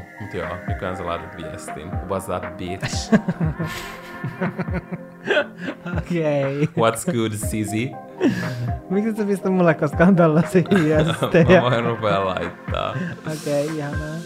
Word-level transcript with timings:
tuu. 0.00 0.20
Mut 0.20 0.34
joo, 0.34 0.56
nykyään 0.68 0.96
sä 0.96 1.06
laitat 1.06 1.36
viestin. 1.36 1.90
What's 1.90 2.36
up, 2.36 2.56
bitch? 2.56 3.14
Okei. 5.98 6.62
Okay. 6.62 6.90
What's 6.90 7.12
good, 7.12 7.32
sisi? 7.32 7.92
Miksi 8.90 9.16
sä 9.16 9.24
pistä 9.24 9.50
mulle 9.50 9.74
koskaan 9.74 10.16
tällaisia 10.16 10.62
Mä 10.72 10.78
viestejä? 10.84 11.62
voin 11.62 11.84
rupea 11.84 12.24
laittaa. 12.24 12.90
Okei, 13.32 13.64
okay, 13.64 13.76
ihanaa. 13.76 14.16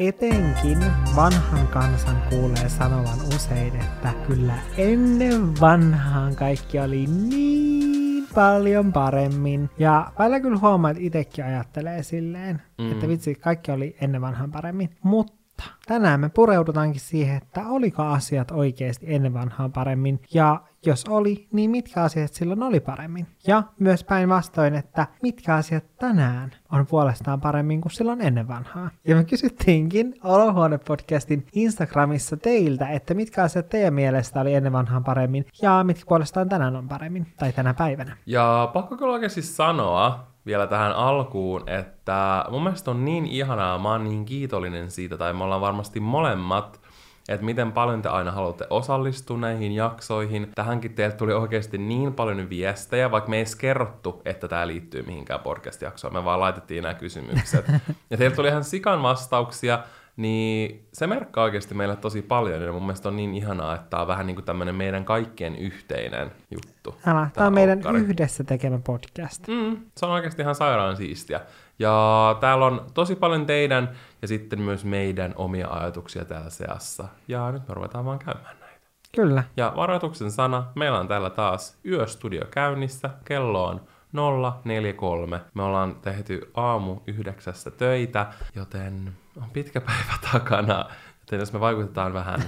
Etenkin 0.00 0.78
vanhan 1.16 1.68
kansan 1.68 2.22
kuulee 2.30 2.68
sanovan 2.68 3.18
usein, 3.36 3.76
että 3.76 4.14
kyllä 4.26 4.54
ennen 4.76 5.60
vanhaan 5.60 6.34
kaikki 6.34 6.80
oli 6.80 7.06
niin 7.06 8.26
paljon 8.34 8.92
paremmin. 8.92 9.70
Ja 9.78 10.12
välillä 10.18 10.40
kyllä 10.40 10.58
huomaa, 10.58 10.90
että 10.90 11.02
itsekin 11.02 11.44
ajattelee 11.44 12.02
silleen, 12.02 12.62
mm. 12.78 12.92
että 12.92 13.08
vitsi, 13.08 13.34
kaikki 13.34 13.70
oli 13.70 13.96
ennen 14.00 14.20
vanhaan 14.20 14.50
paremmin. 14.50 14.90
Mutta 15.02 15.64
tänään 15.86 16.20
me 16.20 16.28
pureudutaankin 16.28 17.00
siihen, 17.00 17.36
että 17.36 17.68
oliko 17.68 18.02
asiat 18.02 18.50
oikeasti 18.50 19.06
ennen 19.14 19.34
vanhaan 19.34 19.72
paremmin, 19.72 20.20
ja 20.34 20.60
jos 20.86 21.04
oli, 21.08 21.48
niin 21.52 21.70
mitkä 21.70 22.02
asiat 22.02 22.34
silloin 22.34 22.62
oli 22.62 22.80
paremmin. 22.80 23.26
Ja 23.46 23.62
myös 23.78 24.04
päinvastoin, 24.04 24.74
että 24.74 25.06
mitkä 25.22 25.54
asiat 25.54 25.84
tänään 25.98 26.50
on 26.72 26.86
puolestaan 26.86 27.40
paremmin 27.40 27.80
kuin 27.80 27.92
silloin 27.92 28.20
ennen 28.20 28.48
vanhaa. 28.48 28.90
Ja 29.04 29.16
me 29.16 29.24
kysyttiinkin 29.24 30.14
Olohuone-podcastin 30.24 31.46
Instagramissa 31.52 32.36
teiltä, 32.36 32.88
että 32.88 33.14
mitkä 33.14 33.42
asiat 33.42 33.68
teidän 33.68 33.94
mielestä 33.94 34.40
oli 34.40 34.54
ennen 34.54 34.72
vanhaan 34.72 35.04
paremmin, 35.04 35.46
ja 35.62 35.84
mitkä 35.84 36.04
puolestaan 36.08 36.48
tänään 36.48 36.76
on 36.76 36.88
paremmin, 36.88 37.26
tai 37.36 37.52
tänä 37.52 37.74
päivänä. 37.74 38.16
Ja 38.26 38.70
pakko 38.72 38.96
kyllä 38.96 39.12
oikeasti 39.12 39.42
sanoa 39.42 40.26
vielä 40.46 40.66
tähän 40.66 40.92
alkuun, 40.92 41.68
että 41.68 42.44
mun 42.50 42.62
mielestä 42.62 42.90
on 42.90 43.04
niin 43.04 43.26
ihanaa, 43.26 43.78
mä 43.78 43.88
oon 43.88 44.04
niin 44.04 44.24
kiitollinen 44.24 44.90
siitä, 44.90 45.16
tai 45.16 45.32
me 45.32 45.44
ollaan 45.44 45.60
varmasti 45.60 46.00
molemmat, 46.00 46.80
että 47.28 47.44
miten 47.44 47.72
paljon 47.72 48.02
te 48.02 48.08
aina 48.08 48.32
haluatte 48.32 48.66
osallistua 48.70 49.38
näihin 49.38 49.72
jaksoihin. 49.72 50.50
Tähänkin 50.54 50.94
teiltä 50.94 51.16
tuli 51.16 51.32
oikeasti 51.32 51.78
niin 51.78 52.14
paljon 52.14 52.50
viestejä, 52.50 53.10
vaikka 53.10 53.30
me 53.30 53.36
ei 53.36 53.40
edes 53.40 53.56
kerrottu, 53.56 54.22
että 54.24 54.48
tämä 54.48 54.66
liittyy 54.66 55.02
mihinkään 55.02 55.40
podcast-jaksoon. 55.40 56.12
Me 56.12 56.24
vaan 56.24 56.40
laitettiin 56.40 56.82
nämä 56.82 56.94
kysymykset. 56.94 57.64
Ja 58.10 58.16
teiltä 58.16 58.36
tuli 58.36 58.48
ihan 58.48 58.64
sikan 58.64 59.02
vastauksia, 59.02 59.78
niin 60.18 60.88
se 60.92 61.06
merkkaa 61.06 61.44
oikeasti 61.44 61.74
meille 61.74 61.96
tosi 61.96 62.22
paljon, 62.22 62.62
ja 62.62 62.72
mun 62.72 62.82
mielestä 62.82 63.08
on 63.08 63.16
niin 63.16 63.34
ihanaa, 63.34 63.74
että 63.74 63.86
tämä 63.90 64.00
on 64.00 64.08
vähän 64.08 64.26
niin 64.26 64.34
kuin 64.34 64.44
tämmöinen 64.44 64.74
meidän 64.74 65.04
kaikkien 65.04 65.56
yhteinen 65.56 66.32
juttu. 66.50 66.94
Älä, 67.06 67.30
tämä 67.34 67.46
on 67.46 67.54
meidän 67.54 67.82
yhdessä 67.96 68.44
tekemä 68.44 68.78
podcast. 68.84 69.48
Mm, 69.48 69.76
se 69.96 70.06
on 70.06 70.12
oikeasti 70.12 70.42
ihan 70.42 70.54
sairaan 70.54 70.96
siistiä. 70.96 71.40
Ja 71.78 72.36
täällä 72.40 72.66
on 72.66 72.86
tosi 72.94 73.16
paljon 73.16 73.46
teidän 73.46 73.90
ja 74.22 74.28
sitten 74.28 74.60
myös 74.60 74.84
meidän 74.84 75.32
omia 75.36 75.68
ajatuksia 75.70 76.24
täällä 76.24 76.50
seassa. 76.50 77.08
Ja 77.28 77.52
nyt 77.52 77.68
me 77.68 77.74
ruvetaan 77.74 78.04
vaan 78.04 78.18
käymään 78.18 78.60
näitä. 78.60 78.86
Kyllä. 79.14 79.44
Ja 79.56 79.72
varoituksen 79.76 80.30
sana, 80.30 80.66
meillä 80.74 80.98
on 80.98 81.08
täällä 81.08 81.30
taas 81.30 81.78
yöstudio 81.86 82.44
käynnissä. 82.50 83.10
Kello 83.24 83.64
on 83.64 83.80
043. 84.12 85.40
Me 85.54 85.62
ollaan 85.62 85.94
tehty 85.94 86.50
aamu 86.54 86.96
yhdeksästä 87.06 87.70
töitä, 87.70 88.26
joten 88.54 89.12
on 89.36 89.50
pitkä 89.52 89.80
päivä 89.80 90.14
takana. 90.32 90.84
Joten 91.20 91.38
jos 91.40 91.52
me 91.52 91.60
vaikutetaan 91.60 92.12
vähän 92.14 92.40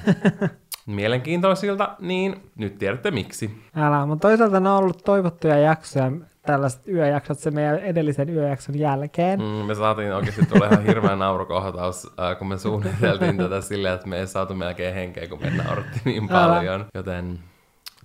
mielenkiintoisilta, 0.86 1.96
niin 2.00 2.50
nyt 2.56 2.78
tiedätte 2.78 3.10
miksi. 3.10 3.62
Älä, 3.76 4.06
mutta 4.06 4.28
toisaalta 4.28 4.60
ne 4.60 4.70
on 4.70 4.76
ollut 4.76 5.04
toivottuja 5.04 5.58
jaksoja, 5.58 6.12
tällaiset 6.42 6.88
yöjaksot 6.88 7.38
sen 7.38 7.54
meidän 7.54 7.78
edellisen 7.78 8.28
yöjakson 8.28 8.78
jälkeen. 8.78 9.40
Mm, 9.40 9.44
me 9.46 9.74
saatiin 9.74 10.12
oikeasti 10.14 10.46
tulla 10.46 10.66
ihan 10.66 10.84
hirveä 10.84 11.16
naurukohtaus, 11.16 12.06
äh, 12.06 12.38
kun 12.38 12.48
me 12.48 12.58
suunniteltiin 12.58 13.36
tätä 13.36 13.60
silleen, 13.60 13.94
että 13.94 14.06
me 14.06 14.18
ei 14.18 14.26
saatu 14.26 14.54
melkein 14.54 14.94
henkeä, 14.94 15.26
kun 15.28 15.40
me 15.42 15.50
naurattiin 15.50 16.00
niin 16.04 16.28
paljon. 16.28 16.86
Joten 16.94 17.38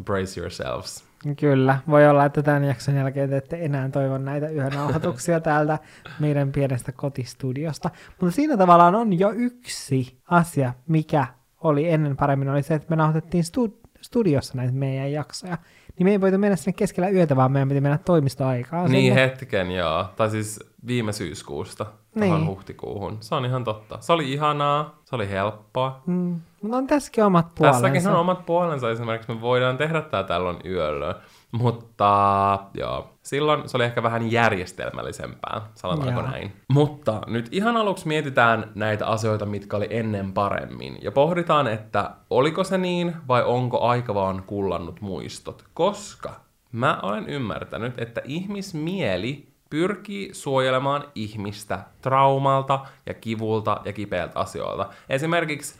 brace 0.04 0.40
yourselves. 0.42 1.04
Kyllä, 1.40 1.80
voi 1.90 2.08
olla, 2.08 2.26
että 2.26 2.44
tämän 2.44 2.64
jakson 2.64 2.96
jälkeen 2.96 3.30
te 3.30 3.38
ette 3.38 3.58
enää 3.66 3.90
toivon 3.90 4.26
näitä 4.26 4.50
yönauhoituksia 4.50 5.40
täältä 5.40 5.80
meidän 6.20 6.52
pienestä 6.52 6.92
kotistudiosta. 6.92 7.90
Mutta 8.22 8.36
siinä 8.36 8.58
tavallaan 8.58 8.96
on 8.96 9.20
jo 9.20 9.32
yksi 9.32 10.18
asia, 10.30 10.74
mikä 10.88 11.28
oli 11.62 11.90
ennen 11.90 12.18
paremmin, 12.18 12.50
oli 12.50 12.64
se, 12.64 12.74
että 12.74 12.88
me 12.90 12.96
nauhoitettiin 12.96 13.44
stu- 13.44 13.90
studiossa 14.02 14.54
näitä 14.58 14.74
meidän 14.74 15.12
jaksoja. 15.12 15.58
Niin 15.98 16.08
me 16.08 16.12
ei 16.12 16.22
voitu 16.22 16.38
mennä 16.38 16.56
sinne 16.56 16.74
keskellä 16.74 17.10
yötä, 17.10 17.36
vaan 17.36 17.52
meidän 17.52 17.70
piti 17.70 17.82
mennä 17.82 17.98
toimistoaikaan. 17.98 18.92
Niin 18.92 19.14
sinne. 19.14 19.22
hetken, 19.22 19.72
joo. 19.72 20.06
Tai 20.16 20.30
siis 20.30 20.60
viime 20.88 21.14
syyskuusta 21.14 21.86
Niin. 22.16 22.48
huhtikuuhun. 22.48 23.18
Se 23.20 23.36
on 23.36 23.46
ihan 23.46 23.64
totta. 23.64 23.98
Se 24.02 24.14
oli 24.14 24.34
ihanaa, 24.34 25.00
se 25.06 25.16
oli 25.16 25.30
helppoa. 25.30 26.02
Mm, 26.06 26.40
mutta 26.66 26.78
on 26.78 26.88
tässäkin 26.88 27.24
omat 27.24 27.56
puolensa. 27.56 27.82
Tässäkin 27.82 28.08
on 28.08 28.20
omat 28.20 28.46
puolensa. 28.46 28.92
Esimerkiksi 28.92 29.34
me 29.34 29.42
voidaan 29.42 29.78
tehdä 29.78 30.02
tää 30.02 30.24
tällöin 30.24 30.58
yöllä. 30.66 31.16
Mutta 31.52 32.60
joo, 32.74 33.10
silloin 33.24 33.70
se 33.70 33.78
oli 33.78 33.84
ehkä 33.84 34.04
vähän 34.04 34.32
järjestelmällisempää, 34.32 35.62
sanotaanko 35.76 36.22
Joo. 36.22 36.32
näin. 36.32 36.52
Mutta 36.70 37.22
nyt 37.28 37.50
ihan 37.52 37.78
aluksi 37.78 38.08
mietitään 38.08 38.72
näitä 38.76 39.08
asioita, 39.08 39.46
mitkä 39.46 39.78
oli 39.78 39.88
ennen 39.90 40.34
paremmin. 40.34 40.98
Ja 41.02 41.12
pohditaan, 41.12 41.68
että 41.68 42.12
oliko 42.30 42.64
se 42.64 42.78
niin 42.78 43.16
vai 43.28 43.44
onko 43.44 43.82
aika 43.82 44.14
vaan 44.14 44.44
kullannut 44.48 45.02
muistot. 45.02 45.64
Koska 45.74 46.32
mä 46.72 47.00
olen 47.04 47.30
ymmärtänyt, 47.30 47.94
että 48.00 48.22
ihmismieli 48.24 49.48
pyrkii 49.70 50.34
suojelemaan 50.34 51.04
ihmistä 51.16 51.80
traumalta 52.02 52.80
ja 53.06 53.14
kivulta 53.14 53.82
ja 53.86 53.94
kipeältä 53.94 54.40
asioilta. 54.40 54.90
Esimerkiksi 55.10 55.80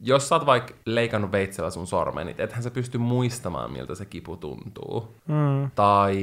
jos 0.00 0.28
sä 0.28 0.34
oot 0.34 0.46
vaikka 0.46 0.74
leikannut 0.84 1.32
veitsellä 1.32 1.70
sun 1.70 1.86
sormen, 1.86 2.26
niin 2.26 2.40
ethän 2.40 2.62
sä 2.62 2.70
pysty 2.70 2.98
muistamaan, 2.98 3.72
miltä 3.72 3.94
se 3.94 4.04
kipu 4.04 4.36
tuntuu. 4.36 5.16
Mm. 5.26 5.70
Tai 5.74 6.16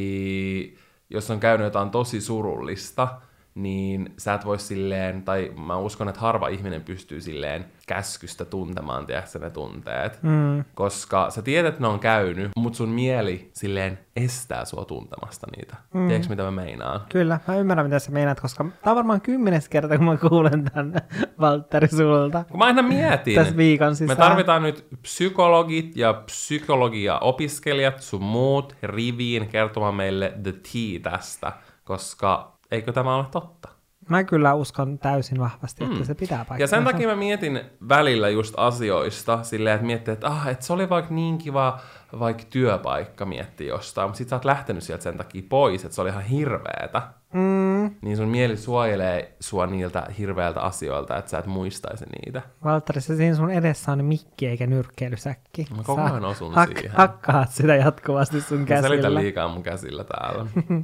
jos 1.09 1.31
on 1.31 1.39
käynyt 1.39 1.65
jotain 1.65 1.89
tosi 1.89 2.21
surullista, 2.21 3.07
niin 3.55 4.13
sä 4.17 4.33
et 4.33 4.45
voi 4.45 4.59
silleen, 4.59 5.23
tai 5.23 5.51
mä 5.65 5.77
uskon, 5.77 6.09
että 6.09 6.21
harva 6.21 6.47
ihminen 6.47 6.81
pystyy 6.81 7.21
silleen 7.21 7.65
käskystä 7.87 8.45
tuntemaan, 8.45 9.05
tiedätkö 9.05 9.39
ne 9.39 9.49
tunteet. 9.49 10.23
Mm. 10.23 10.63
Koska 10.75 11.29
sä 11.29 11.41
tiedät, 11.41 11.69
että 11.69 11.81
ne 11.81 11.87
on 11.87 11.99
käynyt, 11.99 12.51
mutta 12.57 12.77
sun 12.77 12.89
mieli 12.89 13.49
silleen 13.53 13.99
estää 14.15 14.65
sua 14.65 14.85
tuntemasta 14.85 15.47
niitä. 15.55 15.75
Mm. 15.93 16.07
Tiedätkö, 16.07 16.29
mitä 16.29 16.43
mä 16.43 16.51
meinaan? 16.51 17.01
Kyllä, 17.09 17.39
mä 17.47 17.55
ymmärrän 17.55 17.85
mitä 17.85 17.99
sä 17.99 18.11
meinaat, 18.11 18.39
koska 18.39 18.65
tää 18.83 18.91
on 18.91 18.97
varmaan 18.97 19.21
kymmenes 19.21 19.69
kerta, 19.69 19.97
kun 19.97 20.05
mä 20.05 20.17
kuulen 20.17 20.63
tän 20.73 20.93
Valtteri 21.39 21.87
sulta 21.87 22.43
Kun 22.43 22.59
mä 22.59 22.65
aina 22.65 22.81
mietin, 22.81 23.35
tässä 23.35 23.57
viikon 23.57 23.89
Me 23.89 23.95
sisään. 23.95 24.17
tarvitaan 24.17 24.63
nyt 24.63 24.87
psykologit 25.01 25.95
ja 25.95 26.13
psykologia-opiskelijat 26.13 28.01
sun 28.01 28.23
muut 28.23 28.75
riviin 28.83 29.47
kertomaan 29.47 29.95
meille 29.95 30.33
the 30.43 30.51
tea 30.51 31.11
tästä, 31.11 31.53
koska 31.83 32.52
eikö 32.73 32.91
tämä 32.91 33.15
ole 33.15 33.25
totta? 33.31 33.69
Mä 34.09 34.23
kyllä 34.23 34.53
uskon 34.53 34.99
täysin 34.99 35.39
vahvasti, 35.39 35.83
että 35.83 36.03
se 36.03 36.15
pitää 36.15 36.37
paikkansa. 36.37 36.55
Mm. 36.55 36.61
Ja 36.61 36.67
sen 36.67 36.83
takia 36.83 37.07
mä 37.07 37.15
mietin 37.15 37.61
välillä 37.89 38.29
just 38.29 38.53
asioista 38.57 39.43
silleen, 39.43 39.75
että 39.75 39.85
miettii, 39.85 40.11
että, 40.11 40.27
ah, 40.27 40.47
että 40.47 40.65
se 40.65 40.73
oli 40.73 40.89
vaikka 40.89 41.13
niin 41.13 41.37
kiva 41.37 41.79
vaikka 42.19 42.43
työpaikka 42.49 43.25
miettiä 43.25 43.67
jostain, 43.67 44.09
mutta 44.09 44.17
sit 44.17 44.29
sä 44.29 44.35
oot 44.35 44.45
lähtenyt 44.45 44.83
sieltä 44.83 45.03
sen 45.03 45.17
takia 45.17 45.43
pois, 45.49 45.85
että 45.85 45.95
se 45.95 46.01
oli 46.01 46.09
ihan 46.09 46.23
hirveetä. 46.23 47.01
Mm, 47.33 47.91
Niin 48.01 48.17
sun 48.17 48.27
mieli 48.27 48.57
suojelee 48.57 49.35
sua 49.39 49.65
niiltä 49.67 50.07
hirveältä 50.17 50.61
asioilta, 50.61 51.17
että 51.17 51.31
sä 51.31 51.37
et 51.37 51.45
muistaisi 51.45 52.05
niitä. 52.25 52.41
Valtteri, 52.63 53.01
se 53.01 53.15
siinä 53.15 53.35
sun 53.35 53.51
edessä 53.51 53.91
on 53.91 54.05
mikki 54.05 54.47
eikä 54.47 54.67
nyrkkeilysäkki. 54.67 55.67
Mä 55.77 55.83
koko 55.83 56.01
ajan 56.01 56.25
osun 56.25 56.53
siihen. 56.53 56.91
Hakkaat 56.97 57.51
sitä 57.51 57.75
jatkuvasti 57.75 58.41
sun 58.41 58.59
Mä 58.59 58.65
selitän 58.67 58.91
käsillä. 58.91 59.19
liikaa 59.19 59.47
mun 59.47 59.63
käsillä 59.63 60.03
täällä. 60.03 60.45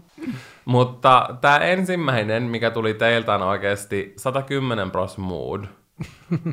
Mutta 0.66 1.36
tämä 1.42 1.58
ensimmäinen, 1.58 2.44
mikä 2.44 2.72
tuli 2.72 2.94
teiltä, 2.94 3.36
on 3.36 3.42
oikeasti 3.42 4.14
110 4.18 4.92
pros 4.92 5.18
mood. 5.18 5.64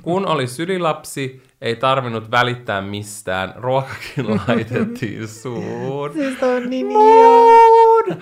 Kun 0.02 0.26
oli 0.26 0.46
sylilapsi, 0.46 1.42
ei 1.60 1.76
tarvinnut 1.76 2.30
välittää 2.30 2.80
mistään, 2.80 3.52
ruokakin 3.56 4.26
laitettiin 4.48 5.28
suun. 5.28 6.12
Siis 6.12 6.42
on 6.42 6.70
niin 6.70 6.86
Mood! 6.86 8.16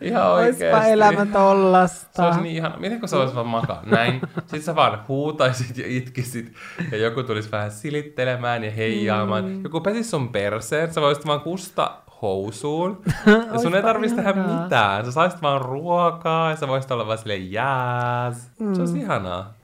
Ihan 0.00 0.26
Oispa 0.30 0.64
oikeesti. 0.64 0.90
elämä 0.90 1.24
Se 1.24 1.30
tollasta. 1.32 2.26
olisi 2.26 2.40
niin 2.40 2.56
ihana. 2.56 2.76
Miten 2.76 3.00
kun 3.00 3.08
sä 3.08 3.16
olisit 3.16 3.34
vaan 3.34 3.46
makaa 3.46 3.82
näin? 3.86 4.20
Sitten 4.40 4.62
sä 4.62 4.76
vaan 4.76 4.98
huutaisit 5.08 5.78
ja 5.78 5.84
itkisit. 5.86 6.52
Ja 6.92 6.98
joku 6.98 7.22
tulisi 7.22 7.50
vähän 7.52 7.70
silittelemään 7.70 8.64
ja 8.64 8.70
heijaamaan. 8.70 9.44
Mm. 9.44 9.62
Joku 9.64 9.80
pesisi 9.80 10.10
sun 10.10 10.28
perseen. 10.28 10.92
Sä 10.94 11.00
voisit 11.00 11.26
vaan 11.26 11.40
kusta 11.40 11.90
housuun. 12.22 13.02
Ja 13.26 13.32
sun 13.34 13.74
ei 13.74 13.78
Oispa 13.78 13.80
tarvitsisi 13.82 14.16
tehdä 14.22 14.32
mitään. 14.42 15.04
Sä 15.04 15.12
saisit 15.12 15.42
vaan 15.42 15.60
ruokaa 15.60 16.50
ja 16.50 16.56
sä 16.56 16.68
voisit 16.68 16.90
olla 16.90 17.06
vaan 17.06 17.18
silleen 17.18 17.52
jääs. 17.52 18.44
Se 18.58 18.64
Mm. 18.64 18.74
olisi 18.80 18.98
ihanaa. 18.98 19.54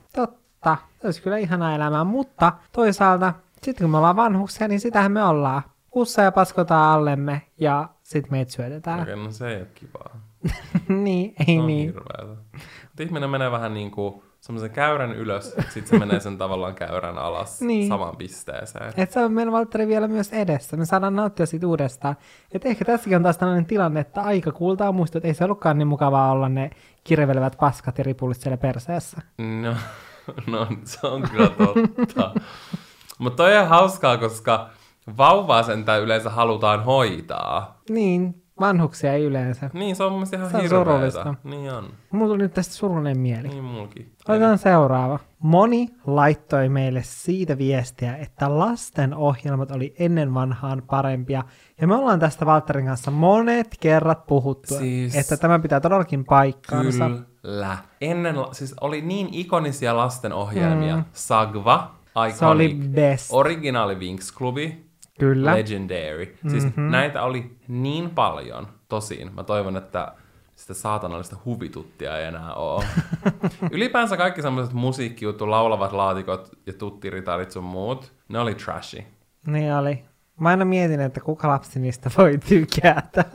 Totta. 0.63 0.77
Se 1.01 1.07
olisi 1.07 1.21
kyllä 1.21 1.37
ihanaa 1.37 1.75
elämää, 1.75 2.03
mutta 2.03 2.53
toisaalta 2.71 3.33
sitten 3.63 3.83
kun 3.83 3.91
me 3.91 3.97
ollaan 3.97 4.15
vanhuksia, 4.15 4.67
niin 4.67 4.79
sitähän 4.79 5.11
me 5.11 5.23
ollaan. 5.23 5.61
usseja 5.91 6.31
paskotaan 6.31 6.89
allemme 6.99 7.41
ja 7.57 7.89
sit 8.03 8.31
meitä 8.31 8.51
syötetään. 8.51 9.01
Okei, 9.01 9.15
no 9.15 9.31
se 9.31 9.47
ei 9.47 9.57
ole 9.57 9.67
kivaa. 9.75 10.19
niin, 11.03 11.33
ei 11.47 11.59
on 11.59 11.67
niin. 11.67 11.85
hirveätä. 11.93 12.41
Mutta 12.83 13.03
ihminen 13.03 13.29
menee 13.29 13.51
vähän 13.51 13.73
niin 13.73 13.91
kuin 13.91 14.23
semmoisen 14.39 14.71
käyrän 14.71 15.11
ylös, 15.11 15.55
sitten 15.69 15.87
se 15.87 15.99
menee 15.99 16.19
sen 16.19 16.37
tavallaan 16.37 16.75
käyrän 16.75 17.17
alas 17.17 17.61
Niin. 17.61 17.87
samaan 17.87 18.17
pisteeseen. 18.17 18.93
Et 18.97 19.11
se 19.11 19.19
on 19.19 19.33
meillä 19.33 19.51
Valtteri 19.51 19.87
vielä 19.87 20.07
myös 20.07 20.33
edessä. 20.33 20.77
Me 20.77 20.85
saadaan 20.85 21.15
nauttia 21.15 21.45
siitä 21.45 21.67
uudestaan. 21.67 22.15
Et 22.51 22.65
ehkä 22.65 22.85
tässäkin 22.85 23.15
on 23.15 23.23
taas 23.23 23.37
tällainen 23.37 23.65
tilanne, 23.65 23.99
että 23.99 24.21
aika 24.21 24.51
kuultaa 24.51 24.91
muistaa, 24.91 25.17
että 25.19 25.27
ei 25.27 25.33
se 25.33 25.43
ollutkaan 25.43 25.77
niin 25.77 25.87
mukavaa 25.87 26.31
olla 26.31 26.49
ne 26.49 26.69
kirvelevät 27.03 27.55
paskat 27.59 27.97
ja 27.97 28.03
ripullit 28.03 28.37
siellä 28.37 28.57
perseessä. 28.57 29.21
No, 29.37 29.75
no 30.51 30.67
se 30.83 31.07
on 31.07 31.21
kyllä 31.21 31.49
totta. 31.49 32.33
Mutta 33.17 33.37
toi 33.37 33.57
on 33.57 33.67
hauskaa, 33.67 34.17
koska 34.17 34.69
vauvaa 35.17 35.63
sentään 35.63 36.01
yleensä 36.01 36.29
halutaan 36.29 36.83
hoitaa. 36.83 37.81
Niin, 37.89 38.43
vanhuksia 38.59 39.13
ei 39.13 39.23
yleensä. 39.23 39.69
Niin, 39.73 39.95
se 39.95 40.03
on 40.03 40.11
mun 40.11 40.27
ihan 40.33 40.51
Se 40.51 40.57
on 40.57 40.69
surullista. 40.69 41.35
Niin 41.43 41.73
on. 41.73 41.89
Mulla 42.11 42.33
tuli 42.33 42.43
nyt 42.43 42.53
tästä 42.53 42.73
surullinen 42.73 43.19
mieli. 43.19 43.47
Niin 43.47 43.63
mulki. 43.63 44.13
Otetaan 44.27 44.57
seuraava. 44.57 45.19
Moni 45.39 45.89
laittoi 46.07 46.69
meille 46.69 47.01
siitä 47.03 47.57
viestiä, 47.57 48.15
että 48.15 48.59
lasten 48.59 49.13
ohjelmat 49.13 49.71
oli 49.71 49.95
ennen 49.99 50.33
vanhaan 50.33 50.83
parempia. 50.89 51.43
Ja 51.83 51.87
me 51.87 51.95
ollaan 51.95 52.19
tästä 52.19 52.45
Valtterin 52.45 52.85
kanssa 52.85 53.11
monet 53.11 53.67
kerrat 53.79 54.25
puhuttu, 54.25 54.75
Siis- 54.75 55.15
että 55.15 55.37
tämä 55.37 55.59
pitää 55.59 55.79
todellakin 55.79 56.25
paikkaansa. 56.25 57.09
Kyllä. 57.41 57.77
Ennen, 58.01 58.35
siis 58.51 58.75
oli 58.81 59.01
niin 59.01 59.29
ikonisia 59.31 59.97
lastenohjelmia. 59.97 60.95
Mm. 60.95 61.03
Sagva, 61.13 61.95
Iconic, 62.09 62.35
Se 62.35 62.45
oli 62.45 62.79
best. 62.91 63.29
originaali 63.33 63.95
Winx 63.95 64.33
Clubi, 64.33 64.85
Kyllä. 65.19 65.55
Legendary. 65.55 66.37
Siis 66.49 66.63
mm-hmm. 66.63 66.91
näitä 66.91 67.23
oli 67.23 67.57
niin 67.67 68.09
paljon. 68.09 68.67
Tosin 68.89 69.31
mä 69.35 69.43
toivon, 69.43 69.77
että 69.77 70.13
sitä 70.55 70.73
saatanallista 70.73 71.35
huvituttia 71.45 72.17
ei 72.17 72.25
enää 72.25 72.53
ole. 72.53 72.85
Ylipäänsä 73.71 74.17
kaikki 74.17 74.41
semmoiset 74.41 74.73
musiikkijuttu, 74.73 75.49
laulavat 75.49 75.93
laatikot 75.93 76.49
ja 76.65 76.73
tuttiritarit 76.73 77.51
sun 77.51 77.63
muut, 77.63 78.13
ne 78.29 78.39
oli 78.39 78.55
trashy. 78.55 79.03
Niin 79.47 79.73
oli. 79.73 80.12
Mä 80.39 80.49
aina 80.49 80.65
mietin, 80.65 80.99
että 80.99 81.19
kuka 81.19 81.47
lapsi 81.47 81.79
niistä 81.79 82.11
voi 82.17 82.37
tykätä. 82.49 83.25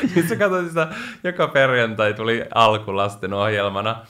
Sitten 0.00 0.28
sä 0.28 0.36
katsoit 0.36 0.68
sitä, 0.68 0.88
joka 1.24 1.48
perjantai 1.48 2.14
tuli 2.14 2.44
alkulasten 2.54 3.32
ohjelmana 3.32 4.06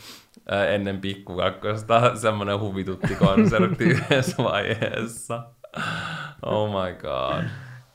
ennen 0.75 1.01
pikkukakkosta 1.01 2.17
semmoinen 2.17 2.61
huvituttikonsertti 2.61 3.85
yhdessä 3.95 4.43
vaiheessa. 4.43 5.47
Oh 6.43 6.71
my 6.71 6.95
god. 6.95 7.45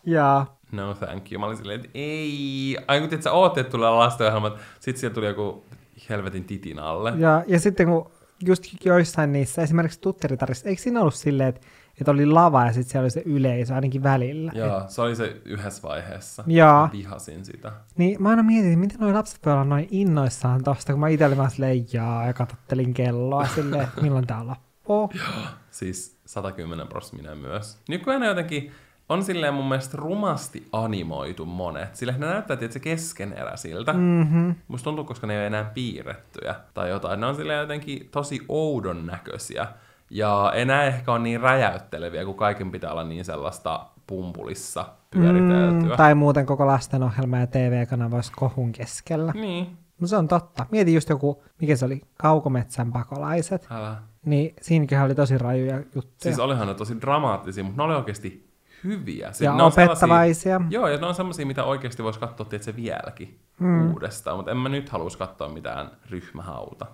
ja 0.06 0.46
No 0.72 0.94
thank 0.94 1.32
you. 1.32 1.40
Mä 1.40 1.46
olin 1.46 1.58
silleen, 1.58 1.80
että 1.80 1.92
ei. 1.94 2.78
Ai 2.88 3.08
kun 3.08 3.22
sä 3.22 3.32
ootte, 3.32 3.62
että 3.62 3.72
tulee 3.72 3.90
lastenohjelmat. 3.90 4.60
Sitten 4.80 5.00
siellä 5.00 5.14
tuli 5.14 5.28
joku 5.28 5.66
helvetin 6.10 6.44
titin 6.44 6.80
alle. 6.80 7.14
Ja, 7.18 7.44
ja 7.48 7.60
sitten 7.60 7.88
kun 7.88 8.12
just 8.46 8.64
joissain 8.86 9.34
niissä, 9.34 9.62
esimerkiksi 9.62 10.02
Tutteritarissa, 10.02 10.70
eikö 10.70 10.82
siinä 10.82 11.02
ollut 11.02 11.14
silleen, 11.14 11.50
että, 11.50 11.68
että 12.00 12.12
oli 12.12 12.26
lava 12.26 12.66
ja 12.66 12.74
sitten 12.74 12.92
siellä 12.92 13.04
oli 13.04 13.10
se 13.10 13.24
yleisö 13.26 13.76
ainakin 13.76 14.04
välillä? 14.04 14.52
Joo, 14.56 14.84
se 14.88 15.02
oli 15.02 15.16
se 15.16 15.42
yhdessä 15.46 15.88
vaiheessa. 15.88 16.44
Joo. 16.48 16.90
Vihasin 16.92 17.46
sitä. 17.46 17.72
Niin 17.98 18.24
mä 18.24 18.30
aina 18.30 18.44
mietin, 18.44 18.72
että 18.72 18.80
miten 18.80 19.00
nuo 19.00 19.14
lapset 19.14 19.46
voi 19.46 19.54
olla 19.54 19.64
noin 19.64 19.88
innoissaan 19.92 20.64
tosta, 20.64 20.94
kun 20.94 21.00
mä 21.00 21.08
itse 21.08 21.26
olin 21.26 21.38
vaan 21.38 21.52
silleen 21.52 21.86
jaa 21.94 22.26
ja 22.26 22.34
katsottelin 22.34 22.94
kelloa 22.94 23.48
silleen, 23.48 23.84
että 23.84 24.02
milloin 24.02 24.28
tää 24.28 24.48
loppuu. 24.48 25.12
Siis 25.72 26.20
110 26.26 26.88
prosenttia 26.88 27.36
myös. 27.36 27.78
Nykyään 27.90 28.24
jotenkin 28.24 28.72
on 29.10 29.24
silleen 29.24 29.54
mun 29.54 29.70
mielestä 29.70 29.98
rumasti 29.98 30.68
animoitu 30.72 31.46
monet. 31.46 31.96
Sillä 31.96 32.14
ne 32.18 32.26
näyttää 32.26 32.58
tietysti 32.58 32.80
keskeneräisiltä. 32.80 33.94
Mm-hmm. 33.94 34.56
Musta 34.68 34.84
tuntuu, 34.84 35.06
koska 35.06 35.28
ne 35.28 35.34
ei 35.34 35.40
ole 35.40 35.48
enää 35.48 35.64
piirrettyjä 35.64 36.56
tai 36.74 36.90
jotain. 36.90 37.20
Ne 37.20 37.26
on 37.26 37.36
silleen 37.36 37.60
jotenkin 37.60 38.10
tosi 38.12 38.42
oudon 38.48 39.06
näköisiä. 39.06 39.68
Ja 40.10 40.52
enää 40.56 40.84
ehkä 40.84 41.12
on 41.12 41.24
niin 41.24 41.42
räjäytteleviä, 41.42 42.26
kun 42.26 42.36
kaiken 42.36 42.72
pitää 42.72 42.92
olla 42.92 43.04
niin 43.04 43.26
sellaista 43.26 43.86
pumpulissa 44.08 44.86
pyöriteltyä. 45.12 45.90
Mm, 45.90 45.98
tai 45.98 46.16
muuten 46.16 46.46
koko 46.46 46.68
lastenohjelma 46.68 47.38
ja 47.38 47.48
TV-kanava 47.48 48.16
olisi 48.16 48.32
kohun 48.36 48.72
keskellä. 48.72 49.32
Niin, 49.32 49.78
No 50.00 50.08
se 50.08 50.18
on 50.18 50.28
totta. 50.28 50.66
Mieti 50.72 50.94
just 50.94 51.10
joku, 51.10 51.44
mikä 51.62 51.76
se 51.76 51.86
oli, 51.86 52.02
Kaukometsän 52.18 52.92
pakolaiset. 52.92 53.68
älä. 53.72 53.96
Niin 54.26 54.56
siinäkin 54.62 55.00
oli 55.00 55.16
tosi 55.16 55.38
rajuja 55.38 55.78
juttuja. 55.78 56.14
Siis 56.18 56.40
olihan 56.40 56.68
ne 56.68 56.74
tosi 56.74 57.02
dramaattisia, 57.02 57.64
mutta 57.64 57.78
ne 57.78 57.84
oli 57.84 57.96
oikeasti 57.96 58.50
hyviä. 58.84 59.28
Siis 59.28 59.42
ja 59.42 59.56
ne 59.56 59.64
on 59.64 59.72
opettavaisia. 59.72 60.62
Joo, 60.70 60.88
ja 60.88 60.98
ne 60.98 61.06
on 61.06 61.16
semmoisia, 61.16 61.46
mitä 61.46 61.64
oikeasti 61.64 62.04
voisi 62.04 62.20
katsoa 62.20 62.46
tietysti 62.46 62.76
vieläkin 62.76 63.40
mm. 63.60 63.92
uudestaan, 63.92 64.38
mutta 64.38 64.52
en 64.52 64.58
mä 64.58 64.70
nyt 64.70 64.90
halus 64.90 65.18
katsoa 65.18 65.50
mitään 65.50 65.92
ryhmähauta. 66.10 66.86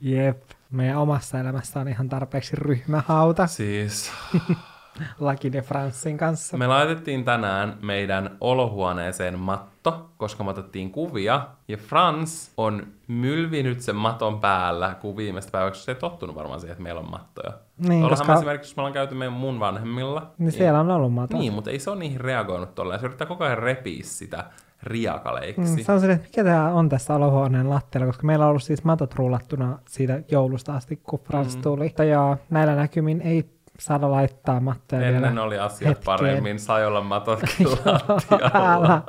Jep. 0.00 0.42
Meidän 0.72 0.96
omassa 0.96 1.40
elämässä 1.40 1.80
on 1.80 1.88
ihan 1.88 2.08
tarpeeksi 2.08 2.56
ryhmähauta 2.56 3.46
Siis 3.46 4.12
Lucky 5.20 5.52
de 5.52 5.62
Francein 5.62 6.18
kanssa. 6.18 6.56
me 6.56 6.66
laitettiin 6.66 7.24
tänään 7.24 7.76
meidän 7.82 8.36
olohuoneeseen 8.40 9.38
matto, 9.38 10.10
koska 10.16 10.44
me 10.44 10.50
otettiin 10.50 10.90
kuvia, 10.90 11.46
ja 11.68 11.76
Frans 11.76 12.52
on 12.56 12.86
mylvinyt 13.08 13.80
sen 13.80 13.96
maton 13.96 14.40
päällä 14.40 14.94
kuin 15.00 15.16
viimeistä 15.16 15.50
päiväksi, 15.52 15.78
koska 15.78 15.84
se 15.84 15.92
ei 15.92 16.00
tottunut 16.00 16.36
varmaan 16.36 16.60
siihen, 16.60 16.72
että 16.72 16.82
meillä 16.82 17.00
on 17.00 17.10
mattoja. 17.10 17.52
Niin, 17.78 17.90
Ollaanhan 18.04 18.08
koska- 18.10 18.32
me 18.32 18.38
esimerkiksi, 18.38 18.70
jos 18.70 18.76
me 18.76 18.80
ollaan 18.80 18.92
käyty 18.92 19.14
meidän 19.14 19.32
mun 19.32 19.60
vanhemmilla, 19.60 20.30
Niin 20.38 20.52
siellä 20.52 20.80
on 20.80 20.90
ollut 20.90 21.12
matot. 21.14 21.40
Niin, 21.40 21.52
mutta 21.52 21.70
ei 21.70 21.78
se 21.78 21.90
ole 21.90 21.98
niihin 21.98 22.20
reagoinut 22.20 22.74
tolleen. 22.74 23.00
Se 23.00 23.06
yrittää 23.06 23.26
koko 23.26 23.44
ajan 23.44 23.58
repiä 23.58 24.00
sitä 24.02 24.44
riakaleiksi. 24.82 25.60
Mm, 25.76 25.84
se 25.84 25.92
on 25.92 26.00
silleen, 26.00 26.16
että 26.16 26.28
mikä 26.28 26.44
tämä 26.44 26.68
on 26.72 26.88
tässä 26.88 27.14
olohuoneen 27.14 27.70
lattialla, 27.70 28.06
koska 28.06 28.26
meillä 28.26 28.44
on 28.44 28.48
ollut 28.48 28.62
siis 28.62 28.84
matot 28.84 29.14
rullattuna 29.14 29.78
siitä 29.88 30.20
joulusta 30.30 30.74
asti, 30.74 30.96
kun 31.02 31.20
Frans 31.24 31.56
Mm. 31.56 31.62
tuli. 31.62 31.84
Mutta 31.84 32.04
joo, 32.04 32.36
näillä 32.50 32.74
näkymin 32.74 33.20
ei 33.20 33.44
saada 33.78 34.10
laittaa 34.10 34.60
mattoja 34.60 35.02
Ennen 35.06 35.22
vielä. 35.22 35.42
oli 35.42 35.58
asiat 35.58 35.88
hetkeen. 35.88 36.04
paremmin, 36.04 36.58
sai 36.58 36.86
olla 36.86 37.00
Älä. 37.20 38.00
lattialla. 38.08 39.02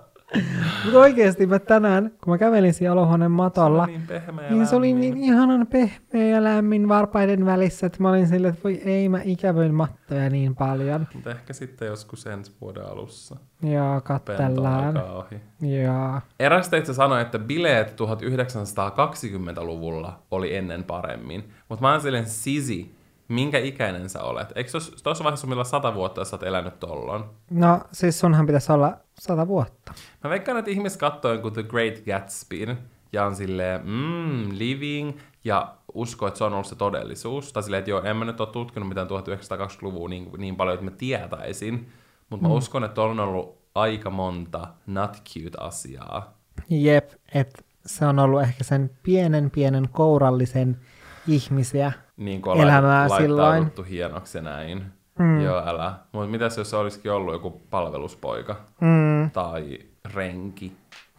Mutta 0.83 1.00
oikeasti 1.00 1.47
mä 1.47 1.59
tänään, 1.59 2.12
kun 2.24 2.33
mä 2.33 2.38
kävelin 2.38 2.74
siellä 2.74 3.01
olohuoneen 3.01 3.31
matolla, 3.31 3.85
niin 3.85 4.01
pehmeä 4.07 4.50
niin 4.50 4.68
se 4.68 4.75
oli 4.75 4.94
niin 4.94 5.18
ihanan 5.18 5.68
pehmeä 5.68 6.27
ja 6.27 6.44
lämmin 6.44 6.89
varpaiden 6.89 7.45
välissä, 7.45 7.85
että 7.85 8.02
mä 8.02 8.09
olin 8.09 8.28
silleen, 8.28 8.54
että 8.54 8.63
voi 8.63 8.81
ei 8.85 9.09
mä 9.09 9.19
ikävöin 9.23 9.73
mattoja 9.73 10.30
niin 10.30 10.56
paljon. 10.56 11.07
Mutta 11.13 11.31
ehkä 11.31 11.54
sitten 11.54 11.87
joskus 11.87 12.28
ensi 12.28 12.52
vuoden 12.61 12.85
alussa. 12.85 13.35
Joo, 13.63 14.02
kattellaan. 14.02 14.97
ohi. 14.97 15.42
Joo. 15.81 16.21
Eräs 16.40 16.69
teistä 16.69 16.94
sanoi, 16.94 17.21
että 17.21 17.40
bileet 17.40 18.02
1920-luvulla 18.02 20.19
oli 20.31 20.56
ennen 20.56 20.83
paremmin. 20.83 21.49
Mutta 21.69 21.81
mä 21.81 21.92
oon 21.92 22.02
silleen, 22.02 22.25
Sisi, 22.25 22.95
minkä 23.27 23.59
ikäinen 23.59 24.09
sä 24.09 24.23
olet? 24.23 24.51
Eikö 24.56 24.71
tuossa 25.03 25.23
vaiheessa 25.23 25.47
millä 25.47 25.63
sata 25.63 25.94
vuotta 25.94 26.21
jos 26.21 26.30
sä 26.30 26.35
oot 26.35 26.44
elänyt 26.44 26.80
tollon? 26.80 27.30
No 27.51 27.81
siis 27.92 28.19
sunhan 28.19 28.45
pitäisi 28.45 28.71
olla 28.71 28.97
sata 29.19 29.47
vuotta. 29.47 29.94
Mä 30.23 30.30
veikkaan, 30.30 30.57
että 30.57 30.71
ihmiset 30.71 30.99
katsoo 30.99 31.31
jonkun 31.31 31.53
The 31.53 31.63
Great 31.63 31.94
Gatsbyn 32.06 32.77
ja 33.13 33.25
on 33.25 33.35
silleen, 33.35 33.81
mm, 33.83 34.49
living, 34.51 35.18
ja 35.44 35.75
uskoo, 35.94 36.27
että 36.27 36.37
se 36.37 36.44
on 36.44 36.53
ollut 36.53 36.68
se 36.68 36.75
todellisuus. 36.75 37.53
Tai 37.53 37.63
silleen, 37.63 37.80
että 37.80 37.92
joo, 37.92 38.03
en 38.03 38.18
mä 38.18 38.25
nyt 38.25 38.39
ole 38.39 38.49
tutkinut 38.49 38.89
mitään 38.89 39.07
1920-luvua 39.07 40.09
niin, 40.09 40.30
niin 40.37 40.56
paljon, 40.56 40.73
että 40.73 40.85
mä 40.85 40.92
tietäisin. 40.92 41.92
Mutta 42.30 42.47
mä 42.47 42.53
uskon, 42.53 42.83
että 42.83 43.01
on 43.01 43.19
ollut 43.19 43.57
aika 43.75 44.09
monta 44.09 44.68
not 44.87 45.18
cute 45.30 45.57
asiaa. 45.57 46.37
Jep, 46.69 47.11
että 47.33 47.63
se 47.85 48.06
on 48.06 48.19
ollut 48.19 48.42
ehkä 48.42 48.63
sen 48.63 48.89
pienen 49.03 49.51
pienen 49.51 49.89
kourallisen 49.89 50.80
ihmisiä. 51.27 51.92
Niin 52.17 52.41
kuin 52.41 52.59
Elämää 52.61 53.09
silloin. 53.17 53.71
hienoksi 53.89 54.41
näin. 54.41 54.85
Mm. 55.19 55.41
Joo, 55.41 55.63
älä. 55.65 55.93
Mutta 56.11 56.31
mitäs 56.31 56.57
jos 56.57 56.69
se 56.69 56.75
olisikin 56.75 57.11
ollut 57.11 57.33
joku 57.33 57.49
palveluspoika? 57.69 58.55
Mm, 58.81 59.31
Tai 59.31 59.79
renki? 60.13 60.71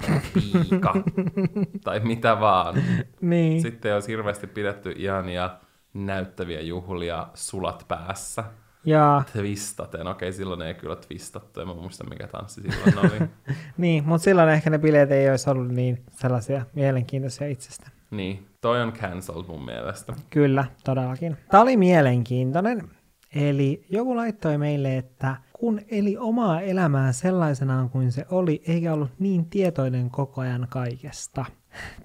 Tai 0.06 0.20
piika? 0.34 0.94
tai 1.84 2.00
mitä 2.00 2.40
vaan. 2.40 2.74
niin. 3.20 3.60
Sitten 3.62 3.94
olisi 3.94 4.08
hirveästi 4.12 4.46
pidetty 4.46 4.92
ihania 4.96 5.50
näyttäviä 5.94 6.60
juhlia 6.60 7.26
sulat 7.34 7.84
päässä. 7.88 8.44
Ja, 8.84 9.22
Twistaten. 9.32 10.06
Okei, 10.06 10.32
silloin 10.32 10.62
ei 10.62 10.74
kyllä 10.74 10.96
twistattu. 10.96 11.60
En 11.60 11.68
muista, 11.68 12.04
mikä 12.04 12.26
tanssi 12.26 12.60
silloin 12.62 12.98
oli. 12.98 13.28
niin, 13.76 14.04
mutta 14.04 14.24
silloin 14.24 14.48
ehkä 14.48 14.70
ne 14.70 14.78
bileet 14.78 15.10
ei 15.10 15.30
olisi 15.30 15.50
ollut 15.50 15.68
niin 15.68 16.02
sellaisia 16.10 16.66
mielenkiintoisia 16.74 17.46
itsestä. 17.46 17.90
niin, 18.10 18.46
toi 18.64 18.82
on 18.82 18.92
cancelled 18.92 19.46
mun 19.46 19.64
mielestä. 19.64 20.12
Kyllä, 20.30 20.64
todellakin. 20.84 21.36
Tämä 21.50 21.62
oli 21.62 21.76
mielenkiintoinen. 21.76 22.90
Eli 23.34 23.86
joku 23.90 24.16
laittoi 24.16 24.58
meille, 24.58 24.96
että 24.96 25.36
kun 25.52 25.80
eli 25.90 26.16
omaa 26.16 26.60
elämää 26.60 27.12
sellaisenaan 27.12 27.90
kuin 27.90 28.12
se 28.12 28.26
oli, 28.30 28.62
eikä 28.66 28.92
ollut 28.92 29.10
niin 29.18 29.50
tietoinen 29.50 30.10
koko 30.10 30.40
ajan 30.40 30.66
kaikesta. 30.70 31.44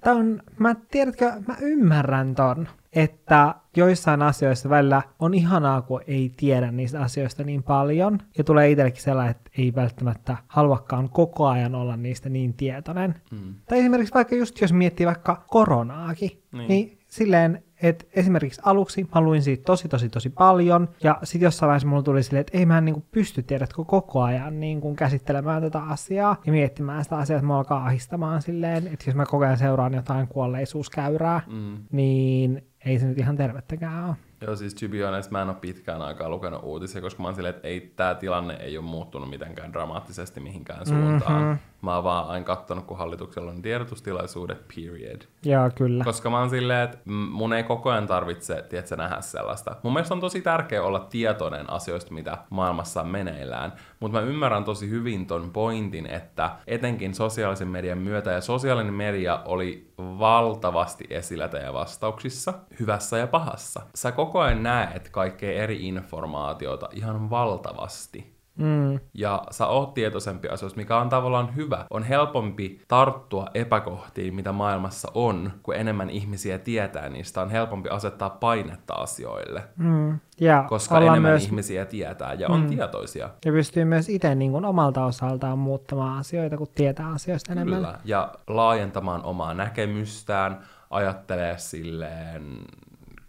Tää 0.00 0.14
on, 0.14 0.42
mä 0.58 0.74
tiedätkö, 0.90 1.32
mä 1.48 1.56
ymmärrän 1.60 2.34
ton, 2.34 2.68
että 2.92 3.54
joissain 3.76 4.22
asioissa 4.22 4.68
välillä 4.70 5.02
on 5.18 5.34
ihanaa, 5.34 5.82
kun 5.82 6.00
ei 6.06 6.32
tiedä 6.36 6.70
niistä 6.72 7.00
asioista 7.00 7.44
niin 7.44 7.62
paljon, 7.62 8.18
ja 8.38 8.44
tulee 8.44 8.70
itsellekin 8.70 9.02
sellainen, 9.02 9.30
että 9.30 9.50
ei 9.58 9.74
välttämättä 9.74 10.36
haluakaan 10.48 11.08
koko 11.08 11.46
ajan 11.46 11.74
olla 11.74 11.96
niistä 11.96 12.28
niin 12.28 12.54
tietoinen. 12.54 13.14
Mm. 13.30 13.54
Tai 13.68 13.78
esimerkiksi 13.78 14.14
vaikka 14.14 14.34
just 14.34 14.60
jos 14.60 14.72
miettii 14.72 15.06
vaikka 15.06 15.44
koronaakin, 15.48 16.30
Niin. 16.52 16.68
niin, 16.68 16.98
silleen, 17.08 17.62
että 17.82 18.04
esimerkiksi 18.16 18.60
aluksi 18.64 19.06
mä 19.14 19.20
luin 19.20 19.42
siitä 19.42 19.62
tosi 19.64 19.88
tosi 19.88 20.08
tosi 20.08 20.30
paljon, 20.30 20.88
ja 21.02 21.18
sitten 21.22 21.46
jossain 21.46 21.68
vaiheessa 21.68 21.88
mulla 21.88 22.02
tuli 22.02 22.22
silleen, 22.22 22.40
että 22.40 22.58
ei 22.58 22.66
mä 22.66 22.78
en 22.78 22.84
niinku 22.84 23.04
pysty, 23.12 23.42
tiedätkö, 23.42 23.84
koko 23.84 24.22
ajan 24.22 24.60
niinku 24.60 24.94
käsittelemään 24.94 25.62
tätä 25.62 25.82
asiaa 25.82 26.36
ja 26.46 26.52
miettimään 26.52 27.04
sitä 27.04 27.16
asiaa, 27.16 27.36
että 27.36 27.46
mä 27.46 27.56
alkaa 27.58 27.84
ahistamaan 27.86 28.42
silleen, 28.42 28.86
että 28.86 29.04
jos 29.06 29.14
mä 29.14 29.26
koko 29.26 29.44
ajan 29.44 29.58
seuraan 29.58 29.94
jotain 29.94 30.28
kuolleisuuskäyrää, 30.28 31.40
Mm. 31.46 31.78
niin 31.92 32.62
ei 32.84 32.98
se 32.98 33.06
nyt 33.06 33.18
ihan 33.18 33.36
tervettäkään 33.36 34.04
ole. 34.04 34.16
Joo, 34.40 34.56
siis 34.56 34.74
to 34.74 34.88
be 34.88 35.02
honest, 35.04 35.30
mä 35.30 35.42
en 35.42 35.48
ole 35.48 35.56
pitkään 35.56 36.02
aikaa 36.02 36.28
lukenut 36.28 36.60
uutisia, 36.62 37.00
koska 37.00 37.22
mä 37.22 37.28
oon 37.28 37.34
silleen, 37.34 37.54
että 37.54 37.68
ei, 37.68 37.92
tää 37.96 38.14
tilanne 38.14 38.54
ei 38.54 38.78
ole 38.78 38.86
muuttunut 38.86 39.30
mitenkään 39.30 39.72
dramaattisesti 39.72 40.40
mihinkään 40.40 40.86
suuntaan. 40.86 41.42
Mhm. 41.42 41.52
Mä 41.82 41.94
oon 41.94 42.04
vaan 42.04 42.28
aina 42.28 42.44
kattonut, 42.44 42.84
kun 42.84 42.98
hallituksella 42.98 43.50
on 43.50 43.62
tiedotustilaisuudet, 43.62 44.68
period. 44.68 45.22
Joo, 45.44 45.70
kyllä. 45.74 46.04
Koska 46.04 46.30
mä 46.30 46.38
oon 46.38 46.50
silleen, 46.50 46.84
että 46.84 46.98
mun 47.30 47.52
ei 47.52 47.62
koko 47.62 47.90
ajan 47.90 48.06
tarvitse, 48.06 48.64
tiedätkö, 48.68 48.96
nähdä 48.96 49.20
sellaista. 49.20 49.76
Mun 49.82 49.92
mielestä 49.92 50.14
on 50.14 50.20
tosi 50.20 50.40
tärkeää 50.40 50.82
olla 50.82 51.00
tietoinen 51.00 51.70
asioista, 51.70 52.14
mitä 52.14 52.38
maailmassa 52.50 53.00
on 53.00 53.08
meneillään. 53.08 53.72
Mutta 54.00 54.20
mä 54.20 54.26
ymmärrän 54.26 54.64
tosi 54.64 54.90
hyvin 54.90 55.26
ton 55.26 55.50
pointin, 55.50 56.06
että 56.06 56.50
etenkin 56.66 57.14
sosiaalisen 57.14 57.68
median 57.68 57.98
myötä, 57.98 58.30
ja 58.30 58.40
sosiaalinen 58.40 58.94
media 58.94 59.42
oli 59.44 59.92
valtavasti 59.98 61.04
esillä 61.10 61.48
teidän 61.48 61.74
vastauksissa, 61.74 62.54
hyvässä 62.80 63.18
ja 63.18 63.26
pahassa. 63.26 63.80
Sä 63.94 64.12
koko 64.12 64.40
ajan 64.40 64.62
näet 64.62 65.08
kaikkea 65.08 65.62
eri 65.62 65.88
informaatiota 65.88 66.88
ihan 66.92 67.30
valtavasti 67.30 68.39
Mm, 68.60 69.00
ja 69.14 69.42
sä 69.50 69.66
oot 69.66 69.94
tietoisempi 69.94 70.48
asioista, 70.48 70.76
mikä 70.76 70.96
on 70.96 71.08
tavallaan 71.08 71.56
hyvä. 71.56 71.84
On 71.90 72.02
helpompi 72.02 72.82
tarttua 72.88 73.46
epäkohtiin, 73.54 74.34
mitä 74.34 74.52
maailmassa 74.52 75.10
on, 75.14 75.52
kun 75.62 75.76
enemmän 75.76 76.10
ihmisiä 76.10 76.58
tietää 76.58 77.08
niistä. 77.08 77.42
On 77.42 77.50
helpompi 77.50 77.88
asettaa 77.88 78.30
painetta 78.30 78.94
asioille, 78.94 79.62
mm. 79.76 80.18
Ja 80.40 80.64
koska 80.68 80.98
enemmän 80.98 81.22
myös, 81.22 81.44
ihmisiä 81.44 81.84
tietää 81.84 82.34
ja 82.34 82.48
on 82.48 82.60
mm. 82.60 82.68
tietoisia. 82.68 83.30
ja 83.44 83.52
pystyy 83.52 83.84
myös 83.84 84.08
itse 84.08 84.34
niin 84.34 84.50
kuin 84.50 84.64
omalta 84.64 85.04
osaltaan 85.04 85.58
muuttamaan 85.58 86.18
asioita, 86.18 86.56
kun 86.56 86.68
tietää 86.74 87.08
asioista 87.08 87.52
enemmän. 87.52 87.76
Kyllä. 87.76 87.98
Ja 88.04 88.32
laajentamaan 88.46 89.24
omaa 89.24 89.54
näkemystään, 89.54 90.60
ajattelee 90.90 91.58
silleen 91.58 92.58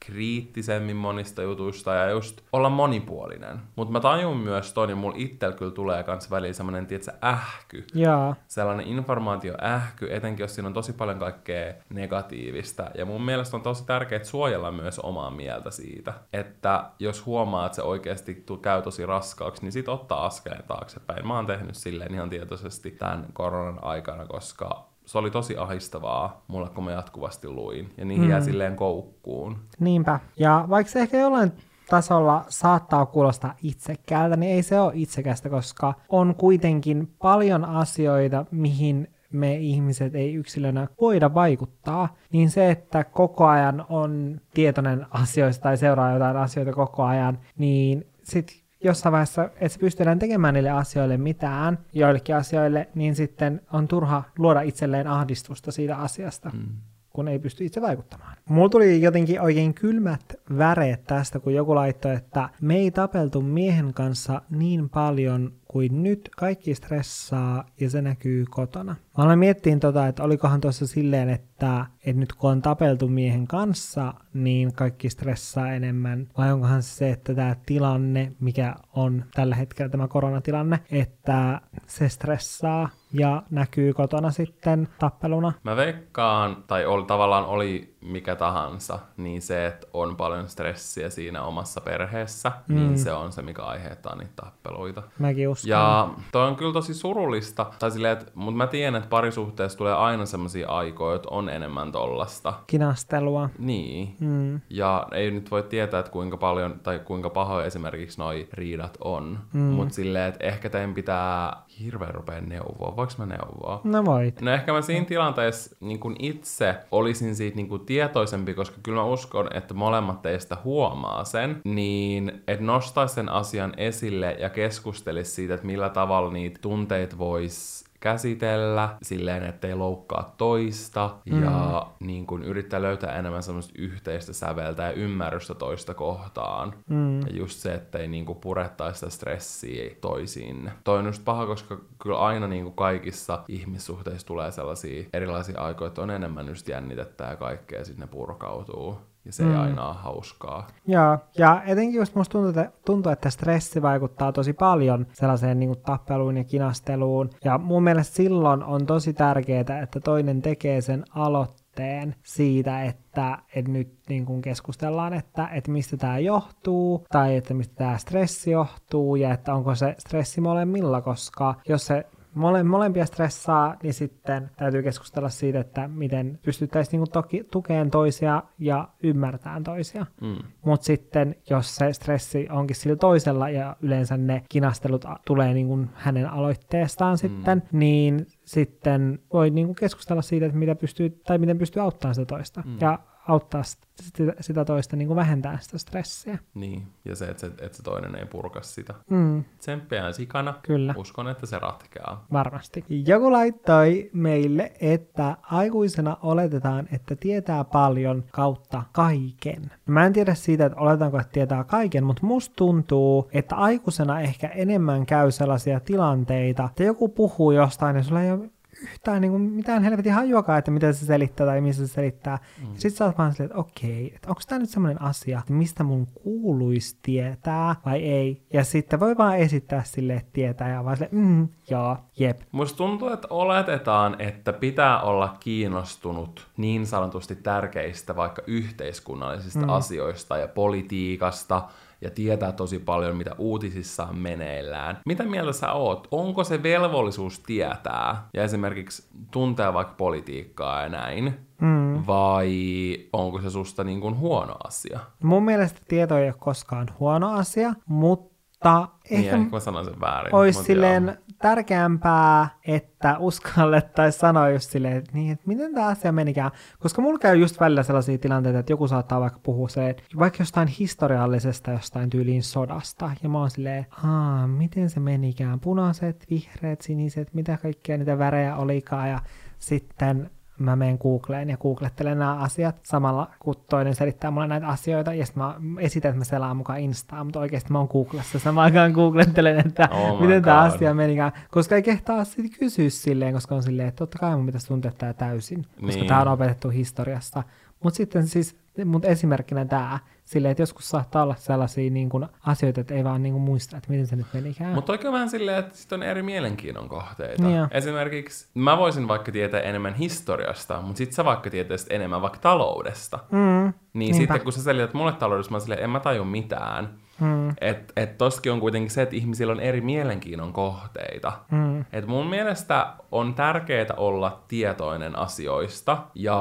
kriittisemmin 0.05 0.96
monista 0.96 1.41
jutuista 1.41 1.93
ja 1.93 2.10
just 2.10 2.41
olla 2.53 2.70
monipuolinen. 2.70 3.60
Mutta 3.75 3.91
mä 3.91 4.00
tajun 4.00 4.38
myös 4.38 4.74
ton, 4.74 4.89
ja 4.89 4.96
mulla 4.96 5.15
itsellä 5.17 5.55
kyllä 5.55 5.72
tulee 5.72 6.03
kans 6.03 6.31
väliin 6.31 6.53
semmonen, 6.53 6.88
tietsä, 6.88 7.13
ähky. 7.24 7.86
Joo, 7.93 8.36
sellainen 8.48 8.88
informaatioähky, 8.88 10.13
etenkin 10.13 10.43
jos 10.43 10.55
siinä 10.55 10.67
on 10.67 10.74
tosi 10.74 10.93
paljon 10.93 11.20
kaikkea 11.20 11.74
negatiivista. 11.89 12.91
Ja 12.96 13.05
mun 13.05 13.22
mielestä 13.22 13.58
on 13.58 13.63
tosi 13.63 13.86
tärkeää 13.86 14.24
suojella 14.24 14.72
myös 14.72 15.00
omaa 15.00 15.29
mieltä 15.29 15.72
siitä, 15.72 16.13
että 16.34 16.84
jos 17.00 17.25
huomaa, 17.25 17.65
että 17.65 17.75
se 17.75 17.81
oikeasti 17.81 18.46
käy 18.62 18.81
tosi 18.81 19.05
raskaaksi, 19.05 19.62
niin 19.62 19.72
sit 19.72 19.89
ottaa 19.89 20.25
askeleen 20.25 20.63
taaksepäin. 20.67 21.27
Mä 21.27 21.36
oon 21.36 21.48
tehnyt 21.48 21.75
silleen 21.75 22.13
ihan 22.13 22.29
tietoisesti 22.29 22.91
tämän 22.91 23.25
koronan 23.34 23.84
aikana, 23.84 24.25
koska 24.25 24.90
se 25.11 25.17
oli 25.17 25.31
tosi 25.31 25.57
ahistavaa 25.57 26.43
mulle, 26.47 26.69
kun 26.69 26.83
mä 26.83 26.91
jatkuvasti 26.91 27.49
luin. 27.49 27.93
Ja 27.97 28.05
niihin 28.05 28.23
mm. 28.23 28.29
jää 28.29 28.41
silleen 28.41 28.75
koukkuun. 28.75 29.57
niinpä. 29.79 30.19
Ja 30.39 30.65
vaikka 30.69 30.91
se 30.91 30.99
ehkä 30.99 31.17
jollain 31.17 31.51
tasolla 31.89 32.45
saattaa 32.49 33.05
kuulostaa 33.05 33.55
itsekkäältä, 33.63 34.35
niin 34.35 34.51
ei 34.51 34.63
se 34.63 34.79
ole 34.79 34.91
itsekästä, 34.95 35.49
koska 35.49 35.93
on 36.09 36.35
kuitenkin 36.35 37.07
paljon 37.21 37.65
asioita, 37.65 38.45
mihin 38.51 39.07
me 39.31 39.55
ihmiset 39.55 40.15
ei 40.15 40.33
yksilönä 40.33 40.87
voida 41.01 41.33
vaikuttaa, 41.33 42.15
niin 42.31 42.49
se, 42.49 42.71
että 42.71 43.03
koko 43.03 43.47
ajan 43.47 43.85
on 43.89 44.41
tietoinen 44.53 45.05
asioista 45.09 45.63
tai 45.63 45.77
seuraa 45.77 46.13
jotain 46.13 46.37
asioita 46.37 46.73
koko 46.73 47.03
ajan, 47.03 47.39
niin 47.57 48.07
sit 48.23 48.60
jossain 48.83 49.11
vaiheessa, 49.11 49.50
että 49.59 50.03
enää 50.03 50.15
tekemään 50.15 50.53
niille 50.53 50.69
asioille 50.69 51.17
mitään, 51.17 51.79
joillekin 51.93 52.35
asioille, 52.35 52.89
niin 52.95 53.15
sitten 53.15 53.61
on 53.73 53.88
turha 53.88 54.23
luoda 54.38 54.61
itselleen 54.61 55.07
ahdistusta 55.07 55.71
siitä 55.71 55.97
asiasta. 55.97 56.50
Mm 56.53 56.90
kun 57.13 57.27
ei 57.27 57.39
pysty 57.39 57.65
itse 57.65 57.81
vaikuttamaan. 57.81 58.37
Mulla 58.49 58.69
tuli 58.69 59.01
jotenkin 59.01 59.41
oikein 59.41 59.73
kylmät 59.73 60.35
väreet 60.57 61.03
tästä, 61.03 61.39
kun 61.39 61.53
joku 61.53 61.75
laittoi, 61.75 62.15
että 62.15 62.49
me 62.61 62.75
ei 62.75 62.91
tapeltu 62.91 63.41
miehen 63.41 63.93
kanssa 63.93 64.41
niin 64.49 64.89
paljon 64.89 65.53
kuin 65.67 66.03
nyt. 66.03 66.29
Kaikki 66.37 66.75
stressaa 66.75 67.65
ja 67.79 67.89
se 67.89 68.01
näkyy 68.01 68.45
kotona. 68.49 68.95
Mä 69.17 69.23
aloin 69.23 69.39
miettiä 69.39 69.79
tota, 69.79 70.07
että 70.07 70.23
olikohan 70.23 70.61
tuossa 70.61 70.87
silleen, 70.87 71.29
että, 71.29 71.85
että 72.05 72.19
nyt 72.19 72.33
kun 72.33 72.51
on 72.51 72.61
tapeltu 72.61 73.07
miehen 73.07 73.47
kanssa, 73.47 74.13
niin 74.33 74.73
kaikki 74.73 75.09
stressaa 75.09 75.73
enemmän. 75.73 76.27
Vai 76.37 76.51
onkohan 76.51 76.83
se 76.83 77.09
että 77.09 77.35
tämä 77.35 77.55
tilanne, 77.65 78.31
mikä 78.39 78.75
on 78.93 79.25
tällä 79.33 79.55
hetkellä 79.55 79.89
tämä 79.89 80.07
koronatilanne, 80.07 80.79
että 80.91 81.61
se 81.87 82.09
stressaa 82.09 82.89
ja 83.13 83.43
näkyy 83.49 83.93
kotona 83.93 84.31
sitten 84.31 84.87
tappeluna. 84.99 85.53
Mä 85.63 85.75
veikkaan, 85.75 86.63
tai 86.67 86.85
oli, 86.85 87.05
tavallaan 87.05 87.45
oli 87.45 87.90
mikä 88.01 88.36
tahansa, 88.36 89.00
niin 89.17 89.41
se, 89.41 89.65
että 89.65 89.88
on 89.93 90.15
paljon 90.15 90.50
stressiä 90.50 91.10
siinä 91.10 91.43
omassa 91.43 91.81
perheessä, 91.81 92.51
mm. 92.67 92.75
niin 92.75 93.00
se 93.00 93.13
on 93.13 93.31
se, 93.31 93.41
mikä 93.41 93.62
aiheuttaa 93.62 94.15
niitä 94.15 94.31
tappeluita. 94.36 95.03
Mäkin 95.20 95.50
uskon. 95.50 95.70
Ja 95.70 96.10
toi 96.31 96.48
on 96.48 96.55
kyllä 96.55 96.74
tosi 96.74 96.93
surullista, 96.93 97.65
tai 97.79 97.91
silleen, 97.91 98.17
että, 98.17 98.31
mutta 98.36 98.58
mä 98.58 98.67
tiedän, 98.67 98.96
että 98.96 99.10
parisuhteessa 99.10 99.77
tulee 99.77 99.93
aina 99.93 100.25
semmoisia 100.25 100.67
aikoja, 100.67 101.15
että 101.15 101.27
on 101.31 101.50
enemmän 101.50 101.91
tollasta. 101.91 102.53
Kinastelua. 102.67 103.50
Niin. 103.60 104.15
Mm. 104.20 104.62
Ja 104.70 105.08
ei 105.12 105.31
nyt 105.31 105.51
voi 105.51 105.63
tietää, 105.63 106.00
että 106.00 106.12
kuinka 106.12 106.38
paljon 106.38 106.79
tai 106.84 107.00
kuinka 107.00 107.29
pahoja 107.29 107.65
esimerkiksi 107.65 108.20
noi 108.20 108.48
riidat 108.53 108.98
on. 109.01 109.39
Mm. 109.53 109.62
Mutta 109.62 109.93
silleen, 109.93 110.29
että 110.29 110.46
ehkä 110.46 110.70
teidän 110.70 110.93
pitää 110.93 111.63
hirveän 111.79 112.15
rupea 112.15 112.41
neuvoa. 112.41 112.96
Voinko 112.96 113.13
mä 113.17 113.25
neuvoa? 113.25 113.81
No 113.84 114.05
voit. 114.05 114.41
No 114.41 114.51
ehkä 114.51 114.74
mä 114.74 114.81
siinä 114.81 115.05
tilanteessa 115.05 115.75
niin 115.79 116.00
kun 116.00 116.15
itse 116.20 116.75
olisin 116.91 117.36
siitä 117.36 117.55
niin 117.55 117.70
kun 117.70 117.86
tietoisempi, 117.91 118.53
koska 118.53 118.77
kyllä 118.83 119.01
mä 119.01 119.05
uskon, 119.05 119.48
että 119.53 119.74
molemmat 119.74 120.21
teistä 120.21 120.57
huomaa 120.63 121.24
sen, 121.24 121.62
niin 121.63 122.43
että 122.48 122.65
nostaisi 122.65 123.13
sen 123.13 123.29
asian 123.29 123.74
esille 123.77 124.38
ja 124.39 124.50
keskustelisi 124.50 125.31
siitä, 125.31 125.53
että 125.53 125.65
millä 125.65 125.89
tavalla 125.89 126.31
niitä 126.33 126.60
tunteita 126.62 127.17
voisi 127.17 127.90
käsitellä 128.01 128.98
silleen, 129.01 129.43
ettei 129.43 129.75
loukkaa 129.75 130.34
toista 130.38 131.15
mm. 131.25 131.43
ja 131.43 131.88
niin 132.00 132.27
kun 132.27 132.43
yrittää 132.43 132.81
löytää 132.81 133.20
enemmän 133.20 133.43
semmoista 133.43 133.74
yhteistä 133.77 134.34
säveltä 134.34 134.84
ja 134.84 134.91
ymmärrystä 134.91 135.55
toista 135.55 135.93
kohtaan. 135.93 136.74
Mm. 136.89 137.22
Ja 137.22 137.34
just 137.34 137.60
se, 137.60 137.74
ettei 137.74 138.08
niin 138.08 138.25
kuin 138.25 138.39
purettaisi 138.39 139.00
sitä 139.00 139.10
stressiä 139.10 139.96
toisiin. 140.01 140.72
Toi 140.84 141.00
on 141.00 141.05
just 141.05 141.25
paha, 141.25 141.46
koska 141.46 141.77
kyllä 142.00 142.20
aina 142.20 142.48
niin 142.48 142.63
kuin 142.63 142.75
kaikissa 142.75 143.43
ihmissuhteissa 143.48 144.27
tulee 144.27 144.51
sellaisia 144.51 145.05
erilaisia 145.13 145.62
aikoja, 145.62 145.88
että 145.88 146.01
on 146.01 146.12
enemmän 146.12 146.48
just 146.48 146.67
jännitettä 146.67 147.24
ja 147.24 147.36
kaikkea 147.36 147.79
ja 147.79 147.86
sitten 147.86 148.01
ne 148.01 148.08
purkautuu. 148.08 149.10
Ja 149.25 149.31
se 149.33 149.43
ei 149.43 149.55
aina 149.55 149.87
ole 149.87 149.95
hauskaa. 149.95 150.67
Joo, 150.87 151.17
ja 151.37 151.61
etenkin 151.65 151.99
just 151.99 152.15
musta 152.15 152.31
tuntuu, 152.31 152.49
että, 152.49 152.71
tuntuu, 152.85 153.11
että 153.11 153.29
stressi 153.29 153.81
vaikuttaa 153.81 154.31
tosi 154.31 154.53
paljon 154.53 155.07
sellaiseen 155.13 155.59
niin 155.59 155.69
kuin 155.69 155.81
tappeluun 155.81 156.37
ja 156.37 156.43
kinasteluun. 156.43 157.29
Ja 157.43 157.57
mun 157.57 157.83
mielestä 157.83 158.15
silloin 158.15 158.63
on 158.63 158.85
tosi 158.85 159.13
tärkeää, 159.13 159.81
että 159.83 159.99
toinen 159.99 160.41
tekee 160.41 160.81
sen 160.81 161.03
aloitteen 161.15 162.15
siitä, 162.23 162.83
että, 162.83 163.37
että 163.55 163.71
nyt 163.71 163.93
niin 164.09 164.25
kuin 164.25 164.41
keskustellaan, 164.41 165.13
että, 165.13 165.47
että 165.47 165.71
mistä 165.71 165.97
tämä 165.97 166.19
johtuu, 166.19 167.05
tai 167.11 167.35
että 167.35 167.53
mistä 167.53 167.75
tämä 167.75 167.97
stressi 167.97 168.51
johtuu, 168.51 169.15
ja 169.15 169.33
että 169.33 169.53
onko 169.53 169.75
se 169.75 169.95
stressi 169.97 170.41
molemmilla, 170.41 171.01
koska 171.01 171.55
jos 171.67 171.85
se 171.85 172.05
mole, 172.33 172.63
molempia 172.63 173.05
stressaa, 173.05 173.75
niin 173.83 173.93
sitten 173.93 174.51
täytyy 174.57 174.83
keskustella 174.83 175.29
siitä, 175.29 175.59
että 175.59 175.88
miten 175.88 176.39
pystyttäisiin 176.45 176.91
niinku 176.91 177.11
toki 177.11 177.43
tukeen 177.51 177.91
toisia 177.91 178.43
ja 178.59 178.88
ymmärtämään 179.03 179.63
toisia. 179.63 180.05
Mm. 180.21 180.35
Mutta 180.65 180.85
sitten, 180.85 181.35
jos 181.50 181.75
se 181.75 181.93
stressi 181.93 182.47
onkin 182.51 182.75
sillä 182.75 182.95
toisella 182.95 183.50
ja 183.50 183.75
yleensä 183.81 184.17
ne 184.17 184.43
kinastelut 184.50 185.05
tulee 185.25 185.53
niinku 185.53 185.79
hänen 185.93 186.29
aloitteestaan 186.29 187.17
sitten, 187.17 187.63
niin 187.71 188.27
sitten 188.45 189.19
voi 189.33 189.50
niinku 189.50 189.73
keskustella 189.73 190.21
siitä, 190.21 190.45
että 190.45 190.57
mitä 190.57 190.75
pystyy, 190.75 191.09
tai 191.09 191.38
miten 191.38 191.57
pystyy 191.57 191.81
auttamaan 191.81 192.15
sitä 192.15 192.25
toista. 192.25 192.63
Ja 192.81 193.00
auttaa 193.31 193.63
sitä, 193.63 194.33
sitä 194.39 194.65
toista 194.65 194.95
niin 194.95 195.07
kuin 195.07 195.15
vähentää 195.15 195.57
sitä 195.61 195.77
stressiä. 195.77 196.38
Niin, 196.53 196.88
ja 197.05 197.15
se, 197.15 197.25
että 197.25 197.41
se, 197.41 197.47
että 197.47 197.77
se 197.77 197.83
toinen 197.83 198.15
ei 198.15 198.25
purka 198.25 198.61
sitä. 198.61 198.93
Mm, 199.09 199.43
Tsemppiään 199.57 200.13
sikana. 200.13 200.53
kyllä. 200.63 200.93
Uskon, 200.97 201.27
että 201.27 201.45
se 201.45 201.59
ratkeaa. 201.59 202.25
Varmasti. 202.33 202.85
Joku 202.89 203.31
laittoi 203.31 204.09
meille, 204.13 204.71
että 204.79 205.38
aikuisena 205.41 206.17
oletetaan, 206.21 206.88
että 206.91 207.15
tietää 207.15 207.63
paljon 207.63 208.23
kautta 208.31 208.83
kaiken. 208.91 209.71
Mä 209.85 210.05
en 210.05 210.13
tiedä 210.13 210.33
siitä, 210.33 210.65
että 210.65 210.79
oletaanko, 210.79 211.19
että 211.19 211.31
tietää 211.31 211.63
kaiken, 211.63 212.03
mutta 212.03 212.25
musta 212.25 212.53
tuntuu, 212.55 213.29
että 213.33 213.55
aikuisena 213.55 214.21
ehkä 214.21 214.47
enemmän 214.47 215.05
käy 215.05 215.31
sellaisia 215.31 215.79
tilanteita, 215.79 216.65
että 216.69 216.83
joku 216.83 217.09
puhuu 217.09 217.51
jostain 217.51 217.95
ja 217.95 218.03
sulla 218.03 218.21
ei 218.21 218.31
ole 218.31 218.50
yhtään 218.81 219.21
niin 219.21 219.31
kuin, 219.31 219.41
mitään 219.41 219.83
helvetin 219.83 220.13
hajuakaan, 220.13 220.59
että 220.59 220.71
miten 220.71 220.93
se 220.93 221.05
selittää 221.05 221.47
tai 221.47 221.61
missä 221.61 221.88
se 221.88 221.93
selittää. 221.93 222.39
Mm. 222.61 222.67
Sitten 222.67 222.91
sä 222.91 223.05
oot 223.05 223.17
vaan 223.17 223.31
silleen, 223.31 223.51
että 223.51 223.59
okei, 223.59 224.11
että 224.15 224.29
onko 224.29 224.41
tämä 224.47 224.59
nyt 224.59 224.69
semmoinen 224.69 225.01
asia, 225.01 225.39
että 225.39 225.53
mistä 225.53 225.83
mun 225.83 226.07
kuuluisi 226.07 226.97
tietää 227.01 227.75
vai 227.85 228.03
ei. 228.03 228.41
Ja 228.53 228.63
sitten 228.63 229.00
voi 229.00 229.17
vaan 229.17 229.38
esittää 229.38 229.83
sille, 229.83 230.13
että 230.13 230.29
tietää 230.33 230.69
ja 230.69 230.85
vaan 230.85 230.97
silleen, 230.97 231.15
mm, 231.15 231.47
joo, 231.69 231.97
jep. 232.19 232.41
Musta 232.51 232.77
tuntuu, 232.77 233.09
että 233.09 233.27
oletetaan, 233.29 234.15
että 234.19 234.53
pitää 234.53 235.01
olla 235.01 235.35
kiinnostunut 235.39 236.47
niin 236.57 236.85
sanotusti 236.85 237.35
tärkeistä 237.35 238.15
vaikka 238.15 238.41
yhteiskunnallisista 238.47 239.59
mm. 239.59 239.69
asioista 239.69 240.38
ja 240.38 240.47
politiikasta 240.47 241.61
ja 242.01 242.10
tietää 242.10 242.51
tosi 242.51 242.79
paljon, 242.79 243.17
mitä 243.17 243.36
uutisissa 243.38 244.03
on 244.05 244.17
meneillään. 244.17 245.00
Mitä 245.05 245.24
mieltä 245.24 245.53
sä 245.53 245.72
oot? 245.72 246.08
Onko 246.12 246.43
se 246.43 246.63
velvollisuus 246.63 247.39
tietää 247.39 248.27
ja 248.34 248.43
esimerkiksi 248.43 249.03
tuntea 249.31 249.74
vaikka 249.74 249.93
politiikkaa 249.98 250.81
ja 250.81 250.89
näin? 250.89 251.34
Mm. 251.62 252.03
Vai 252.08 252.98
onko 253.13 253.41
se 253.41 253.50
susta 253.50 253.84
niin 253.84 254.01
kuin 254.01 254.17
huono 254.17 254.55
asia? 254.63 255.00
Mun 255.24 255.43
mielestä 255.46 255.81
tieto 255.88 256.17
ei 256.17 256.25
ole 256.25 256.36
koskaan 256.39 256.88
huono 257.00 257.31
asia, 257.34 257.74
mutta 257.86 258.88
Niin, 259.10 259.20
ehkä 259.20 259.38
ehkä 259.38 259.50
mä 259.51 259.60
sanon 259.60 259.86
sen 259.86 260.01
väärin. 260.01 260.36
olisi 260.36 260.60
mut 260.60 260.65
silleen. 260.65 261.17
Tärkeämpää, 261.41 262.48
että 262.67 263.17
uskallettaisiin 263.19 264.19
sanoa 264.19 264.50
just 264.50 264.69
silleen, 264.69 264.98
että, 264.98 265.12
niin, 265.13 265.31
että 265.31 265.48
miten 265.48 265.74
tämä 265.74 265.88
asia 265.88 266.12
menikään. 266.12 266.51
Koska 266.79 267.01
mulla 267.01 267.19
käy 267.19 267.38
just 267.38 267.60
välillä 267.60 267.83
sellaisia 267.83 268.17
tilanteita, 268.17 268.60
että 268.60 268.74
joku 268.74 268.88
saattaa 268.88 269.21
vaikka 269.21 269.39
puhua 269.43 269.69
silleen, 269.69 269.95
vaikka 270.19 270.41
jostain 270.41 270.67
historiallisesta 270.67 271.71
jostain 271.71 272.10
tyyliin 272.10 272.43
sodasta. 272.43 273.12
Ja 273.24 273.29
mä 273.29 273.39
oon 273.39 273.50
silleen, 273.50 273.86
haa, 273.89 274.48
miten 274.48 274.89
se 274.89 275.00
menikään. 275.00 275.60
Punaiset, 275.60 276.25
vihreät, 276.29 276.81
siniset, 276.81 277.33
mitä 277.33 277.57
kaikkia 277.57 277.98
niitä 277.98 278.17
värejä 278.17 278.55
olikaan. 278.55 279.10
Ja 279.10 279.19
sitten 279.60 280.29
mä 280.63 280.75
menen 280.75 280.97
Googleen 281.01 281.49
ja 281.49 281.57
googlettelen 281.57 282.19
nämä 282.19 282.35
asiat 282.35 282.75
samalla, 282.83 283.29
kun 283.39 283.55
toinen 283.69 283.95
selittää 283.95 284.31
mulle 284.31 284.47
näitä 284.47 284.67
asioita, 284.67 285.13
ja 285.13 285.25
sitten 285.25 285.43
mä 285.43 285.55
esitän, 285.79 286.09
että 286.09 286.17
mä 286.19 286.23
selaan 286.23 286.57
mukaan 286.57 286.79
Instaa, 286.79 287.23
mutta 287.23 287.39
oikeasti 287.39 287.71
mä 287.71 287.77
oon 287.77 287.87
Googlessa 287.91 288.39
samaan 288.39 288.65
aikaan 288.65 288.91
googlettelen, 288.91 289.59
että 289.67 289.89
Oh 289.91 290.21
miten 290.21 290.43
tämä 290.43 290.61
asia 290.61 290.93
menikään, 290.93 291.31
koska 291.51 291.75
ei 291.75 291.83
kehtaa 291.83 292.23
sitten 292.23 292.59
kysyä 292.59 292.89
silleen, 292.89 293.33
koska 293.33 293.55
on 293.55 293.63
silleen, 293.63 293.87
että 293.87 293.97
totta 293.99 294.19
kai 294.19 294.35
mun 294.35 294.45
pitäisi 294.45 294.67
tuntea 294.67 294.91
tämä 294.97 295.13
täysin, 295.13 295.65
koska 295.81 295.85
Niin. 295.85 296.07
tämä 296.07 296.21
on 296.21 296.27
opetettu 296.27 296.69
historiassa. 296.69 297.43
Mutta 297.83 297.97
sitten 297.97 298.27
siis, 298.27 298.55
mut 298.85 299.05
esimerkkinä 299.05 299.65
tämä, 299.65 299.99
silleen, 300.31 300.51
että 300.51 300.61
joskus 300.61 300.89
saattaa 300.89 301.23
olla 301.23 301.35
sellaisia 301.35 301.89
niin 301.91 302.09
kuin, 302.09 302.27
asioita, 302.45 302.81
että 302.81 302.93
ei 302.93 303.03
vaan 303.03 303.23
niin 303.23 303.33
kuin, 303.33 303.41
muista, 303.43 303.77
että 303.77 303.89
miten 303.89 304.07
se 304.07 304.15
nyt 304.15 304.25
menikään. 304.33 304.73
Mutta 304.75 304.91
oikein 304.91 305.13
vähän 305.13 305.29
silleen, 305.29 305.57
että 305.57 305.77
sit 305.77 305.93
on 305.93 306.03
eri 306.03 306.23
mielenkiinnon 306.23 306.89
kohteita. 306.89 307.43
Jo. 307.50 307.67
Esimerkiksi 307.71 308.47
mä 308.53 308.77
voisin 308.77 309.07
vaikka 309.07 309.31
tietää 309.31 309.59
enemmän 309.59 309.93
historiasta, 309.93 310.81
mutta 310.81 310.97
sit 310.97 311.13
sä 311.13 311.25
vaikka 311.25 311.50
tietäisit 311.50 311.91
enemmän 311.91 312.21
vaikka 312.21 312.39
taloudesta. 312.39 313.19
Mm, 313.31 313.39
Niin 313.39 313.73
Niinpä. 313.93 314.17
sitten 314.17 314.41
kun 314.41 314.53
sä 314.53 314.61
selität 314.63 314.93
mulle 314.93 315.11
taloudesta, 315.11 315.51
mä 315.51 315.59
silleen, 315.59 315.83
en 315.83 315.89
mä 315.89 316.00
taju 316.00 316.23
mitään. 316.25 316.89
Mm, 317.21 317.49
Että 317.61 317.93
et 317.95 318.21
on 318.51 318.59
kuitenkin 318.59 318.89
se, 318.91 319.01
että 319.01 319.15
ihmisillä 319.15 319.51
on 319.51 319.59
eri 319.59 319.81
mielenkiinnon 319.81 320.53
kohteita. 320.53 321.31
mm, 321.51 321.85
Et 321.93 322.07
mun 322.07 322.27
mielestä 322.27 322.93
on 323.11 323.33
tärkeää 323.33 323.85
olla 323.97 324.43
tietoinen 324.47 325.19
asioista 325.19 325.97
ja 326.15 326.37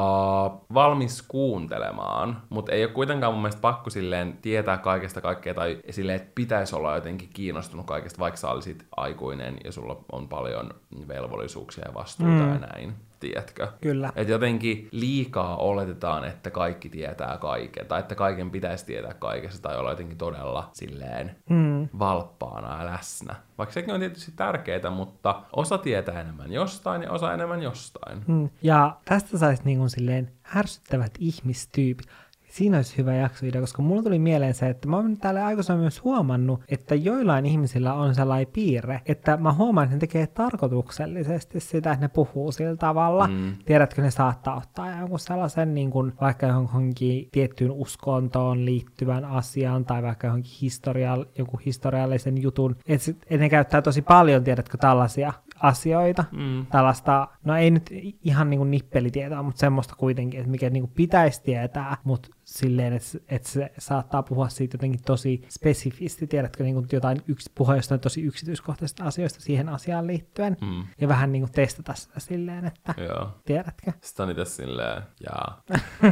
valmis 0.74 1.22
kuuntelemaan, 1.22 2.42
mutta 2.48 2.72
ei 2.72 2.84
ole 2.84 2.92
kuitenkaan 2.92 3.32
mun 3.32 3.42
mielestä 3.42 3.60
pakko 3.60 3.90
silleen 3.90 4.38
tietää 4.42 4.76
kaikesta 4.78 5.20
kaikkea 5.20 5.54
tai 5.54 5.78
silleen, 5.90 6.16
että 6.16 6.32
pitäisi 6.34 6.76
olla 6.76 6.94
jotenkin 6.94 7.28
kiinnostunut 7.34 7.86
kaikesta, 7.86 8.18
vaikka 8.18 8.36
sä 8.36 8.50
olisit 8.50 8.86
aikuinen 8.96 9.56
ja 9.64 9.72
sulla 9.72 10.04
on 10.12 10.28
paljon 10.28 10.70
velvollisuuksia 11.08 11.84
ja 11.88 11.94
vastuuta 11.94 12.32
Mm. 12.32 12.52
ja 12.52 12.58
näin, 12.58 12.94
tiedätkö? 13.20 13.68
kyllä. 13.80 14.12
Että 14.16 14.32
jotenkin 14.32 14.88
liikaa 14.92 15.56
oletetaan, 15.56 16.24
että 16.24 16.50
kaikki 16.50 16.88
tietää 16.88 17.38
kaiken, 17.38 17.86
tai 17.86 18.00
että 18.00 18.14
kaiken 18.14 18.50
pitäisi 18.50 18.86
tietää 18.86 19.14
kaikesta, 19.14 19.62
tai 19.62 19.78
olla 19.78 19.90
jotenkin 19.90 20.18
todella 20.18 20.70
silleen 20.72 21.36
Mm, 21.50 21.88
valppaana 21.98 22.78
ja 22.78 22.86
läsnä. 22.86 23.34
Vaikka 23.58 23.72
sekin 23.72 23.94
on 23.94 24.00
tietysti 24.00 24.32
tärkeää, 24.36 24.90
mutta 24.90 25.42
osa 25.56 25.78
tietää 25.78 26.20
enemmän 26.20 26.52
jostain 26.52 27.02
ja 27.02 27.10
osa 27.10 27.34
enemmän 27.34 27.62
jostain. 27.62 28.24
Mm. 28.26 28.50
Ja 28.62 28.96
tästä 29.04 29.38
saisi 29.38 29.62
niin 29.64 29.78
kuin 29.78 29.90
silleen 29.90 30.30
ärsyttävät 30.56 31.12
ihmistyypit. 31.18 32.06
Siinä 32.50 32.76
olisi 32.76 32.98
hyvä 32.98 33.14
jaksoidea, 33.14 33.60
koska 33.60 33.82
mulla 33.82 34.02
tuli 34.02 34.18
mieleen 34.18 34.54
se, 34.54 34.68
että 34.68 34.88
mä 34.88 34.96
oon 34.96 35.16
täällä 35.16 35.46
aikaisemmin 35.46 35.80
myös 35.80 36.04
huomannut, 36.04 36.60
että 36.68 36.94
joillain 36.94 37.46
ihmisillä 37.46 37.94
on 37.94 38.14
sellainen 38.14 38.46
piirre, 38.52 39.00
että 39.06 39.36
mä 39.36 39.52
huomaan, 39.52 39.84
että 39.84 39.96
ne 39.96 40.00
tekee 40.00 40.26
tarkoituksellisesti 40.26 41.60
sitä, 41.60 41.92
että 41.92 42.04
ne 42.04 42.08
puhuu 42.08 42.52
sillä 42.52 42.76
tavalla. 42.76 43.26
Mm. 43.26 43.52
Tiedätkö, 43.64 44.02
ne 44.02 44.10
saattaa 44.10 44.56
ottaa 44.56 44.98
jonkun 44.98 45.18
sellaisen 45.18 45.74
niin 45.74 45.90
kuin, 45.90 46.12
vaikka 46.20 46.46
johonkin 46.46 47.28
tiettyyn 47.32 47.70
uskontoon 47.70 48.64
liittyvän 48.64 49.24
asian 49.24 49.84
tai 49.84 50.02
vaikka 50.02 50.26
johonkin 50.26 50.52
historial, 50.62 51.24
joku 51.38 51.60
historiallisen 51.66 52.42
jutun. 52.42 52.76
Että 52.86 53.12
et 53.30 53.40
ne 53.40 53.48
käyttää 53.48 53.82
tosi 53.82 54.02
paljon, 54.02 54.44
tiedätkö, 54.44 54.78
tällaisia 54.78 55.32
asioita 55.62 56.24
Mm. 56.32 56.66
tällaista, 56.66 57.28
no 57.44 57.56
ei 57.56 57.70
nyt 57.70 57.90
ihan 58.24 58.50
niinku 58.50 58.64
nippelitietoa, 58.64 59.42
mutta 59.42 59.60
semmoista 59.60 59.94
kuitenkin, 59.98 60.40
että 60.40 60.50
mikä 60.50 60.70
niinku 60.70 60.90
pitäisi 60.94 61.42
tietää, 61.42 61.96
mutta 62.04 62.28
silleen, 62.50 62.92
että, 62.92 63.18
että 63.28 63.48
se 63.48 63.72
saattaa 63.78 64.22
puhua 64.22 64.48
siitä 64.48 64.74
jotenkin 64.74 65.00
tosi 65.06 65.42
spesifisti, 65.48 66.26
tiedätkö, 66.26 66.64
niinku 66.64 66.84
jotain 66.92 67.18
yks, 67.28 67.50
puhua 67.54 67.76
jostain 67.76 68.00
tosi 68.00 68.22
yksityiskohtaisista 68.22 69.04
asioista 69.04 69.40
siihen 69.40 69.68
asiaan 69.68 70.06
liittyen, 70.06 70.56
Mm. 70.60 70.84
ja 71.00 71.08
vähän 71.08 71.32
niinku 71.32 71.48
testata 71.52 71.94
sitä 71.94 72.20
silleen, 72.20 72.64
että 72.64 72.94
Joo. 72.96 73.28
tiedätkö. 73.44 73.92
Sitten 74.00 74.24
on 74.24 74.30
itse 74.30 74.44
silleen, 74.44 75.02
jaa. 75.24 75.62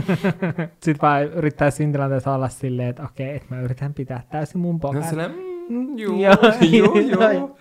Sitten 0.83 0.98
vaan 1.03 1.22
yrittää 1.24 1.70
siinä 1.70 1.92
tilanteessa 1.92 2.35
olla 2.35 2.48
silleen, 2.48 2.88
että 2.88 3.03
okei, 3.03 3.37
että 3.37 3.55
mä 3.55 3.61
yritän 3.61 3.94
pitää 3.94 4.22
täysin 4.31 4.61
mun 4.61 4.81
pokan. 4.81 5.05
silleen, 5.05 5.31
mm, 5.68 5.98
juu, 5.98 6.20
Joo, 6.22 6.35
juu, 6.79 6.98
joo. 6.98 7.31
juu. 7.31 7.59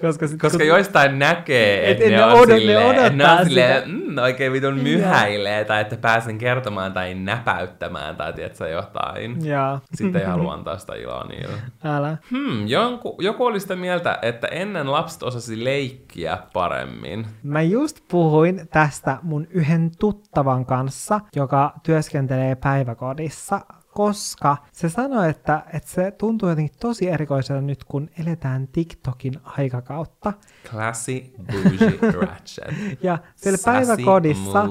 Koska, 0.00 0.26
sit, 0.28 0.40
Koska 0.40 0.58
kun- 0.58 0.66
joistain 0.66 1.18
näkee, 1.18 1.84
Et- 1.84 1.90
että 1.90 2.04
et 2.04 2.10
ne, 2.10 2.16
ne 2.16 2.24
on 2.24 2.32
odot- 2.32 2.46
ne 2.48 2.58
silleen, 2.58 2.96
ne 2.96 3.00
odottaa 3.02 3.38
on 3.38 3.44
silleen, 3.44 3.90
mm, 3.90 4.18
oikein 4.18 4.52
vitun 4.52 4.74
myhäilee, 4.78 5.64
tai 5.64 5.80
että 5.80 5.96
pääsen 5.96 6.38
kertomaan 6.38 6.92
tai 6.92 7.14
näpäyttämään, 7.14 8.16
tai 8.16 8.32
tiedätkö 8.32 8.68
jotain. 8.68 9.46
Joo, 9.46 9.78
Sitten 9.94 10.20
ei 10.20 10.26
halua 10.26 10.52
antaa 10.54 10.78
sitä 10.78 10.94
iloa 10.94 11.24
niille. 11.28 11.54
älä. 11.84 12.16
Hmm, 12.30 12.66
jonku, 12.66 13.16
joku 13.20 13.46
oli 13.46 13.60
sitä 13.60 13.76
mieltä, 13.76 14.18
että 14.22 14.46
ennen 14.46 14.92
lapset 14.92 15.22
osasi 15.22 15.64
leikkiä 15.64 16.38
paremmin. 16.52 17.26
Mä 17.42 17.62
just 17.62 17.98
puhuin 18.10 18.68
tästä 18.70 19.18
mun 19.22 19.46
yhden 19.50 19.90
tuttavan 19.98 20.66
kanssa, 20.66 21.20
joka 21.36 21.72
työskentelee 21.82 22.54
päiväkodissa, 22.54 23.60
koska 23.94 24.56
se 24.72 24.88
sanoi, 24.88 25.30
että, 25.30 25.62
että 25.72 25.90
se 25.90 26.10
tuntuu 26.10 26.48
jotenkin 26.48 26.76
tosi 26.80 27.08
erikoiselta 27.08 27.60
nyt, 27.62 27.84
kun 27.84 28.10
eletään 28.18 28.68
TikTokin 28.68 29.34
aikakautta. 29.44 30.32
Classy, 30.70 31.24
bougie, 31.52 31.98
ratchet. 32.26 32.74
Ja 33.02 33.18
siellä 33.36 33.56
Sassy, 33.56 33.70
moody, 34.04 34.34
päiväkodissa 34.34 34.64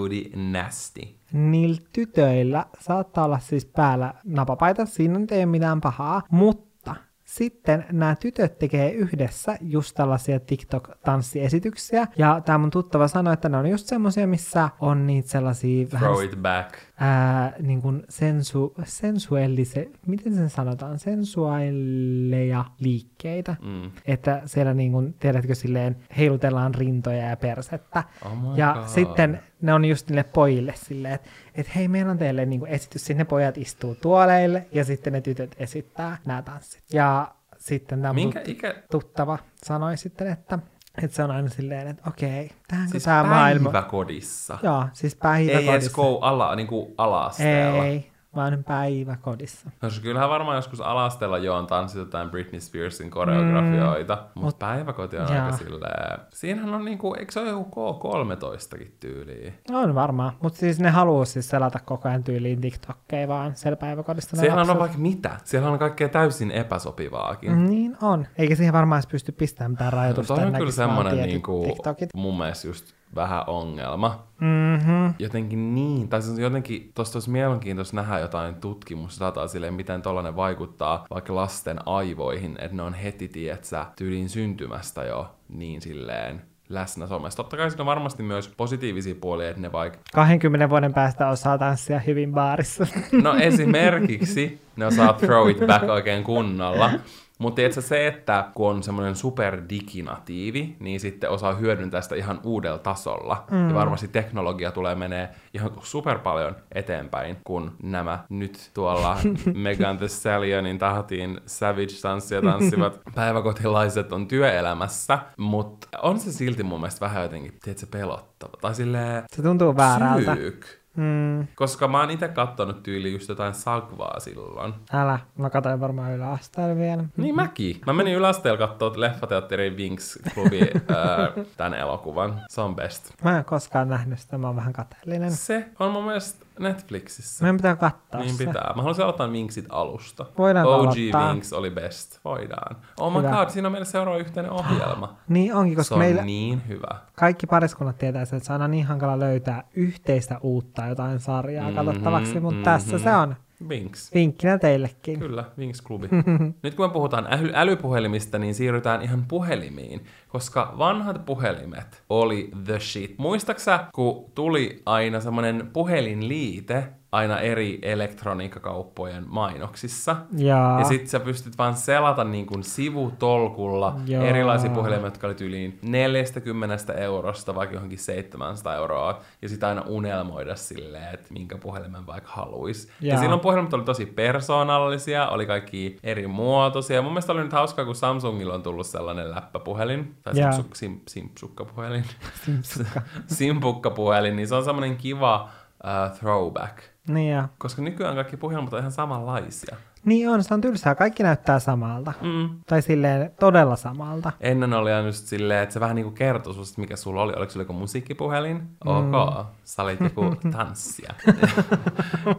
nasty. 0.52 1.02
niillä 1.34 1.82
tytöillä 1.94 2.66
saattaa 2.80 3.26
olla 3.26 3.40
siis 3.40 3.66
päällä 3.66 4.14
napapaita, 4.24 4.86
siinä 4.86 5.20
nyt 5.20 5.32
ei 5.32 5.40
ole 5.40 5.46
mitään 5.46 5.82
pahaa, 5.82 6.22
mutta 6.32 6.96
sitten 7.24 7.86
nämä 7.92 8.16
tytöt 8.16 8.60
tekee 8.60 8.92
yhdessä 8.92 9.58
just 9.62 9.96
tällaisia 9.96 10.40
TikTok-tanssiesityksiä, 10.40 12.08
ja 12.18 12.42
tämä 12.46 12.58
mun 12.58 12.70
tuttava 12.70 13.08
sanoi, 13.08 13.34
että 13.34 13.50
ne 13.50 13.58
on 13.58 13.70
just 13.70 13.88
semmosia, 13.88 14.28
missä 14.28 14.70
on 14.80 15.08
niitä 15.08 15.30
sellaisia 15.30 15.88
vähän 15.94 16.10
Throw 16.12 16.24
it 16.24 16.42
back. 16.42 16.74
Ää, 17.00 17.54
niin 17.60 17.82
kuin 17.82 18.04
sensu, 18.10 18.74
sensuellise, 18.84 19.90
miten 20.08 20.36
sen 20.36 20.50
sanotaan, 20.50 21.00
sensuaaleja 21.00 22.66
liikkeitä. 22.80 23.56
Mm. 23.62 23.92
Että 24.06 24.42
siellä 24.46 24.74
niin 24.74 24.92
kuin, 24.92 25.16
tiedätkö, 25.20 25.56
silleen 25.56 25.96
heilutellaan 26.18 26.76
rintoja 26.76 27.30
ja 27.30 27.38
persettä. 27.38 28.04
Oh 28.26 28.58
ja 28.58 28.74
God. 28.74 28.88
sitten 28.88 29.40
ne 29.62 29.74
on 29.74 29.86
just 29.86 30.10
niille 30.10 30.24
pojille 30.24 30.74
silleen, 30.76 31.14
että 31.14 31.30
et 31.56 31.76
hei, 31.76 31.88
meillä 31.88 32.12
on 32.12 32.18
teille 32.18 32.46
niin 32.46 32.60
kuin 32.60 32.72
esitys, 32.72 33.06
sinne 33.06 33.26
pojat 33.26 33.58
istuu 33.58 33.96
tuoleille 33.96 34.68
ja 34.72 34.86
sitten 34.86 35.14
ne 35.14 35.22
tytöt 35.22 35.56
esittää 35.60 36.18
nämä 36.26 36.42
tanssit. 36.42 36.84
Ja 36.94 37.36
sitten 37.58 38.02
tämä 38.02 38.14
Minkä 38.14 38.42
ikä... 38.46 38.76
tuttava 38.92 39.38
sanoi 39.64 39.98
sitten, 39.98 40.28
että 40.28 40.60
Että 41.04 41.16
se 41.16 41.24
on 41.24 41.32
aina 41.32 41.50
silleen, 41.50 41.88
että 41.88 42.04
okei, 42.08 42.52
tähänkö 42.68 42.92
Siis 42.92 43.04
tämä 43.04 43.24
maailma... 43.24 43.72
päiväkodissa. 43.72 44.58
Joo, 44.64 44.86
siis 44.94 45.14
Ei 45.14 45.20
päiväkodissa. 45.22 45.72
edes 45.74 45.90
kou 45.90 46.20
ala, 46.20 46.56
niin 46.56 46.68
kuin 46.68 46.94
ala-asteella. 46.98 47.86
Ei, 47.86 48.12
vaan 48.38 48.64
päiväkodissa. 48.64 49.70
No 49.82 49.90
se 49.90 50.02
kyllähän 50.02 50.30
varmaan 50.30 50.56
joskus 50.56 50.82
alasteella 50.82 51.38
jo 51.38 51.56
on 51.56 51.68
tanssittu 51.68 52.00
jotain 52.00 52.30
Britney 52.30 52.62
Spearsin 52.62 53.10
koreografioita, 53.10 54.16
mm. 54.16 54.22
mutta 54.22 54.42
Mut, 54.42 54.60
päiväkoti 54.60 55.18
on 55.18 55.36
joo. 55.36 55.46
aika 55.46 55.58
silleen... 55.58 56.20
Siinähän 56.34 56.74
on 56.74 56.86
niinku, 56.86 57.14
eikö 57.14 57.32
se 57.32 57.40
ole 57.40 57.50
joku 57.50 58.00
K13kin 58.00 58.92
tyyliin? 59.00 59.54
On 59.72 59.96
varmaan, 59.96 60.34
mutta 60.44 60.60
siis 60.60 60.80
ne 60.80 60.90
haluaa 60.90 61.26
siis 61.26 61.50
selata 61.50 61.80
koko 61.80 62.10
ajan 62.10 62.24
tyyliin 62.24 62.62
TikTokkeja 62.62 63.28
vaan 63.28 63.56
siellä 63.56 63.78
päiväkodissa. 63.78 64.38
Siellä 64.38 64.62
on 64.62 64.80
vaikka 64.80 64.98
mitä. 64.98 65.38
Siellä 65.44 65.70
on 65.70 65.80
kaikkea 65.80 66.10
täysin 66.10 66.52
epäsopivaakin. 66.52 67.66
Niin 67.70 67.98
on. 68.02 68.28
Eikä 68.38 68.56
siihen 68.56 68.74
varmaan 68.74 69.00
edes 69.00 69.08
pysty 69.08 69.32
pistämään 69.32 69.72
mitään 69.72 69.94
rajoitusta. 69.94 70.36
Toi 70.36 70.46
on 70.46 70.54
kyllä 70.54 70.72
semmoinen 70.72 71.18
niinku, 71.18 71.64
TikTokit. 71.68 72.10
mun 72.14 72.38
mielestä 72.38 72.68
just 72.68 72.97
vähän 73.18 73.44
ongelma. 73.48 74.24
Mm-hmm. 74.40 75.14
Jotenkin 75.20 75.76
niin, 75.76 76.10
tai 76.10 76.22
siis 76.22 76.40
jotenkin 76.40 76.92
tosta 76.96 77.16
olisi 77.16 77.30
mielenkiintoista 77.30 77.96
nähdä 77.96 78.20
jotain 78.20 78.56
tutkimusdataa 78.56 79.48
silleen, 79.48 79.74
miten 79.74 80.02
tollanen 80.02 80.36
vaikuttaa 80.36 81.06
vaikka 81.10 81.36
lasten 81.36 81.80
aivoihin, 81.86 82.56
että 82.60 82.78
ne 82.78 82.84
on 82.84 82.94
heti, 82.94 83.28
tietsä, 83.28 83.86
tyyliin 83.96 84.30
syntymästä 84.30 85.04
jo 85.04 85.36
niin 85.50 85.82
silleen 85.82 86.42
läsnä 86.70 87.08
somessa. 87.08 87.38
Totta 87.38 87.58
kai 87.58 87.70
siinä 87.70 87.82
on 87.82 87.86
varmasti 87.86 88.24
myös 88.24 88.54
positiivisia 88.58 89.16
puolia, 89.22 89.50
että 89.50 89.62
ne 89.62 89.72
vaikka 89.72 90.00
20 90.14 90.70
vuoden 90.70 90.94
päästä 90.94 91.30
osaa 91.30 91.58
tanssia 91.58 92.00
hyvin 92.00 92.34
baarissa. 92.34 92.88
No 93.24 93.36
esimerkiksi 93.36 94.62
ne 94.76 94.86
osaa 94.86 95.14
throw 95.14 95.50
it 95.50 95.60
back 95.68 95.90
oikein 95.90 96.24
kunnolla. 96.24 96.92
Mutta 97.38 97.56
tiedätkö 97.56 97.82
se, 97.82 98.08
että 98.08 98.46
kun 98.56 98.70
on 98.70 98.84
semmoinen 98.84 99.16
superdiginatiivi, 99.16 100.76
niin 100.80 101.00
sitten 101.00 101.30
osaa 101.30 101.54
hyödyntää 101.54 102.02
sitä 102.02 102.16
ihan 102.16 102.40
uudella 102.44 102.78
tasolla. 102.78 103.44
Mm. 103.52 103.70
Ja 103.70 103.76
varmasti 103.76 104.08
teknologia 104.08 104.72
tulee 104.72 104.96
menee 104.96 105.30
ihan 105.54 105.72
super 105.82 106.20
paljon 106.20 106.56
eteenpäin, 106.72 107.38
kun 107.44 107.76
nämä 107.84 108.20
nyt 108.30 108.72
tuolla 108.74 109.18
Megan 109.54 109.98
Thee 109.98 110.08
Stallionin 110.08 110.78
tahtiin 110.80 111.42
Savage-tanssia 111.46 112.42
tanssivat 112.42 113.00
päiväkotilaiset 113.16 114.14
on 114.14 114.28
työelämässä. 114.28 115.20
Mutta 115.38 115.88
on 116.02 116.20
se 116.20 116.32
silti 116.32 116.64
mun 116.64 116.80
mielestä 116.80 117.06
vähän 117.06 117.24
jotenkin, 117.24 117.54
tiedätkö, 117.64 117.88
pelottava. 117.92 118.54
Tai 118.62 118.76
silleen 118.76 119.24
Se 119.36 119.42
tuntuu 119.42 119.78
väärältä. 119.78 120.36
syyk. 120.36 120.66
Mm, 120.98 121.48
Koska 121.56 121.88
mä 121.88 122.00
oon 122.00 122.10
itse 122.12 122.28
kattonut 122.28 122.84
tyyli 122.84 123.12
just 123.14 123.30
jotain 123.30 123.54
sagvaa 123.54 124.20
silloin. 124.20 124.74
älä, 124.94 125.20
mä 125.38 125.50
katsoin 125.50 125.80
varmaan 125.80 126.12
yläasteella 126.14 126.76
vielä. 126.76 127.04
Niin 127.18 127.36
mäkin. 127.36 127.82
Mä 127.86 127.94
menin 127.94 128.16
yläasteella 128.16 128.68
katsoa 128.68 128.92
leffateatterin 128.96 129.78
Winx-klubi 129.78 130.62
äh, 130.76 131.46
tämän 131.58 131.74
elokuvan. 131.74 132.42
Se 132.50 132.62
on 132.62 132.76
best. 132.76 133.14
Mä 133.24 133.38
en 133.38 133.46
koskaan 133.46 133.90
nähnyt 133.90 134.20
sitä, 134.20 134.38
mä 134.38 134.48
oon 134.48 134.56
vähän 134.56 134.74
kateellinen. 134.74 135.32
Se 135.32 135.68
on 135.80 135.92
mun 135.92 136.04
mielestä 136.06 136.46
Netflixissä. 136.60 137.44
Meidän 137.44 137.58
pitää 137.58 137.76
katsoa 137.76 138.20
Niin 138.22 138.34
se. 138.34 138.46
pitää. 138.46 138.72
Mä 138.76 138.82
haluaisin 138.82 139.04
aloittaa 139.04 139.28
Winxit 139.28 139.66
alusta. 139.70 140.26
Voidaanko 140.38 140.76
OG 140.76 140.82
aloittaa? 140.84 141.32
Winx 141.34 141.54
oli 141.54 141.70
best. 141.70 142.20
Voidaan. 142.26 142.76
Oh 143.00 143.12
my 143.14 143.20
Hyvä. 143.20 143.30
god, 143.32 143.50
siinä 143.50 143.68
on 143.68 143.72
meillä 143.72 143.86
seuraava 143.86 144.20
yhteinen 144.20 144.52
ohjelma. 144.52 145.16
Niin 145.28 145.54
onkin, 145.56 145.74
Se 145.74 145.78
koska 145.78 145.96
on 145.96 146.00
meillä 146.00 146.22
niin 146.22 146.62
hyvä. 146.68 146.96
kaikki 147.16 147.48
pariskunnat 147.48 147.98
tietää, 147.98 148.26
sen, 148.26 148.38
että 148.38 148.48
se 148.48 148.54
on 148.54 148.62
aina 148.62 148.68
niin 148.72 148.86
hankala 148.86 149.20
löytää 149.20 149.64
yhteistä 149.74 150.38
uutta 150.42 150.86
jotain 150.86 151.20
sarjaa 151.20 151.68
Mhm, 151.68 151.76
katsottavaksi, 151.76 152.40
mutta 152.40 152.56
mhm. 152.56 152.64
tässä 152.64 153.00
se 153.00 153.16
on. 153.16 153.36
Winx. 153.68 154.14
Vinkkinä 154.14 154.58
teillekin. 154.58 155.20
Kyllä, 155.20 155.44
Winx-klubi. 155.58 156.08
Nyt 156.64 156.76
kun 156.76 156.86
me 156.86 156.94
puhutaan 156.94 157.26
äly- 157.26 157.52
älypuhelimista, 157.54 158.40
niin 158.40 158.56
siirrytään 158.56 159.02
ihan 159.02 159.26
puhelimiin, 159.28 160.02
koska 160.28 160.74
vanhat 160.78 161.26
puhelimet 161.26 162.04
oli 162.10 162.52
the 162.66 162.80
shit. 162.80 163.18
Muistaksä, 163.18 163.86
kun 163.94 164.26
tuli 164.36 164.82
aina 164.86 165.20
semmonen 165.20 165.70
puhelinliite 165.74 166.84
aina 167.12 167.40
eri 167.40 167.80
elektroniikkakauppojen 167.82 169.24
mainoksissa? 169.28 170.16
Jaa. 170.38 170.80
Ja 170.80 170.86
sit 170.86 171.08
sä 171.08 171.20
pystyt 171.20 171.58
vaan 171.58 171.76
selata 171.76 172.24
niin 172.24 172.46
kuin 172.46 172.64
sivutolkulla 172.64 173.96
Joo. 174.06 174.24
erilaisia 174.24 174.70
puhelimia, 174.70 175.08
jotka 175.08 175.28
oli 175.28 175.36
tyyliin 175.36 175.80
40 175.82 176.94
eurosta 176.94 177.56
vaikka 177.56 177.76
johonkin 177.76 178.00
700 178.00 178.76
euroa. 178.76 179.20
Ja 179.42 179.50
sit 179.50 179.64
aina 179.64 179.84
unelmoida 179.88 180.56
silleen, 180.56 181.14
että 181.14 181.34
minkä 181.34 181.58
puhelimen 181.58 182.08
vaikka 182.08 182.32
haluis. 182.32 182.90
Ja 183.02 183.18
silloin 183.20 183.40
puhelimet 183.40 183.74
oli 183.74 183.84
tosi 183.84 184.06
persoonallisia, 184.06 185.28
oli 185.28 185.46
kaikki 185.46 185.98
eri 186.04 186.28
muotoisia. 186.28 187.02
Mun 187.02 187.12
mielestä 187.12 187.34
oli 187.34 187.44
nyt 187.44 187.54
hauskaa, 187.54 187.86
kun 187.86 187.96
Samsungilla 187.96 188.54
on 188.54 188.64
tullut 188.64 188.88
sellainen 188.88 189.32
läppäpuhelin, 189.32 190.16
tai 190.24 190.34
Joo. 190.40 190.52
simpsuk, 190.52 190.76
sim, 190.76 191.00
simpsukkapuhelin, 191.08 192.06
Simpsukka. 192.46 193.02
simpukkapuhelin, 193.28 194.36
niin 194.36 194.48
se 194.48 194.56
on 194.56 194.64
semmoinen 194.64 194.98
kiva 194.98 195.50
uh, 195.84 196.18
throwback. 196.18 196.97
Niin, 197.08 197.32
ja. 197.32 197.50
Koska 197.58 197.82
nykyään 197.82 198.16
kaikki 198.16 198.38
puhelimet 198.38 198.74
on 198.74 198.80
ihan 198.80 198.92
samanlaisia. 198.92 199.78
Niin 200.08 200.30
on, 200.30 200.44
se 200.44 200.54
on 200.54 200.62
tylsää. 200.62 200.96
Kaikki 200.96 201.24
näyttää 201.24 201.60
samalta. 201.60 202.14
Mm. 202.22 202.50
Tai 202.68 202.82
silleen 202.82 203.32
todella 203.40 203.76
samalta. 203.76 204.32
Ennen 204.40 204.74
oli 204.74 204.92
aina 204.92 205.08
just 205.08 205.26
silleen, 205.26 205.64
että 205.64 205.74
se 205.74 205.80
vähän 205.80 205.96
niinku 205.96 206.12
kertoi 206.12 206.54
susta, 206.54 206.82
mikä 206.82 206.96
sulla 206.96 207.22
oli. 207.22 207.34
Oliko 207.34 207.52
sulla 207.52 207.64
joku 207.64 207.74
musiikkipuhelin? 207.74 208.62
Ok, 208.86 209.46
sä 209.64 209.84
olit 209.84 210.00
joku 210.00 210.36
tanssija. 210.58 211.14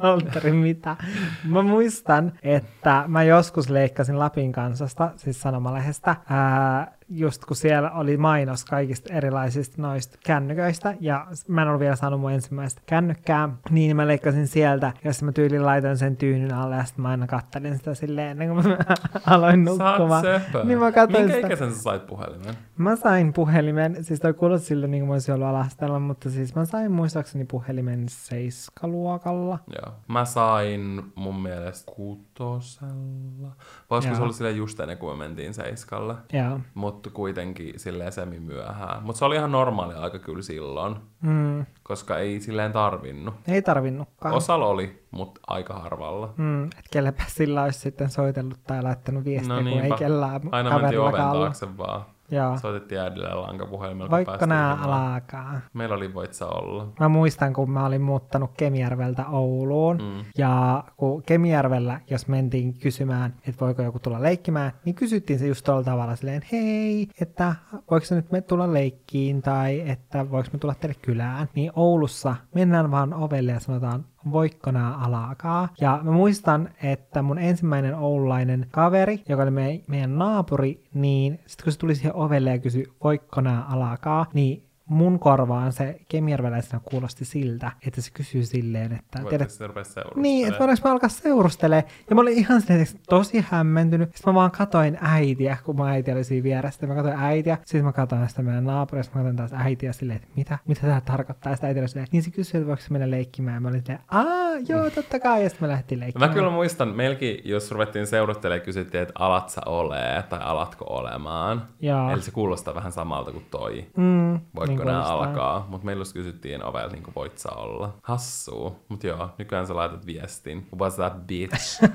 Valtteri, 0.02 0.52
mitä? 0.52 0.96
Mä 1.44 1.62
muistan, 1.62 2.32
että 2.42 3.04
mä 3.08 3.22
joskus 3.22 3.70
leikkasin 3.70 4.18
Lapin 4.18 4.52
kansasta, 4.52 5.10
siis 5.16 5.40
sanomalehdestä, 5.40 6.16
ää, 6.28 6.98
just 7.08 7.44
kun 7.44 7.56
siellä 7.56 7.90
oli 7.90 8.16
mainos 8.16 8.64
kaikista 8.64 9.14
erilaisista 9.14 9.82
noista 9.82 10.18
kännyköistä, 10.26 10.94
ja 11.00 11.26
mä 11.48 11.62
en 11.62 11.68
ollut 11.68 11.80
vielä 11.80 11.96
saanut 11.96 12.20
mun 12.20 12.32
ensimmäistä 12.32 12.82
kännykkää, 12.86 13.48
niin 13.70 13.96
mä 13.96 14.06
leikkasin 14.06 14.46
sieltä, 14.46 14.92
ja 15.04 15.12
sitten 15.12 15.26
mä 15.26 15.32
tyylin 15.32 15.66
laitoin 15.66 15.96
sen 15.96 16.16
tyynyn 16.16 16.54
alle, 16.54 16.76
ja 16.76 16.84
sitten 16.84 17.02
mä 17.02 17.08
aina 17.08 17.26
kattelin 17.26 17.57
sitä 17.76 17.94
silleen 17.94 18.30
ennen 18.30 18.48
kuin 18.48 18.68
mä 18.68 18.76
aloin 19.34 19.64
nukkumaan. 19.64 20.24
Niin 20.64 20.78
mä 20.78 20.92
katsoin 20.92 21.22
Minkä 21.24 21.34
sitä. 21.36 21.46
ikäisen 21.46 21.74
sä 21.74 21.82
sait 21.82 22.06
puhelimen? 22.06 22.54
Mä 22.76 22.96
sain 22.96 23.32
puhelimen, 23.32 24.04
siis 24.04 24.20
toi 24.20 24.34
kuulosti 24.34 24.66
siltä 24.66 24.86
niin 24.86 25.00
kuin 25.00 25.08
mä 25.08 25.14
olisin 25.14 25.34
ollut 25.34 25.48
alastella, 25.48 25.98
mutta 25.98 26.30
siis 26.30 26.54
mä 26.54 26.64
sain 26.64 26.92
muistaakseni 26.92 27.44
puhelimen 27.44 28.08
seiskaluokalla. 28.08 29.58
Joo. 29.82 29.94
Mä 30.08 30.24
sain 30.24 31.02
mun 31.14 31.42
mielestä 31.42 31.92
kutosella. 31.96 33.48
Vai 33.90 33.96
olisiko 33.96 34.14
se 34.14 34.22
ollut 34.22 34.36
silleen 34.36 34.56
just 34.56 34.80
ennen 34.80 34.98
kuin 34.98 35.18
me 35.18 35.24
mentiin 35.24 35.54
seiskalle? 35.54 36.14
Joo. 36.32 36.60
Mutta 36.74 37.10
kuitenkin 37.10 37.74
silleen 37.76 38.12
semi 38.12 38.40
myöhään. 38.40 39.02
Mutta 39.02 39.18
se 39.18 39.24
oli 39.24 39.36
ihan 39.36 39.52
normaali 39.52 39.94
aika 39.94 40.18
kyllä 40.18 40.42
silloin, 40.42 40.96
Mm, 41.20 41.66
koska 41.82 42.18
ei 42.18 42.40
silleen 42.40 42.72
tarvinnut. 42.72 43.34
ei 43.48 43.62
tarvinnutkaan. 43.62 44.34
Osalla 44.34 44.66
oli, 44.66 45.02
mutta 45.10 45.40
aika 45.46 45.74
harvalla. 45.74 46.34
Mm, 46.36 46.64
että 46.64 46.82
kellepä 46.90 47.24
sillä 47.26 47.62
olisi 47.62 47.78
sitten 47.78 48.10
soitellut 48.10 48.58
tai 48.66 48.82
laittanut 48.82 49.24
viestiä, 49.24 49.54
No 49.54 49.70
kun 49.70 49.80
ei 49.80 49.90
kellään 49.98 50.40
Aina 50.52 50.78
mentiin 50.78 51.00
oven 51.00 51.20
taakse 51.20 51.76
vaan. 51.78 52.04
Joo. 52.30 52.58
Soitettiin 52.58 53.00
äidille 53.00 53.34
lankapuhelimella. 53.34 54.10
päästiin 54.24 54.48
nää 54.48 54.74
alkaa. 54.74 55.60
Meillä 55.74 55.94
oli 55.94 56.14
voitsa 56.14 56.46
olla. 56.46 56.86
Mä 57.00 57.08
muistan, 57.08 57.52
kun 57.52 57.70
mä 57.70 57.86
olin 57.86 58.02
muuttanut 58.02 58.50
Kemijärveltä 58.56 59.26
Ouluun, 59.26 59.96
Mm. 59.96 60.24
ja 60.38 60.84
kun 60.96 61.22
Kemijärvellä, 61.22 62.00
jos 62.10 62.28
mentiin 62.28 62.74
kysymään, 62.78 63.34
että 63.48 63.64
voiko 63.64 63.82
joku 63.82 63.98
tulla 63.98 64.22
leikkimään, 64.22 64.72
niin 64.84 64.94
kysyttiin 64.94 65.38
se 65.38 65.46
just 65.46 65.64
tuolla 65.64 65.82
tavalla 65.82 66.16
silleen, 66.16 66.42
hei, 66.52 67.08
että 67.20 67.54
voiko 67.90 68.06
se 68.06 68.14
nyt 68.14 68.32
me 68.32 68.40
tulla 68.40 68.72
leikkiin, 68.72 69.42
tai 69.42 69.82
että 69.90 70.30
voiko 70.30 70.48
me 70.52 70.58
tulla 70.58 70.74
teille 70.74 70.96
kylään. 71.02 71.48
Niin 71.54 71.72
Oulussa 71.76 72.36
mennään 72.54 72.90
vaan 72.90 73.14
ovelle 73.14 73.52
ja 73.52 73.60
sanotaan, 73.60 74.04
voikko 74.32 74.70
nää 74.70 74.94
alkaa. 74.94 75.68
Ja 75.80 76.00
mä 76.02 76.10
muistan, 76.10 76.68
että 76.82 77.22
mun 77.22 77.38
ensimmäinen 77.38 77.94
oululainen 77.94 78.66
kaveri, 78.70 79.22
joka 79.28 79.42
oli 79.42 79.50
me, 79.50 79.80
meidän 79.86 80.18
naapuri, 80.18 80.84
niin 80.94 81.40
sitten 81.46 81.64
kun 81.64 81.72
se 81.72 81.78
tuli 81.78 81.94
siihen 81.94 82.14
ovelle 82.14 82.50
ja 82.50 82.58
kysyi, 82.58 82.86
voikko 83.04 83.40
nää 83.40 83.64
alkaa, 83.64 84.26
niin 84.34 84.67
mun 84.88 85.18
korvaan 85.18 85.72
se 85.72 86.00
kemijärveläisenä 86.08 86.80
kuulosti 86.84 87.24
siltä, 87.24 87.72
että 87.86 88.00
se 88.00 88.10
kysyy 88.14 88.44
silleen, 88.44 88.92
että 88.92 89.18
Voitko 89.18 89.28
tiedät, 89.28 89.50
se 89.50 89.66
rupea 89.66 89.82
niin, 90.16 90.48
että 90.48 90.58
voidaanko 90.58 90.88
mä 90.88 90.92
alkaa 90.92 91.08
seurustelemaan. 91.08 91.84
Ja 92.10 92.14
mä 92.14 92.20
olin 92.22 92.38
ihan 92.38 92.60
silleen, 92.60 92.86
tosi 93.08 93.44
hämmentynyt. 93.48 94.16
Sitten 94.16 94.32
mä 94.32 94.38
vaan 94.38 94.50
katoin 94.50 94.98
äitiä, 95.00 95.56
kun 95.64 95.76
mä 95.76 95.90
äiti 95.90 96.12
oli 96.12 96.24
siinä 96.24 96.44
vieressä. 96.44 96.72
Sitten 96.72 96.88
mä 96.88 96.94
katoin 96.94 97.14
äitiä. 97.18 97.58
Sitten 97.64 97.84
mä 97.84 97.92
katoin 97.92 98.28
sitä 98.28 98.42
meidän 98.42 98.64
naapuria. 98.64 99.02
Sitten 99.02 99.22
mä 99.22 99.28
katoin 99.30 99.50
taas 99.50 99.64
äitiä 99.64 99.92
silleen, 99.92 100.16
että 100.16 100.28
mitä, 100.36 100.58
mitä 100.66 100.80
tämä 100.80 101.00
tarkoittaa. 101.00 101.54
Sitten 101.54 101.68
äiti 101.68 101.80
oli 101.80 101.88
silleen, 101.88 102.08
niin 102.12 102.22
se 102.22 102.30
kysyi, 102.30 102.58
että 102.58 102.68
voiko 102.68 102.82
se 102.82 102.90
mennä 102.90 103.10
leikkimään. 103.10 103.54
Ja 103.54 103.60
mä 103.60 103.68
olin 103.68 103.80
silleen, 103.80 104.04
aa, 104.08 104.58
joo, 104.68 104.90
totta 104.90 105.20
kai. 105.20 105.42
Ja 105.42 105.48
sitten 105.48 105.68
me 105.68 105.70
lähdettiin 105.70 106.00
leikkimään. 106.00 106.30
Mä 106.30 106.34
kyllä 106.34 106.50
muistan, 106.50 106.88
meilläkin, 106.88 107.40
jos 107.44 107.70
ruvettiin 107.70 108.06
seurustelemaan, 108.06 108.64
kysyttiin, 108.64 109.02
että 109.02 109.14
alat 109.18 109.48
sä 109.48 109.60
olee 109.66 110.22
tai 110.22 110.40
alatko 110.42 110.84
olemaan. 110.88 111.68
Joo. 111.80 112.10
Eli 112.10 112.22
se 112.22 112.30
kuulostaa 112.30 112.74
vähän 112.74 112.92
samalta 112.92 113.32
kuin 113.32 113.46
toi. 113.50 113.86
Mm, 113.96 114.40
Voitko 114.54 114.77
niin 114.78 114.92
nää 114.92 115.02
kuulostaa. 115.02 115.28
alkaa? 115.28 115.66
Mutta 115.68 115.84
meillä 115.84 116.00
just 116.00 116.12
kysyttiin 116.12 116.64
ovella, 116.64 116.92
niin 116.92 117.02
kuin 117.02 117.14
voit 117.14 117.38
sä 117.38 117.50
olla. 117.50 117.94
Hassuu. 118.02 118.76
Mut 118.88 119.04
joo, 119.04 119.30
nykyään 119.38 119.66
sä 119.66 119.76
laitat 119.76 120.06
viestin. 120.06 120.66
What's 120.76 120.94
that 120.94 121.26
bitch? 121.26 121.82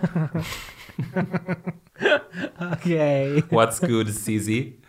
Okei. 2.74 3.40
What's 3.40 3.88
good, 3.88 4.08
sisi? 4.08 4.84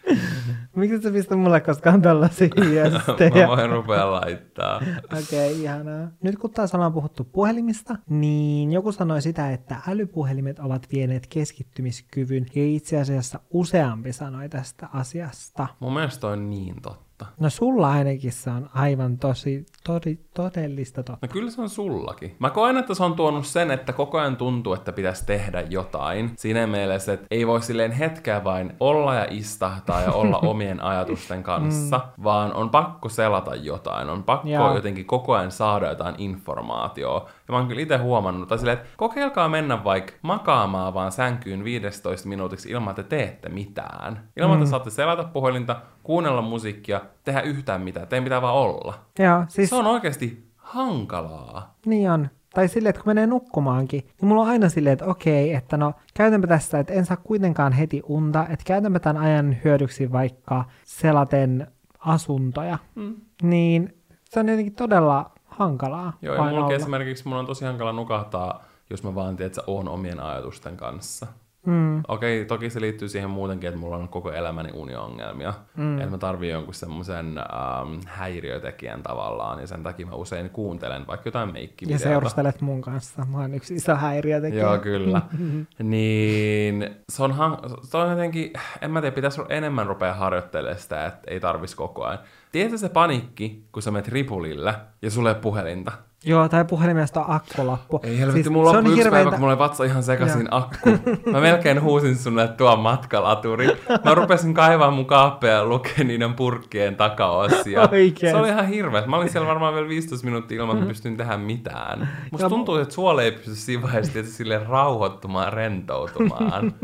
Miksi 0.76 1.02
sä 1.02 1.10
pistä 1.10 1.36
mulle 1.36 1.60
koskaan 1.60 2.02
tällaisia 2.02 2.48
viestejä? 2.70 3.46
Mä 3.46 3.56
voin 3.56 3.70
rupea 3.70 4.10
laittaa. 4.10 4.76
Okei, 4.76 5.52
okay, 5.52 5.62
ihanaa. 5.62 6.08
Nyt 6.22 6.38
kun 6.38 6.50
taas 6.50 6.74
ollaan 6.74 6.92
puhuttu 6.92 7.24
puhelimista, 7.24 7.96
niin 8.08 8.72
joku 8.72 8.92
sanoi 8.92 9.22
sitä, 9.22 9.52
että 9.52 9.76
älypuhelimet 9.88 10.58
ovat 10.58 10.86
vieneet 10.92 11.26
keskittymiskyvyn, 11.26 12.46
ja 12.54 12.66
itse 12.66 13.00
asiassa 13.00 13.40
useampi 13.50 14.12
sanoi 14.12 14.48
tästä 14.48 14.88
asiasta. 14.92 15.66
Mun 15.80 15.94
mielestä 15.94 16.26
on 16.26 16.50
niin 16.50 16.74
totta. 16.82 17.13
No 17.40 17.50
sulla 17.50 17.90
ainakin 17.90 18.32
se 18.32 18.50
on 18.50 18.70
aivan 18.74 19.18
tosi, 19.18 19.66
todi, 19.84 20.18
todellista 20.34 21.02
totta. 21.02 21.26
No 21.26 21.32
kyllä 21.32 21.50
se 21.50 21.60
on 21.60 21.68
sullakin. 21.68 22.36
Mä 22.38 22.50
koen, 22.50 22.76
että 22.76 22.94
se 22.94 23.04
on 23.04 23.14
tuonut 23.14 23.46
sen, 23.46 23.70
että 23.70 23.92
koko 23.92 24.18
ajan 24.18 24.36
tuntuu, 24.36 24.74
että 24.74 24.92
pitäisi 24.92 25.26
tehdä 25.26 25.60
jotain. 25.60 26.32
Siinä 26.36 26.66
mielessä, 26.66 27.12
että 27.12 27.26
ei 27.30 27.46
voi 27.46 27.62
silleen 27.62 27.92
hetkeä 27.92 28.44
vain 28.44 28.72
olla 28.80 29.14
ja 29.14 29.26
istahtaa 29.30 30.02
ja 30.02 30.12
olla 30.12 30.38
omien 30.50 30.82
ajatusten 30.82 31.42
kanssa, 31.42 31.98
mm. 31.98 32.24
vaan 32.24 32.54
on 32.54 32.70
pakko 32.70 33.08
selata 33.08 33.54
jotain. 33.54 34.10
On 34.10 34.22
pakko 34.22 34.48
Joo. 34.48 34.74
jotenkin 34.74 35.06
koko 35.06 35.34
ajan 35.34 35.50
saada 35.50 35.88
jotain 35.88 36.14
informaatiota. 36.18 37.30
Ja 37.48 37.52
mä 37.52 37.58
oon 37.58 37.68
kyllä 37.68 37.82
itse 37.82 37.96
huomannut, 37.96 38.48
tai 38.48 38.58
silleen, 38.58 38.78
että 38.78 38.88
kokeilkaa 38.96 39.48
mennä 39.48 39.84
vaikka 39.84 40.12
makaamaan 40.22 40.94
vaan 40.94 41.12
sänkyyn 41.12 41.64
15 41.64 42.28
minuutiksi 42.28 42.70
ilman, 42.70 42.90
että 42.90 43.02
teette 43.02 43.48
mitään. 43.48 44.28
Ilman, 44.36 44.56
mm. 44.56 44.62
että 44.62 44.70
saatte 44.70 44.90
selata 44.90 45.24
puhelinta, 45.24 45.80
kuunnella 46.02 46.42
musiikkia, 46.42 47.00
tehdä 47.24 47.40
yhtään 47.40 47.80
mitään, 47.80 48.08
teidän 48.08 48.24
pitää 48.24 48.42
vaan 48.42 48.54
olla. 48.54 48.94
Joo, 49.18 49.44
siis... 49.48 49.70
Se 49.70 49.76
on 49.76 49.86
oikeasti 49.86 50.48
hankalaa. 50.56 51.74
Niin 51.86 52.10
on. 52.10 52.28
Tai 52.54 52.68
silleen, 52.68 52.90
että 52.90 53.02
kun 53.02 53.10
menee 53.10 53.26
nukkumaankin, 53.26 54.00
niin 54.00 54.28
mulla 54.28 54.42
on 54.42 54.48
aina 54.48 54.68
silleen, 54.68 54.92
että 54.92 55.04
okei, 55.04 55.54
että 55.54 55.76
no 55.76 55.92
käytänpä 56.14 56.46
tässä, 56.46 56.78
että 56.78 56.92
en 56.92 57.04
saa 57.04 57.16
kuitenkaan 57.16 57.72
heti 57.72 58.02
unta, 58.06 58.46
että 58.50 58.64
käytänpä 58.66 58.98
tämän 58.98 59.22
ajan 59.22 59.56
hyödyksi 59.64 60.12
vaikka 60.12 60.64
selaten 60.84 61.66
asuntoja. 61.98 62.78
Mm. 62.94 63.14
Niin 63.42 63.94
se 64.24 64.40
on 64.40 64.48
jotenkin 64.48 64.74
todella 64.74 65.33
hankalaa. 65.58 66.12
Joo, 66.22 66.34
ja 66.34 66.42
mulla 66.42 66.74
esimerkiksi 66.74 67.28
mun 67.28 67.38
on 67.38 67.46
tosi 67.46 67.64
hankala 67.64 67.92
nukahtaa, 67.92 68.64
jos 68.90 69.02
mä 69.02 69.14
vaan 69.14 69.36
tiedän, 69.36 69.46
että 69.46 69.62
on 69.66 69.88
omien 69.88 70.20
ajatusten 70.20 70.76
kanssa. 70.76 71.26
Mm. 71.66 72.02
Okei, 72.08 72.38
okay, 72.38 72.46
toki 72.46 72.70
se 72.70 72.80
liittyy 72.80 73.08
siihen 73.08 73.30
muutenkin, 73.30 73.68
että 73.68 73.80
mulla 73.80 73.96
on 73.96 74.08
koko 74.08 74.32
elämäni 74.32 74.70
uniongelmia. 74.72 75.54
Mm. 75.76 75.98
Että 75.98 76.10
mä 76.10 76.18
tarvii 76.18 76.50
jonkun 76.50 76.74
semmoisen 76.74 77.38
ähm, 77.38 78.00
häiriötekijän 78.06 79.02
tavallaan, 79.02 79.60
ja 79.60 79.66
sen 79.66 79.82
takia 79.82 80.06
mä 80.06 80.14
usein 80.14 80.50
kuuntelen 80.50 81.06
vaikka 81.06 81.28
jotain 81.28 81.52
meikkivideota. 81.52 82.04
Ja 82.04 82.08
seurustelet 82.08 82.60
mun 82.60 82.82
kanssa. 82.82 83.26
Mä 83.30 83.38
oon 83.38 83.54
yksi 83.54 83.74
iso 83.74 83.94
häiriötekijä. 83.94 84.62
Joo, 84.62 84.78
kyllä. 84.78 85.22
niin 85.82 86.90
se 87.08 87.22
on, 87.22 87.34
se 87.82 87.96
on 87.96 88.10
jotenkin, 88.10 88.52
en 88.80 88.90
mä 88.90 89.00
tiedä, 89.00 89.14
pitäisi 89.14 89.42
enemmän 89.48 89.86
rupea 89.86 90.14
harjoittelemaan 90.14 90.80
sitä, 90.80 91.06
että 91.06 91.30
ei 91.30 91.40
tarvis 91.40 91.74
koko 91.74 92.04
ajan. 92.04 92.18
Tiedätkö 92.54 92.78
se 92.78 92.88
panikki, 92.88 93.64
kun 93.72 93.82
sä 93.82 93.90
menet 93.90 94.08
ripulille 94.08 94.74
ja 95.02 95.10
sulle 95.10 95.34
puhelinta? 95.34 95.92
Joo, 96.24 96.48
tai 96.48 96.64
puhelimesta 96.64 97.24
on 97.24 97.34
akkulappu. 97.34 98.00
Ei 98.02 98.18
helvetti, 98.18 98.42
siis 98.42 98.52
mulla 98.52 98.70
on 98.70 98.84
hirveintä... 98.84 99.10
päivä, 99.10 99.30
kun 99.30 99.40
mulla 99.40 99.52
oli 99.52 99.58
vatsa 99.58 99.84
ihan 99.84 100.02
sekaisin 100.02 100.48
akku. 100.50 100.90
Mä 101.32 101.40
melkein 101.40 101.82
huusin 101.82 102.16
sun, 102.16 102.38
että 102.38 102.56
tuo 102.56 102.76
matkalaturi. 102.76 103.66
Mä 104.04 104.14
rupesin 104.14 104.54
kaivaa 104.54 104.90
mun 104.90 105.06
kaappeja 105.06 105.54
ja 105.54 105.66
lukea 105.66 106.04
niiden 106.04 106.34
purkkien 106.34 106.96
takaosia. 106.96 107.80
Oikein. 107.80 108.32
Se 108.32 108.36
oli 108.36 108.48
ihan 108.48 108.68
hirveä. 108.68 109.06
Mä 109.06 109.16
olin 109.16 109.30
siellä 109.30 109.48
varmaan 109.48 109.74
vielä 109.74 109.88
15 109.88 110.24
minuuttia 110.24 110.60
ilman, 110.60 110.76
että 110.76 110.88
pystyn 110.88 111.16
tehdä 111.16 111.36
mitään. 111.36 112.08
Musta 112.30 112.48
tuntuu, 112.48 112.76
että 112.76 112.94
suole 112.94 113.24
ei 113.24 113.32
pysty 113.32 113.54
siinä 113.54 113.82
vaiheessa 113.82 114.22
sille 114.22 114.60
rauhoittumaan, 114.68 115.52
rentoutumaan. 115.52 116.74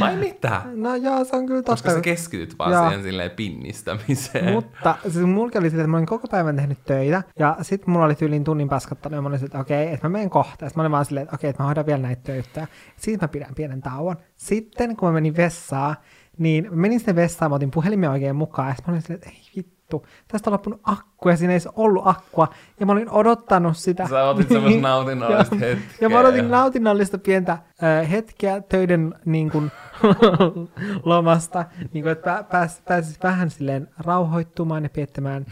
Vai 0.00 0.16
mitä? 0.16 0.62
No 0.74 0.94
joo, 0.94 1.24
se 1.24 1.36
on 1.36 1.46
kyllä 1.46 1.62
totta. 1.62 1.72
Koska 1.72 1.90
sä 1.90 2.00
keskityt 2.00 2.58
vaan 2.58 2.72
joo. 2.72 2.88
siihen 2.88 3.02
silleen 3.02 3.30
pinnistämiseen. 3.30 4.52
Mutta 4.52 4.96
siis 5.02 5.26
mulla 5.26 5.50
oli 5.54 5.70
silleen, 5.70 5.70
että 5.70 5.86
mä 5.86 5.96
olin 5.96 6.06
koko 6.06 6.28
päivän 6.28 6.56
tehnyt 6.56 6.78
töitä, 6.84 7.22
ja 7.38 7.56
sitten 7.62 7.90
mulla 7.90 8.04
oli 8.04 8.14
tyyliin 8.14 8.44
tunnin 8.44 8.68
paskattanut, 8.68 9.16
ja 9.16 9.22
mä 9.22 9.28
olin 9.28 9.44
että 9.44 9.58
okei, 9.58 9.82
okay, 9.82 9.94
että 9.94 10.08
mä 10.08 10.12
menen 10.12 10.30
kohta. 10.30 10.64
Ja 10.64 10.70
mä 10.74 10.82
olin 10.82 10.92
vaan 10.92 11.04
silleen, 11.04 11.24
että 11.24 11.34
okei, 11.34 11.48
okay, 11.48 11.50
että 11.50 11.62
mä 11.62 11.66
hoidan 11.66 11.86
vielä 11.86 12.02
näitä 12.02 12.22
töitä. 12.22 12.66
Siitä 12.96 13.24
mä 13.24 13.28
pidän 13.28 13.54
pienen 13.54 13.82
tauon. 13.82 14.16
Sitten 14.36 14.96
kun 14.96 15.08
mä 15.08 15.12
menin 15.12 15.36
vessaan, 15.36 15.96
niin 16.38 16.68
menin 16.70 17.00
sinne 17.00 17.14
vessaan, 17.14 17.50
mä 17.50 17.54
otin 17.54 17.70
puhelimen 17.70 18.10
oikein 18.10 18.36
mukaan, 18.36 18.68
ja 18.68 18.74
mä 18.86 18.92
olin 18.92 19.02
silleen, 19.02 19.18
että 19.18 19.30
ei 19.30 19.50
vittu 19.56 19.79
vittu, 19.90 20.06
tästä 20.28 20.50
on 20.50 20.52
loppunut 20.52 20.80
akku 20.84 21.28
ja 21.28 21.36
siinä 21.36 21.52
ei 21.52 21.60
ollut 21.76 22.06
akkua. 22.06 22.48
Ja 22.80 22.86
mä 22.86 22.92
olin 22.92 23.10
odottanut 23.10 23.76
sitä. 23.76 24.08
Sä 24.08 24.24
otit 24.24 24.48
semmoista 24.48 24.80
nautinnollista 24.88 25.56
hetkeä. 25.56 25.98
Ja 26.00 26.08
mä 26.08 26.20
odotin 26.20 26.50
nautinnollista 26.50 27.18
pientä 27.18 27.52
äh, 27.52 28.10
hetkeä 28.10 28.60
töiden 28.60 29.14
niin 29.24 29.50
kuin, 29.50 29.70
lomasta, 31.04 31.64
niin 31.92 32.02
kuin, 32.02 32.12
että 32.12 32.44
pääs, 32.50 32.82
pääsis 32.88 33.22
vähän 33.22 33.50
silleen 33.50 33.88
rauhoittumaan 33.98 34.82
ja 34.82 34.90
piettämään 34.90 35.46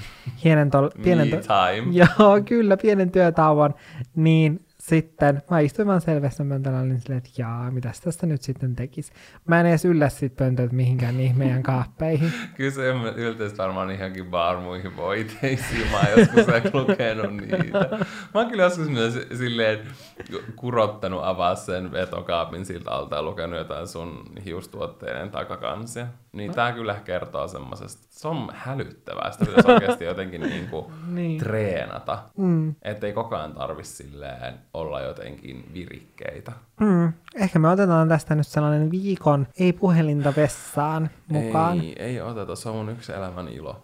hienen 0.44 0.70
tol, 0.70 0.90
pienen, 1.04 1.30
to- 1.30 1.36
time. 1.36 1.92
Joo, 1.92 2.40
kyllä, 2.44 2.76
pienen 2.76 3.10
työtauon, 3.10 3.74
niin 4.16 4.67
sitten 4.88 5.42
mä 5.50 5.60
istuin 5.60 5.88
vaan 5.88 6.00
selvässä 6.00 6.44
pöntöllä, 6.48 6.80
olin 6.80 7.00
silleen, 7.00 7.18
että 7.18 7.30
jaa, 7.38 7.70
mitä 7.70 7.92
tästä 8.04 8.26
nyt 8.26 8.42
sitten 8.42 8.76
tekisi. 8.76 9.12
Mä 9.46 9.60
en 9.60 9.66
edes 9.66 9.84
yllä 9.84 10.08
sit 10.08 10.36
pöntöt 10.36 10.72
mihinkään 10.72 11.16
niihin 11.16 11.38
meidän 11.38 11.62
kaappeihin. 11.62 12.32
Kyllä 12.56 12.70
se 12.70 12.82
yltäisi 13.16 13.58
varmaan 13.58 13.90
ihankin 13.90 14.26
barmuihin 14.26 14.96
voiteisiin, 14.96 15.90
mä 15.90 15.98
oon 15.98 16.18
joskus 16.18 16.74
lukenut 16.74 17.36
niitä. 17.36 17.88
Mä 18.34 18.40
oon 18.40 18.48
kyllä 18.48 18.62
joskus 18.62 18.88
myös 18.88 19.14
silleen 19.38 19.78
kurottanut 20.56 21.20
avaa 21.24 21.54
sen 21.54 21.92
vetokaapin 21.92 22.66
siltä 22.66 22.90
alta 22.90 23.16
ja 23.16 23.22
lukenut 23.22 23.58
jotain 23.58 23.88
sun 23.88 24.22
hiustuotteiden 24.44 25.30
takakansia. 25.30 26.06
Niin 26.32 26.54
tää 26.54 26.72
kyllä 26.72 26.94
kertoo 27.04 27.48
semmosesta, 27.48 28.06
se 28.10 28.28
on 28.28 28.48
hälyttävää, 28.54 29.30
sitä 29.30 29.44
pitäisi 29.44 29.70
oikeasti 29.70 30.04
jotenkin 30.04 30.40
niinku 30.40 30.92
niin. 31.06 31.38
treenata. 31.38 32.18
Mm. 32.36 32.74
Että 32.82 33.06
ei 33.06 33.12
koko 33.12 33.36
ajan 33.36 33.52
tarvi 33.52 33.84
silleen 33.84 34.54
olla 34.80 35.00
jotenkin 35.00 35.64
virikkeitä. 35.74 36.52
Mm. 36.80 37.12
Ehkä 37.34 37.58
me 37.58 37.68
otetaan 37.68 38.08
tästä 38.08 38.34
nyt 38.34 38.46
sellainen 38.46 38.90
viikon 38.90 39.46
ei 39.58 39.72
puhelinta 39.72 40.32
vessaan 40.36 41.10
mukaan. 41.28 41.80
Ei, 41.80 41.94
ei 41.98 42.20
oteta, 42.20 42.56
se 42.56 42.68
on 42.68 42.76
mun 42.76 42.88
yksi 42.88 43.12
elämän 43.12 43.48
ilo. 43.48 43.82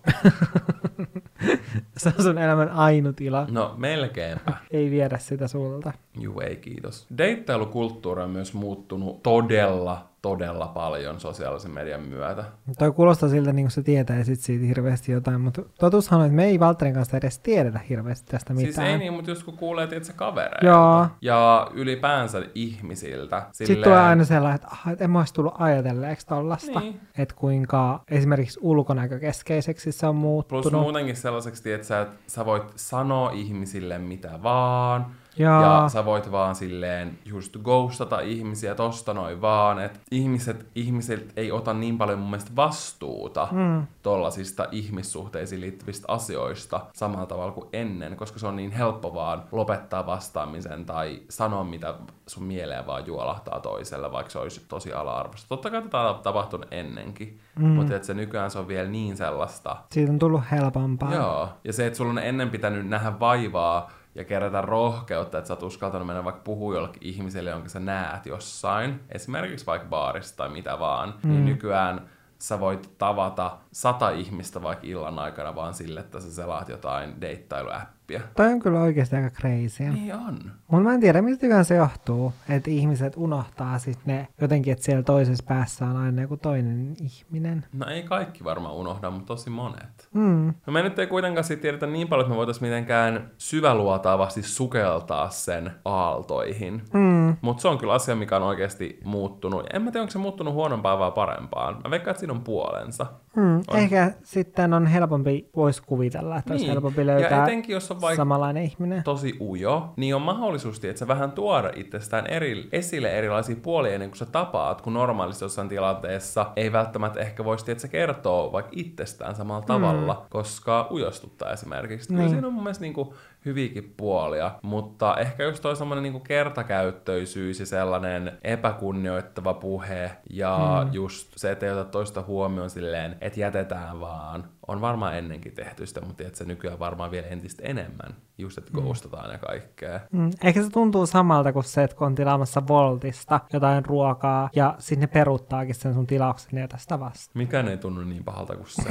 se 1.96 2.12
on 2.18 2.24
sun 2.24 2.38
elämän 2.38 2.70
ainut 2.70 3.20
ilo. 3.20 3.46
No, 3.50 3.74
melkeinpä. 3.76 4.52
ei 4.70 4.90
viedä 4.90 5.18
sitä 5.18 5.48
sulta. 5.48 5.92
Juu, 6.20 6.40
ei 6.40 6.56
kiitos. 6.56 7.06
Deittailukulttuuri 7.18 8.22
on 8.22 8.30
myös 8.30 8.54
muuttunut 8.54 9.22
todella 9.22 10.13
todella 10.24 10.66
paljon 10.66 11.20
sosiaalisen 11.20 11.70
median 11.70 12.00
myötä. 12.00 12.44
Toi 12.78 12.92
kuulostaa 12.92 13.28
siltä, 13.28 13.52
niin 13.52 13.64
kuin 13.64 13.70
se 13.70 13.82
tietää 13.82 14.24
sit 14.24 14.40
siitä 14.40 14.66
hirveästi 14.66 15.12
jotain, 15.12 15.40
mutta 15.40 15.62
totuushan 15.78 16.20
on, 16.20 16.26
että 16.26 16.36
me 16.36 16.44
ei 16.44 16.60
Valtterin 16.60 16.94
kanssa 16.94 17.16
edes 17.16 17.38
tiedetä 17.38 17.80
hirveästi 17.88 18.30
tästä 18.30 18.54
mitään. 18.54 18.74
Siis 18.74 18.88
ei 18.88 18.98
niin, 18.98 19.12
mutta 19.12 19.30
just 19.30 19.42
kun 19.42 19.56
kuulee, 19.56 19.84
että 19.84 20.04
se 20.04 20.12
kavereilta 20.12 20.66
Joo. 20.66 21.06
ja 21.20 21.70
ylipäänsä 21.74 22.42
ihmisiltä. 22.54 23.36
Silleen... 23.36 23.76
Sitten 23.76 23.82
tulee 23.82 24.00
aina 24.00 24.24
sellainen, 24.24 24.54
että, 24.54 24.68
ah, 24.70 24.92
että 24.92 25.04
en 25.04 25.10
mä 25.10 25.18
olisi 25.18 25.34
tullut 25.34 25.54
ajatelleeksi 25.58 26.26
tollasta, 26.26 26.80
niin. 26.80 27.00
että 27.18 27.34
kuinka 27.34 28.00
esimerkiksi 28.10 28.60
ulkonäkökeskeiseksi 28.62 29.92
se 29.92 30.06
on 30.06 30.16
muuttunut. 30.16 30.62
Plus 30.62 30.72
muutenkin 30.72 31.16
sellaiseksi, 31.16 31.72
että 31.72 31.86
sä, 31.86 32.00
että 32.00 32.16
sä 32.26 32.44
voit 32.44 32.72
sanoa 32.76 33.30
ihmisille 33.30 33.98
mitä 33.98 34.42
vaan, 34.42 35.06
ja. 35.36 35.60
ja 35.62 35.88
sä 35.88 36.04
voit 36.04 36.32
vaan 36.32 36.54
silleen 36.54 37.18
just 37.24 37.56
ghostata 37.56 38.20
ihmisiä 38.20 38.74
tosta 38.74 39.14
noin 39.14 39.40
vaan, 39.40 39.78
että 39.78 40.00
ihmiset, 40.10 40.66
ihmiset 40.74 41.32
ei 41.36 41.52
ota 41.52 41.74
niin 41.74 41.98
paljon 41.98 42.18
mun 42.18 42.30
mielestä 42.30 42.56
vastuuta 42.56 43.48
mm. 43.52 43.86
tollasista 44.02 44.66
ihmissuhteisiin 44.70 45.60
liittyvistä 45.60 46.04
asioista 46.08 46.80
samalla 46.92 47.26
tavalla 47.26 47.52
kuin 47.52 47.68
ennen, 47.72 48.16
koska 48.16 48.38
se 48.38 48.46
on 48.46 48.56
niin 48.56 48.72
helppo 48.72 49.14
vaan 49.14 49.42
lopettaa 49.52 50.06
vastaamisen 50.06 50.86
tai 50.86 51.22
sanoa 51.28 51.64
mitä 51.64 51.94
sun 52.26 52.44
mieleen 52.44 52.86
vaan 52.86 53.06
juolahtaa 53.06 53.60
toiselle, 53.60 54.12
vaikka 54.12 54.30
se 54.30 54.38
olisi 54.38 54.64
tosi 54.68 54.92
ala-arvoista. 54.92 55.48
Totta 55.48 55.70
kai 55.70 55.82
tätä 55.82 56.00
on 56.00 56.22
tapahtunut 56.22 56.68
ennenkin, 56.70 57.38
mm. 57.58 57.66
mutta 57.66 57.96
että 57.96 58.06
se 58.06 58.14
nykyään 58.14 58.50
se 58.50 58.58
on 58.58 58.68
vielä 58.68 58.88
niin 58.88 59.16
sellaista. 59.16 59.76
Siitä 59.90 60.12
on 60.12 60.18
tullut 60.18 60.42
helpompaa. 60.50 61.14
Joo, 61.14 61.48
ja 61.64 61.72
se, 61.72 61.86
että 61.86 61.96
sulla 61.96 62.10
on 62.10 62.18
ennen 62.18 62.50
pitänyt 62.50 62.88
nähdä 62.88 63.20
vaivaa 63.20 63.90
ja 64.14 64.24
kerätä 64.24 64.60
rohkeutta, 64.60 65.38
että 65.38 65.48
sä 65.48 65.54
oot 65.54 65.62
uskaltanut 65.62 66.06
mennä 66.06 66.24
vaikka 66.24 66.42
puhua 66.44 66.74
jollekin 66.74 67.02
ihmiselle, 67.02 67.50
jonka 67.50 67.68
sä 67.68 67.80
näet 67.80 68.26
jossain, 68.26 69.00
esimerkiksi 69.08 69.66
vaikka 69.66 69.88
baarissa 69.88 70.36
tai 70.36 70.48
mitä 70.48 70.78
vaan, 70.78 71.08
niin 71.08 71.22
mm. 71.22 71.30
niin 71.30 71.44
nykyään 71.44 72.08
sä 72.38 72.60
voit 72.60 72.90
tavata 72.98 73.56
sata 73.72 74.10
ihmistä 74.10 74.62
vaikka 74.62 74.86
illan 74.86 75.18
aikana 75.18 75.54
vaan 75.54 75.74
sille, 75.74 76.00
että 76.00 76.20
sä 76.20 76.32
selaat 76.32 76.68
jotain 76.68 77.20
deittailuäppiä 77.20 77.94
oppia. 78.04 78.20
Toi 78.36 78.52
on 78.52 78.60
kyllä 78.60 78.80
oikeasti 78.80 79.16
aika 79.16 79.30
crazy. 79.30 79.84
Niin 79.84 80.14
on. 80.14 80.38
Mutta 80.68 80.84
mä 80.84 80.94
en 80.94 81.00
tiedä, 81.00 81.22
mistä 81.22 81.64
se 81.64 81.74
johtuu, 81.74 82.32
että 82.48 82.70
ihmiset 82.70 83.12
unohtaa 83.16 83.78
sitten 83.78 84.16
ne 84.16 84.28
jotenkin, 84.40 84.72
että 84.72 84.84
siellä 84.84 85.02
toisessa 85.02 85.44
päässä 85.48 85.86
on 85.86 85.96
aina 85.96 86.22
joku 86.22 86.36
toinen 86.36 86.96
ihminen. 87.00 87.64
No 87.72 87.86
ei 87.86 88.02
kaikki 88.02 88.44
varmaan 88.44 88.74
unohda, 88.74 89.10
mutta 89.10 89.26
tosi 89.26 89.50
monet. 89.50 90.08
Mm. 90.14 90.54
No 90.66 90.72
me 90.72 90.82
nyt 90.82 90.98
ei 90.98 91.06
kuitenkaan 91.06 91.44
siitä 91.44 91.62
tiedetä 91.62 91.86
niin 91.86 92.08
paljon, 92.08 92.24
että 92.24 92.30
me 92.30 92.36
voitaisiin 92.36 92.68
mitenkään 92.68 93.30
syväluotaavasti 93.38 94.42
sukeltaa 94.42 95.30
sen 95.30 95.70
aaltoihin. 95.84 96.82
Mm. 96.92 97.36
Mutta 97.40 97.60
se 97.60 97.68
on 97.68 97.78
kyllä 97.78 97.92
asia, 97.92 98.16
mikä 98.16 98.36
on 98.36 98.42
oikeasti 98.42 99.00
muuttunut. 99.04 99.66
En 99.72 99.82
mä 99.82 99.90
tiedä, 99.90 100.02
onko 100.02 100.10
se 100.10 100.18
muuttunut 100.18 100.54
huonompaan 100.54 100.98
vai 100.98 101.12
parempaan. 101.12 101.80
Mä 101.84 101.90
veikkaan, 101.90 102.10
että 102.10 102.20
siinä 102.20 102.32
on 102.32 102.44
puolensa. 102.44 103.06
Mm, 103.36 103.56
On. 103.68 103.78
ehkä 103.78 104.12
sitten 104.22 104.72
on 104.74 104.86
helpompi, 104.86 105.48
voisi 105.56 105.82
kuvitella, 105.82 106.36
että 106.36 106.50
niin. 106.50 106.60
olisi 106.60 106.72
helpompi 106.72 107.00
ja 107.00 107.06
löytää 107.06 107.42
etenkin 107.44 107.72
jos 107.74 107.90
on 107.90 108.00
vaikka 108.00 108.16
samanlainen 108.16 108.62
ihminen. 108.62 109.02
tosi 109.02 109.36
ujo, 109.40 109.92
niin 109.96 110.14
on 110.14 110.22
mahdollisuus, 110.22 110.84
että 110.84 110.98
sä 110.98 111.08
vähän 111.08 111.32
tuoda 111.32 111.70
itsestään 111.76 112.26
eri, 112.26 112.68
esille 112.72 113.10
erilaisia 113.18 113.56
puolia 113.62 113.92
ennen 113.94 114.10
kuin 114.10 114.18
sä 114.18 114.26
tapaat, 114.26 114.80
kun 114.80 114.94
normaalisti 114.94 115.44
jossain 115.44 115.68
tilanteessa 115.68 116.46
ei 116.56 116.72
välttämättä 116.72 117.20
ehkä 117.20 117.44
voisi 117.44 117.70
että 117.70 117.82
sä 117.82 117.88
kertoo 117.88 118.52
vaikka 118.52 118.72
itsestään 118.74 119.34
samalla 119.34 119.62
tavalla, 119.66 120.14
mm. 120.14 120.28
koska 120.30 120.88
ujostuttaa 120.90 121.52
esimerkiksi. 121.52 122.08
Kyllä 122.08 122.20
Niin. 122.20 122.30
siinä 122.30 122.46
on 122.46 122.52
mun 122.52 122.62
mielestä 122.62 122.82
niinku 122.82 123.14
hyviäkin 123.44 123.94
puolia, 123.96 124.50
mutta 124.62 125.16
ehkä 125.16 125.44
just 125.44 125.62
toi 125.62 125.76
semmoinen 125.76 126.02
niinku 126.02 126.20
kertakäyttöisyys 126.20 127.60
ja 127.60 127.66
sellainen 127.66 128.38
epäkunnioittava 128.44 129.54
puhe 129.54 130.10
ja 130.30 130.84
mm. 130.84 130.92
just 130.92 131.32
se, 131.36 131.50
että 131.50 131.66
ei 131.66 131.72
ota 131.72 131.84
toista 131.84 132.22
huomioon 132.22 132.70
silleen, 132.70 133.16
että 133.20 133.40
jätetään 133.40 134.00
vaan. 134.00 134.48
On 134.68 134.80
varmaan 134.80 135.16
ennenkin 135.16 135.52
tehty 135.52 135.86
sitä, 135.86 136.00
mutta 136.00 136.22
että 136.22 136.38
se 136.38 136.44
nykyään 136.44 136.78
varmaan 136.78 137.10
vielä 137.10 137.26
entistä 137.26 137.62
enemmän. 137.62 138.14
Just, 138.38 138.58
että 138.58 138.70
ghostataan 138.72 139.32
ja 139.32 139.38
kaikkea. 139.38 140.00
Mm. 140.12 140.30
Ehkä 140.44 140.62
se 140.62 140.70
tuntuu 140.70 141.06
samalta 141.06 141.52
kuin 141.52 141.64
se, 141.64 141.84
että 141.84 141.96
kun 141.96 142.06
on 142.06 142.14
tilaamassa 142.14 142.62
Voltista 142.68 143.40
jotain 143.52 143.84
ruokaa 143.84 144.50
ja 144.54 144.74
sinne 144.78 145.06
peruuttaakin 145.06 145.74
sen 145.74 145.94
sun 145.94 146.06
tilauksen 146.06 146.58
ja 146.58 146.68
tästä 146.68 147.00
vasta. 147.00 147.30
Mikään 147.34 147.68
ei 147.68 147.76
tunnu 147.76 148.00
niin 148.00 148.24
pahalta 148.24 148.56
kuin 148.56 148.66
se. 148.68 148.82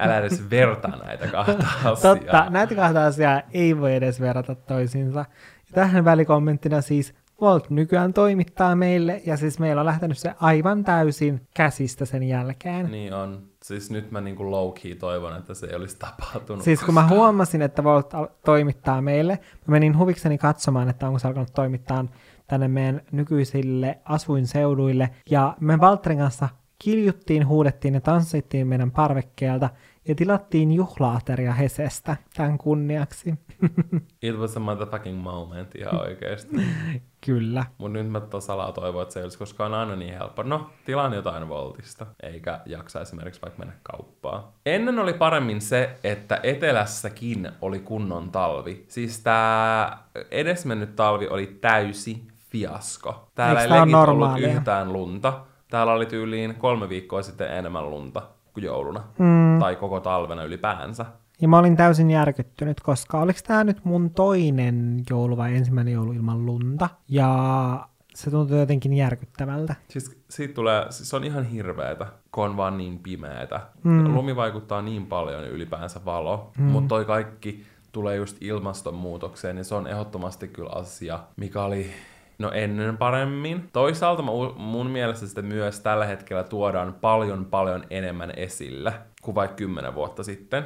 Älä 0.00 0.18
edes 0.18 0.50
vertaa 0.50 0.96
näitä 1.04 1.26
kahta 1.26 1.52
asiaa. 1.84 2.16
Totta, 2.16 2.50
näitä 2.50 2.74
kahta 2.74 3.06
asiaa 3.06 3.42
ei 3.52 3.80
voi 3.80 3.94
edes 3.94 4.20
verrata 4.20 4.54
toisiinsa. 4.54 5.18
Ja 5.18 5.74
tähän 5.74 6.04
välikommenttina 6.04 6.80
siis 6.80 7.14
Volt 7.40 7.70
nykyään 7.70 8.12
toimittaa 8.12 8.76
meille, 8.76 9.22
ja 9.26 9.36
siis 9.36 9.58
meillä 9.58 9.80
on 9.80 9.86
lähtenyt 9.86 10.18
se 10.18 10.34
aivan 10.40 10.84
täysin 10.84 11.40
käsistä 11.54 12.04
sen 12.04 12.22
jälkeen. 12.22 12.90
Niin 12.90 13.14
on. 13.14 13.42
Siis 13.66 13.90
nyt 13.90 14.10
mä 14.10 14.20
niinku 14.20 14.42
low-key 14.50 14.94
toivon, 14.94 15.36
että 15.36 15.54
se 15.54 15.66
ei 15.66 15.74
olisi 15.74 15.96
tapahtunut. 15.98 16.64
Siis 16.64 16.82
kun 16.82 16.94
mä 16.94 17.08
huomasin, 17.08 17.62
että 17.62 17.84
Volt 17.84 18.12
toimittaa 18.44 19.02
meille, 19.02 19.38
mä 19.66 19.72
menin 19.72 19.98
huvikseni 19.98 20.38
katsomaan, 20.38 20.88
että 20.88 21.06
onko 21.06 21.18
se 21.18 21.28
alkanut 21.28 21.54
toimittaa 21.54 22.04
tänne 22.46 22.68
meidän 22.68 23.02
nykyisille 23.12 23.98
asuinseuduille. 24.04 25.10
Ja 25.30 25.56
me 25.60 25.80
Valtterin 25.80 26.18
kanssa 26.18 26.48
kiljuttiin, 26.78 27.46
huudettiin 27.46 27.94
ja 27.94 28.00
tanssittiin 28.00 28.66
meidän 28.66 28.90
parvekkeelta 28.90 29.70
ja 30.08 30.14
tilattiin 30.14 30.72
juhlaateria 30.72 31.52
Hesestä 31.52 32.16
tämän 32.36 32.58
kunniaksi. 32.58 33.34
It 34.22 34.36
was 34.36 34.56
a 34.56 34.60
motherfucking 34.60 35.22
moment 35.22 35.74
ihan 35.74 36.00
oikeesti. 36.00 36.56
Kyllä. 37.26 37.64
Mut 37.78 37.92
nyt 37.92 38.10
mä 38.10 38.20
salaa 38.38 38.72
toivon, 38.72 39.02
että 39.02 39.12
se 39.12 39.20
ei 39.20 39.24
olisi 39.24 39.38
koskaan 39.38 39.74
aina 39.74 39.96
niin 39.96 40.14
helppo. 40.14 40.42
No, 40.42 40.70
tilaan 40.84 41.12
jotain 41.12 41.48
Voltista, 41.48 42.06
eikä 42.22 42.60
jaksa 42.66 43.00
esimerkiksi 43.00 43.42
vaikka 43.42 43.58
mennä 43.58 43.74
kauppaan. 43.82 44.44
Ennen 44.66 44.98
oli 44.98 45.12
paremmin 45.12 45.60
se, 45.60 45.98
että 46.04 46.40
etelässäkin 46.42 47.50
oli 47.62 47.78
kunnon 47.78 48.30
talvi. 48.30 48.84
Siis 48.88 49.20
tää 49.20 49.98
edesmennyt 50.30 50.96
talvi 50.96 51.28
oli 51.28 51.46
täysi 51.60 52.22
fiasko. 52.50 53.30
Täällä 53.34 53.60
Eiks 53.60 53.72
ei 53.72 53.80
legit 53.80 53.94
ollut 53.94 54.38
yhtään 54.38 54.92
lunta. 54.92 55.40
Täällä 55.70 55.92
oli 55.92 56.06
tyyliin 56.06 56.54
kolme 56.54 56.88
viikkoa 56.88 57.22
sitten 57.22 57.56
enemmän 57.56 57.90
lunta 57.90 58.22
kuin 58.54 58.64
jouluna. 58.64 59.04
Mm. 59.18 59.58
Tai 59.60 59.76
koko 59.76 60.00
talvena 60.00 60.44
ylipäänsä. 60.44 61.06
Ja 61.40 61.48
mä 61.48 61.58
olin 61.58 61.76
täysin 61.76 62.10
järkyttynyt, 62.10 62.80
koska 62.80 63.20
oliko 63.20 63.38
tämä 63.46 63.64
nyt 63.64 63.84
mun 63.84 64.10
toinen 64.10 65.02
joulu 65.10 65.36
vai 65.36 65.56
ensimmäinen 65.56 65.94
joulu 65.94 66.12
ilman 66.12 66.46
lunta. 66.46 66.88
Ja 67.08 67.88
se 68.14 68.30
tuntui 68.30 68.58
jotenkin 68.58 68.92
järkyttävältä. 68.92 69.74
Siis 69.88 70.18
siitä 70.30 70.54
tulee, 70.54 70.86
siis 70.90 71.10
se 71.10 71.16
on 71.16 71.24
ihan 71.24 71.44
hirveetä, 71.44 72.06
kun 72.32 72.44
on 72.44 72.56
vaan 72.56 72.78
niin 72.78 72.98
pimeätä. 72.98 73.60
Mm. 73.82 74.14
Lumi 74.14 74.36
vaikuttaa 74.36 74.82
niin 74.82 75.06
paljon 75.06 75.44
ylipäänsä 75.44 76.00
valo, 76.04 76.52
mm. 76.58 76.64
mutta 76.64 76.88
toi 76.88 77.04
kaikki 77.04 77.66
tulee 77.92 78.16
just 78.16 78.36
ilmastonmuutokseen, 78.40 79.56
niin 79.56 79.64
se 79.64 79.74
on 79.74 79.86
ehdottomasti 79.86 80.48
kyllä 80.48 80.70
asia, 80.70 81.18
mikä 81.36 81.62
oli 81.62 81.90
no 82.38 82.50
ennen 82.52 82.96
paremmin. 82.96 83.68
Toisaalta 83.72 84.22
mun 84.56 84.86
mielestä 84.90 85.26
sitä 85.26 85.42
myös 85.42 85.80
tällä 85.80 86.04
hetkellä 86.06 86.42
tuodaan 86.44 86.94
paljon 87.00 87.44
paljon 87.44 87.84
enemmän 87.90 88.32
esille 88.36 88.92
kuin 89.22 89.34
vaikka 89.34 89.56
kymmenen 89.56 89.94
vuotta 89.94 90.22
sitten, 90.24 90.64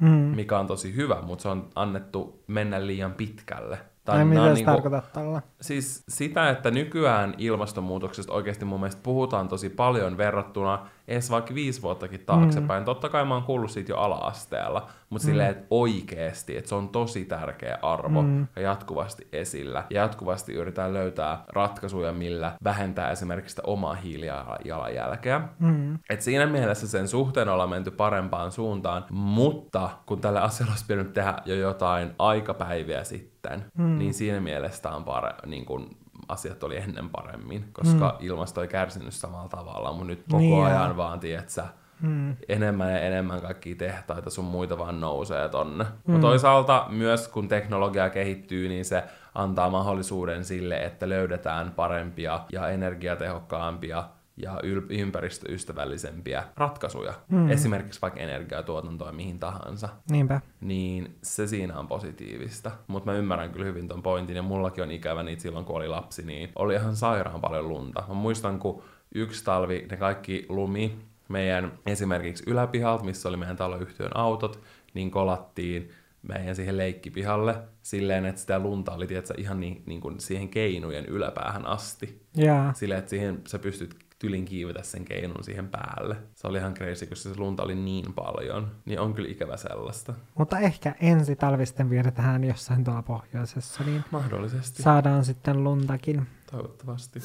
Mm. 0.00 0.08
mikä 0.10 0.58
on 0.58 0.66
tosi 0.66 0.96
hyvä, 0.96 1.16
mutta 1.22 1.42
se 1.42 1.48
on 1.48 1.68
annettu 1.74 2.42
mennä 2.46 2.86
liian 2.86 3.12
pitkälle. 3.14 3.78
Tai 4.04 4.24
mitä 4.24 4.40
sä 4.46 4.52
niinku- 4.52 4.70
tarkoitat 4.70 5.12
tällä? 5.12 5.42
Siis 5.60 6.04
sitä, 6.08 6.50
että 6.50 6.70
nykyään 6.70 7.34
ilmastonmuutoksesta 7.38 8.32
oikeasti 8.32 8.64
mun 8.64 8.80
mielestä 8.80 9.00
puhutaan 9.02 9.48
tosi 9.48 9.68
paljon 9.68 10.16
verrattuna 10.16 10.86
edes 11.10 11.30
vaikka 11.30 11.54
viisi 11.54 11.82
vuottakin 11.82 12.20
taaksepäin. 12.26 12.82
Mm. 12.82 12.84
Totta 12.84 13.08
kai 13.08 13.24
mä 13.24 13.34
oon 13.34 13.42
kuullut 13.42 13.70
siitä 13.70 13.92
jo 13.92 13.96
ala-asteella, 13.96 14.86
mutta 15.10 15.26
mm. 15.26 15.30
silleen, 15.30 15.50
että 15.50 15.66
oikeasti, 15.70 16.56
että 16.56 16.68
se 16.68 16.74
on 16.74 16.88
tosi 16.88 17.24
tärkeä 17.24 17.78
arvo 17.82 18.22
mm. 18.22 18.46
ja 18.56 18.62
jatkuvasti 18.62 19.28
esillä. 19.32 19.84
Ja 19.90 20.02
jatkuvasti 20.02 20.52
yritetään 20.52 20.94
löytää 20.94 21.44
ratkaisuja, 21.48 22.12
millä 22.12 22.52
vähentää 22.64 23.10
esimerkiksi 23.10 23.50
sitä 23.50 23.62
omaa 23.66 23.94
hiilijalanjälkeä. 23.94 25.40
Mm. 25.58 25.98
Et 26.10 26.22
siinä 26.22 26.46
mielessä 26.46 26.88
sen 26.88 27.08
suhteen 27.08 27.48
ollaan 27.48 27.70
menty 27.70 27.90
parempaan 27.90 28.52
suuntaan, 28.52 29.04
mutta 29.10 29.90
kun 30.06 30.20
tälle 30.20 30.40
asialle 30.40 30.70
olisi 30.70 30.84
pitänyt 30.86 31.12
tehdä 31.12 31.34
jo 31.44 31.54
jotain 31.54 32.10
aikapäiviä 32.18 33.04
sitten, 33.04 33.64
mm. 33.78 33.98
niin 33.98 34.14
siinä 34.14 34.40
mielessä 34.40 34.90
on 34.90 35.04
pare, 35.04 35.34
niin 35.46 35.64
kun 35.64 35.99
asiat 36.30 36.62
oli 36.62 36.76
ennen 36.76 37.08
paremmin, 37.08 37.64
koska 37.72 38.16
mm. 38.20 38.26
ilmasto 38.26 38.62
ei 38.62 38.68
kärsinyt 38.68 39.14
samalla 39.14 39.48
tavalla, 39.48 39.92
mutta 39.92 40.06
nyt 40.06 40.22
koko 40.22 40.38
Niin 40.38 40.64
ajan 40.64 40.96
vaan, 40.96 41.20
tietsä, 41.20 41.64
mm. 42.00 42.36
enemmän 42.48 42.90
ja 42.90 43.00
enemmän 43.00 43.40
kaikkia 43.40 43.74
tehtaita 43.76 44.30
sun 44.30 44.44
muita 44.44 44.78
vaan 44.78 45.00
nousee 45.00 45.48
tonne. 45.48 45.84
Mm. 45.84 46.12
Mutta 46.12 46.26
toisaalta 46.26 46.86
myös 46.88 47.28
kun 47.28 47.48
teknologia 47.48 48.10
kehittyy, 48.10 48.68
niin 48.68 48.84
se 48.84 49.04
antaa 49.34 49.70
mahdollisuuden 49.70 50.44
sille, 50.44 50.76
että 50.76 51.08
löydetään 51.08 51.70
parempia 51.70 52.40
ja 52.52 52.68
energiatehokkaampia 52.68 54.04
ja 54.42 54.54
yl- 54.62 54.86
ympäristöystävällisempiä 54.88 56.44
ratkaisuja. 56.56 57.14
Mm. 57.28 57.50
Esimerkiksi 57.50 58.02
vaikka 58.02 58.20
energiatuotantoa 58.20 59.12
mihin 59.12 59.38
tahansa 59.38 59.88
Niinpä. 60.10 60.40
niin 60.60 61.16
se 61.22 61.46
siinä 61.46 61.78
on 61.78 61.88
positiivista. 61.88 62.70
Mutta 62.86 63.10
mä 63.10 63.18
ymmärrän 63.18 63.50
kyllä 63.50 63.66
hyvin 63.66 63.88
ton 63.88 64.02
pointin, 64.02 64.36
ja 64.36 64.42
mullakin 64.42 64.84
on 64.84 64.90
ikävä 64.90 65.22
niitä 65.22 65.42
silloin, 65.42 65.64
kun 65.64 65.76
oli 65.76 65.88
lapsi, 65.88 66.22
niin 66.22 66.52
oli 66.56 66.74
ihan 66.74 66.96
sairaan 66.96 67.40
paljon 67.40 67.68
lunta. 67.68 68.04
Mä 68.08 68.14
muistan, 68.14 68.58
kun 68.58 68.82
yksi 69.14 69.44
talvi 69.44 69.86
ne 69.90 69.96
kaikki 69.96 70.46
lumi 70.48 70.98
meidän 71.28 71.72
esimerkiksi 71.86 72.44
yläpihalta, 72.46 73.04
missä 73.04 73.28
oli 73.28 73.36
meidän 73.36 73.56
taloyhtiön 73.56 74.16
autot, 74.16 74.60
niin 74.94 75.10
kolattiin 75.10 75.90
meidän 76.28 76.56
siihen 76.56 76.76
leikkipihalle 76.76 77.56
silleen, 77.82 78.26
että 78.26 78.40
sitä 78.40 78.58
lunta 78.58 78.92
oli 78.92 79.06
tiedätkö, 79.06 79.34
ihan 79.38 79.60
niin, 79.60 79.82
niin 79.86 80.00
kuin 80.00 80.20
siihen 80.20 80.48
keinujen 80.48 81.06
yläpäähän 81.06 81.66
asti. 81.66 82.22
Jaa. 82.36 82.72
Silleen, 82.72 82.98
että 82.98 83.10
siihen 83.10 83.40
sä 83.46 83.58
pystyt 83.58 83.96
tylin 84.20 84.44
kiivetä 84.44 84.82
sen 84.82 85.04
keinun 85.04 85.44
siihen 85.44 85.68
päälle. 85.68 86.16
Se 86.34 86.46
oli 86.46 86.58
ihan 86.58 86.74
crazy, 86.74 87.06
koska 87.06 87.28
se 87.28 87.38
lunta 87.38 87.62
oli 87.62 87.74
niin 87.74 88.12
paljon. 88.14 88.70
Niin 88.84 89.00
on 89.00 89.14
kyllä 89.14 89.28
ikävä 89.28 89.56
sellaista. 89.56 90.14
Mutta 90.38 90.58
ehkä 90.58 90.94
ensi 91.00 91.36
talvi 91.36 91.66
sitten 91.66 91.90
vietetään 91.90 92.44
jossain 92.44 92.84
tuolla 92.84 93.02
pohjoisessa, 93.02 93.84
niin 93.84 94.04
Mahdollisesti. 94.10 94.82
saadaan 94.82 95.24
sitten 95.24 95.64
luntakin. 95.64 96.26
Toivottavasti. 96.50 97.20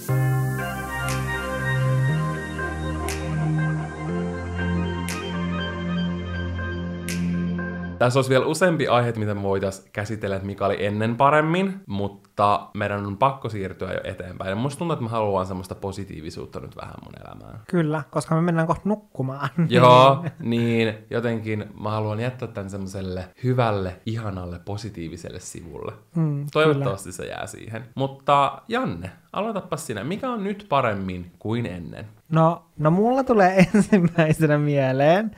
Tässä 7.98 8.20
olisi 8.20 8.30
vielä 8.30 8.46
useampi 8.46 8.88
aihe, 8.88 9.14
mitä 9.18 9.34
me 9.34 9.42
voitaisiin 9.44 9.90
käsitellä, 9.94 10.36
että 10.36 10.46
mikä 10.46 10.66
oli 10.66 10.86
ennen 10.86 11.16
paremmin, 11.16 11.82
mutta 11.88 12.70
meidän 12.74 13.06
on 13.06 13.18
pakko 13.18 13.50
siirtyä 13.50 13.94
jo 13.94 14.00
eteenpäin. 14.04 14.50
Ja 14.50 14.56
musta 14.56 14.80
tuntuu, 14.80 14.94
että 14.94 15.04
mä 15.04 15.10
haluan 15.10 15.46
semmoista 15.46 15.76
positiivisuutta 15.76 16.60
nyt 16.60 16.76
vähän 16.76 16.96
mun 17.04 17.14
elämään. 17.26 17.60
Kyllä, 17.68 18.04
koska 18.12 18.36
me 18.36 18.42
mennään 18.42 18.68
kohta 18.68 18.90
nukkumaan. 18.90 19.50
Joo, 19.70 20.26
niin 20.40 20.96
jotenkin 21.10 21.66
mä 21.80 21.90
haluan 21.90 22.20
jättää 22.20 22.48
tämän 22.48 22.70
semmoiselle 22.70 23.28
hyvälle, 23.44 23.96
ihanalle, 24.06 24.60
positiiviselle 24.66 25.40
sivulle. 25.40 25.94
Mm, 26.16 26.46
Toivottavasti 26.54 27.12
se 27.12 27.26
jää 27.26 27.48
siihen. 27.48 27.86
Mutta 27.96 28.62
Janne, 28.68 29.12
aloitapa 29.34 29.78
sinä. 29.78 30.04
Mikä 30.04 30.30
on 30.30 30.44
nyt 30.44 30.66
paremmin 30.70 31.32
kuin 31.40 31.66
ennen? 31.66 32.06
No, 32.30 32.66
no 32.78 32.92
mulla 32.92 33.24
tulee 33.24 33.58
ensimmäisenä 33.74 34.58
mieleen 34.58 35.32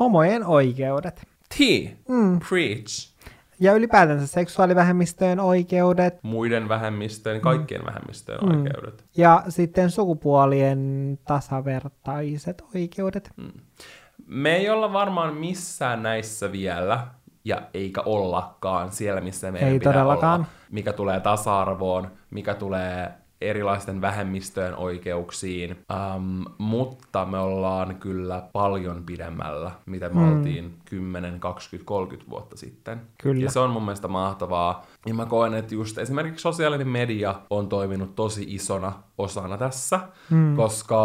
homojen 0.00 0.46
oikeudet. 0.46 1.31
T. 1.56 1.58
Mm. 2.08 2.40
Preach. 2.48 3.12
Ja 3.60 3.72
ylipäätänsä 3.72 4.26
seksuaalivähemmistöjen 4.26 5.40
oikeudet 5.40 6.22
Muiden 6.22 6.68
vähemmistöjen, 6.68 7.40
kaikkien 7.40 7.84
vähemmistöjen 7.86 8.40
mm. 8.44 8.50
oikeudet. 8.58 9.04
ja 9.16 9.42
sitten 9.48 9.90
sukupuolien 9.90 11.18
tasavertaiset 11.24 12.62
oikeudet. 12.74 13.30
Mm. 13.36 13.52
Me 14.26 14.56
ei 14.56 14.70
olla 14.70 14.92
varmaan 14.92 15.34
missään 15.34 16.02
näissä 16.02 16.52
vielä, 16.52 17.06
ja 17.44 17.62
eikä 17.74 18.00
ollakaan 18.00 18.92
siellä, 18.92 19.20
missä 19.20 19.50
meidän 19.52 19.68
Ei 19.70 19.78
pitää 19.78 19.92
todellakaan. 19.92 20.40
olla. 20.40 20.46
Mikä 20.70 20.92
tulee 20.92 21.20
tasa-arvoon, 21.20 22.10
mikä 22.30 22.54
tulee 22.54 23.12
erilaisten 23.50 24.00
vähemmistöjen 24.00 24.76
oikeuksiin, 24.76 25.84
um, 26.16 26.44
mutta 26.58 27.24
me 27.24 27.38
ollaan 27.38 27.94
kyllä 27.96 28.42
paljon 28.52 29.02
pidemmällä, 29.06 29.70
mitä 29.86 30.08
me 30.08 30.20
mm. 30.20 30.32
oltiin 30.32 30.74
10, 30.84 31.40
20, 31.40 31.88
30 31.88 32.30
vuotta 32.30 32.56
sitten. 32.56 33.00
Kyllä. 33.22 33.44
Ja 33.44 33.50
se 33.50 33.60
on 33.60 33.70
mun 33.70 33.82
mielestä 33.82 34.08
mahtavaa. 34.08 34.86
Ja 35.06 35.14
mä 35.14 35.26
koen, 35.26 35.54
että 35.54 35.74
just 35.74 35.98
esimerkiksi 35.98 36.42
sosiaalinen 36.42 36.88
media 36.88 37.34
on 37.50 37.68
toiminut 37.68 38.14
tosi 38.14 38.44
isona 38.48 38.92
osana 39.18 39.58
tässä, 39.58 40.00
mm. 40.30 40.56
koska 40.56 40.96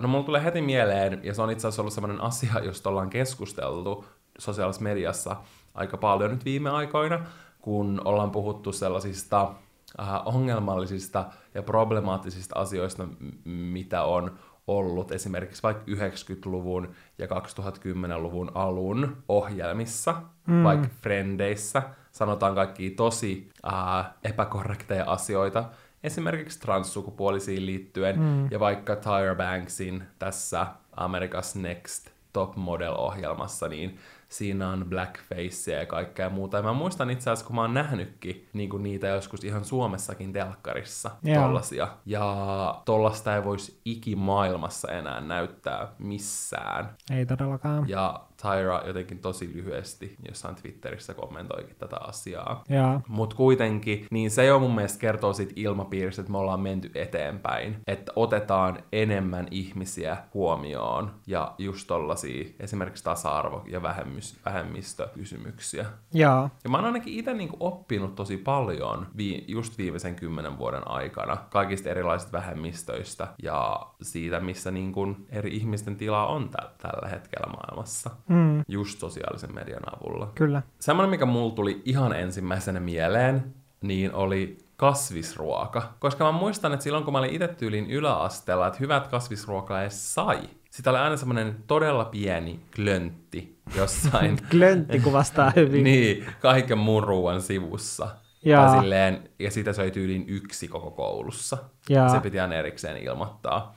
no 0.00 0.08
mulla 0.08 0.24
tulee 0.24 0.44
heti 0.44 0.62
mieleen, 0.62 1.20
ja 1.22 1.34
se 1.34 1.42
on 1.42 1.50
itse 1.50 1.68
asiassa 1.68 1.82
ollut 1.82 1.94
sellainen 1.94 2.20
asia, 2.20 2.60
josta 2.64 2.90
ollaan 2.90 3.10
keskusteltu 3.10 4.04
sosiaalisessa 4.38 4.84
mediassa 4.84 5.36
aika 5.76 5.96
paljon 5.96 6.30
nyt 6.30 6.44
viime 6.44 6.70
aikoina, 6.70 7.18
kun 7.60 8.00
ollaan 8.04 8.30
puhuttu 8.30 8.72
sellaisista 8.72 9.52
äh, 10.00 10.26
ongelmallisista 10.26 11.24
ja 11.56 11.62
problemaattisista 11.62 12.58
asioista, 12.58 13.08
mitä 13.44 14.02
on 14.02 14.38
ollut 14.66 15.12
esimerkiksi 15.12 15.62
vaikka 15.62 15.84
90-luvun 15.84 16.88
ja 17.18 17.26
2010-luvun 17.26 18.50
alun 18.54 19.16
ohjelmissa, 19.28 20.22
mm. 20.46 20.62
vaikka 20.62 20.88
Frendeissä, 21.02 21.82
sanotaan 22.12 22.54
kaikki 22.54 22.90
tosi 22.90 23.48
äh, 23.72 24.06
epäkorrekteja 24.24 25.04
asioita, 25.04 25.64
esimerkiksi 26.04 26.60
transsukupuolisiin 26.60 27.66
liittyen, 27.66 28.20
mm. 28.20 28.48
ja 28.50 28.60
vaikka 28.60 28.96
Tyra 28.96 29.34
Banksin 29.34 30.02
tässä 30.18 30.66
America's 30.96 31.60
Next 31.60 32.10
Top 32.32 32.56
Model-ohjelmassa, 32.56 33.68
niin 33.68 33.98
siinä 34.28 34.68
on 34.68 34.86
blackfacea 34.88 35.78
ja 35.78 35.86
kaikkea 35.86 36.30
muuta. 36.30 36.56
Ja 36.56 36.62
mä 36.62 36.72
muistan 36.72 37.10
itse 37.10 37.30
asiassa, 37.30 37.46
kun 37.46 37.56
mä 37.56 37.62
oon 37.62 37.74
nähnytkin 37.74 38.48
niin 38.52 38.70
kuin 38.70 38.82
niitä 38.82 39.06
joskus 39.06 39.44
ihan 39.44 39.64
Suomessakin 39.64 40.32
telkkarissa, 40.32 41.10
yeah. 41.26 41.42
tollasia. 41.42 41.88
Ja 42.06 42.82
tollasta 42.84 43.36
ei 43.36 43.44
voisi 43.44 43.80
ikimaailmassa 43.84 44.92
enää 44.92 45.20
näyttää 45.20 45.88
missään. 45.98 46.90
Ei 47.10 47.26
todellakaan. 47.26 47.88
Ja 47.88 48.25
Tyra 48.42 48.82
jotenkin 48.86 49.18
tosi 49.18 49.50
lyhyesti 49.54 50.16
jossain 50.28 50.54
Twitterissä 50.54 51.14
kommentoikin 51.14 51.76
tätä 51.78 51.96
asiaa. 52.00 52.64
Yeah. 52.70 53.02
Mutta 53.08 53.36
kuitenkin, 53.36 54.06
niin 54.10 54.30
se 54.30 54.44
jo 54.44 54.58
mun 54.58 54.74
mielestä 54.74 54.98
kertoo 54.98 55.32
siitä 55.32 55.52
ilmapiiristä, 55.56 56.22
että 56.22 56.32
me 56.32 56.38
ollaan 56.38 56.60
menty 56.60 56.90
eteenpäin. 56.94 57.76
Että 57.86 58.12
otetaan 58.16 58.78
enemmän 58.92 59.48
ihmisiä 59.50 60.16
huomioon 60.34 61.14
ja 61.26 61.54
just 61.58 61.86
tollasia 61.86 62.44
esimerkiksi 62.60 63.04
tasa-arvo- 63.04 63.62
ja 63.66 63.82
vähemmys, 63.82 64.36
vähemmistökysymyksiä. 64.44 65.86
Yeah. 66.16 66.50
Ja 66.64 66.70
mä 66.70 66.76
oon 66.76 66.86
ainakin 66.86 67.12
itse 67.18 67.34
niinku 67.34 67.56
oppinut 67.60 68.14
tosi 68.14 68.36
paljon 68.36 69.06
vi- 69.16 69.44
just 69.48 69.78
viimeisen 69.78 70.14
kymmenen 70.14 70.58
vuoden 70.58 70.88
aikana 70.88 71.36
kaikista 71.50 71.88
erilaisista 71.88 72.32
vähemmistöistä 72.32 73.28
ja 73.42 73.80
siitä, 74.02 74.40
missä 74.40 74.70
niinku 74.70 75.16
eri 75.30 75.56
ihmisten 75.56 75.96
tila 75.96 76.26
on 76.26 76.48
tä- 76.48 76.70
tällä 76.78 77.08
hetkellä 77.08 77.46
maailmassa. 77.52 78.10
Mm. 78.28 78.64
Just 78.68 78.98
sosiaalisen 78.98 79.54
median 79.54 79.82
avulla. 79.96 80.32
Kyllä. 80.34 80.62
Semmoinen, 80.80 81.10
mikä 81.10 81.26
mulla 81.26 81.54
tuli 81.54 81.82
ihan 81.84 82.12
ensimmäisenä 82.12 82.80
mieleen, 82.80 83.54
niin 83.80 84.14
oli 84.14 84.58
kasvisruoka. 84.76 85.92
Koska 85.98 86.24
mä 86.24 86.32
muistan, 86.32 86.72
että 86.72 86.84
silloin 86.84 87.04
kun 87.04 87.12
mä 87.12 87.18
olin 87.18 87.34
itse 87.34 87.48
tyyliin 87.48 87.90
yläasteella, 87.90 88.66
että 88.66 88.78
hyvät 88.80 89.06
kasvisruokaa 89.06 89.82
edes 89.82 90.14
sai. 90.14 90.40
Sitä 90.70 90.90
oli 90.90 90.98
aina 90.98 91.16
semmoinen 91.16 91.56
todella 91.66 92.04
pieni 92.04 92.60
klöntti 92.76 93.58
jossain. 93.76 94.38
klöntti 94.50 95.00
kuvastaa 95.00 95.52
hyvin. 95.56 95.84
niin, 95.84 96.26
kaiken 96.40 96.78
muun 96.78 97.04
ruoan 97.04 97.42
sivussa. 97.42 98.08
Ja. 98.44 98.80
Silleen, 98.80 99.30
ja 99.38 99.50
sitä 99.50 99.72
söi 99.72 99.90
tyyliin 99.90 100.24
yksi 100.28 100.68
koko 100.68 100.90
koulussa. 100.90 101.58
Ja. 101.88 102.08
Se 102.08 102.20
piti 102.20 102.40
aina 102.40 102.54
erikseen 102.54 102.96
ilmoittaa. 102.96 103.76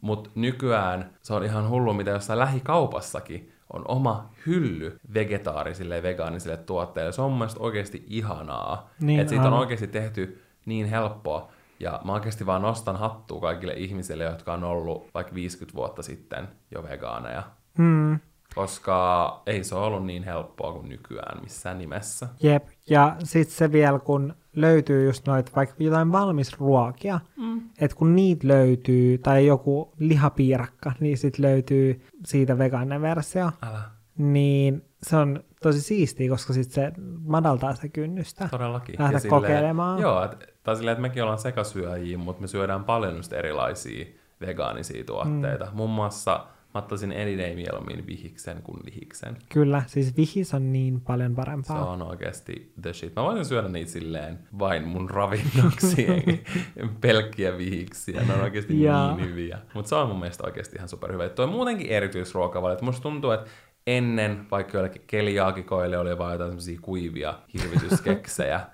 Mutta 0.00 0.30
nykyään 0.34 1.10
se 1.22 1.34
on 1.34 1.44
ihan 1.44 1.68
hullu, 1.68 1.92
mitä 1.92 2.10
jossain 2.10 2.38
lähikaupassakin 2.38 3.52
on 3.74 3.84
oma 3.88 4.30
hylly 4.46 4.98
vegetaarisille 5.14 5.96
ja 5.96 6.02
vegaanisille 6.02 6.56
tuotteille. 6.56 7.12
Se 7.12 7.22
on 7.22 7.30
mun 7.30 7.38
mielestä 7.38 7.60
oikeasti 7.60 8.04
ihanaa. 8.06 8.90
Niin 9.00 9.20
että 9.20 9.30
siitä 9.30 9.46
on 9.46 9.52
oikeasti 9.52 9.86
tehty 9.86 10.42
niin 10.66 10.86
helppoa. 10.86 11.48
Ja 11.80 12.00
mä 12.04 12.12
oikeasti 12.12 12.46
vaan 12.46 12.62
nostan 12.62 12.96
hattua 12.96 13.40
kaikille 13.40 13.72
ihmisille, 13.72 14.24
jotka 14.24 14.52
on 14.52 14.64
ollut 14.64 15.10
vaikka 15.14 15.34
50 15.34 15.76
vuotta 15.76 16.02
sitten 16.02 16.48
jo 16.70 16.82
vegaaneja. 16.82 17.42
Mm. 17.78 18.18
Koska 18.54 19.42
ei 19.46 19.64
se 19.64 19.74
ole 19.74 19.86
ollut 19.86 20.06
niin 20.06 20.22
helppoa 20.22 20.72
kuin 20.72 20.88
nykyään 20.88 21.42
missään 21.42 21.78
nimessä. 21.78 22.28
Jep, 22.42 22.66
ja 22.90 23.16
sitten 23.24 23.56
se 23.56 23.72
vielä, 23.72 23.98
kun 23.98 24.34
löytyy 24.56 25.06
just 25.06 25.26
noita 25.26 25.52
vaikka 25.56 25.74
jotain 25.78 26.12
valmisruokia, 26.12 27.20
mm. 27.36 27.62
että 27.80 27.96
kun 27.96 28.16
niitä 28.16 28.48
löytyy, 28.48 29.18
tai 29.18 29.46
joku 29.46 29.92
lihapiirakka, 29.98 30.92
niin 31.00 31.18
sitten 31.18 31.42
löytyy 31.44 32.02
siitä 32.26 32.58
vegaaninen 32.58 33.02
versio, 33.02 33.50
Älä. 33.62 33.82
niin 34.18 34.84
se 35.02 35.16
on 35.16 35.44
tosi 35.62 35.80
siistiä, 35.80 36.28
koska 36.30 36.52
sitten 36.52 36.74
se 36.74 36.92
madaltaa 37.24 37.74
sitä 37.74 37.88
kynnystä. 37.88 38.48
Todellakin. 38.50 38.94
Lähteä 38.98 39.18
silleen- 39.18 39.42
kokeilemaan. 39.42 40.00
Joo, 40.00 40.24
et, 40.24 40.54
tai 40.62 40.76
silleen, 40.76 40.92
että 40.92 41.02
mekin 41.02 41.22
ollaan 41.22 41.38
sekasyöjiä, 41.38 42.18
mutta 42.18 42.40
me 42.40 42.46
syödään 42.46 42.84
paljon 42.84 43.16
just 43.16 43.32
erilaisia 43.32 44.06
vegaanisia 44.40 45.04
tuotteita. 45.04 45.64
Mm. 45.64 45.76
Muun 45.76 45.90
muassa 45.90 46.46
mä 46.74 46.78
ottaisin 46.78 47.10
any 47.12 47.38
day 47.38 47.54
mieluummin 47.54 48.06
vihiksen 48.06 48.62
kuin 48.62 48.80
lihiksen. 48.84 49.36
Kyllä, 49.48 49.82
siis 49.86 50.16
vihis 50.16 50.54
on 50.54 50.72
niin 50.72 51.00
paljon 51.00 51.30
Se 51.30 51.36
parempaa. 51.36 51.90
on 51.90 52.02
oikeasti 52.02 52.72
the 52.82 52.92
shit. 52.92 53.16
Mä 53.16 53.22
voisin 53.22 53.44
syödä 53.44 53.68
niitä 53.68 53.90
silleen 53.90 54.38
vain 54.58 54.88
mun 54.88 55.10
ravinnoksi, 55.10 56.06
pelkkiä 57.00 57.58
vihiksiä. 57.58 58.20
Ne 58.24 58.34
on 58.34 58.40
oikeasti 58.40 58.74
niin 58.74 59.20
hyviä. 59.30 59.58
Mutta 59.74 59.88
se 59.88 59.94
on 59.94 60.08
mun 60.08 60.18
mielestä 60.18 60.46
oikeasti 60.46 60.76
ihan 60.76 60.88
superhyvä. 60.88 61.28
Tuo 61.28 61.44
on 61.44 61.50
muutenkin 61.52 61.86
erityisruokavalio. 61.90 62.78
Musta 62.82 63.02
tuntuu, 63.02 63.30
että 63.30 63.50
ennen 63.86 64.46
vaikka 64.50 64.76
joillekin 64.76 65.02
keliaakikoille 65.06 65.98
oli 65.98 66.18
vain 66.18 66.32
jotain 66.32 66.50
semmosia 66.50 66.78
kuivia 66.82 67.34
hirvityskeksejä. 67.54 68.60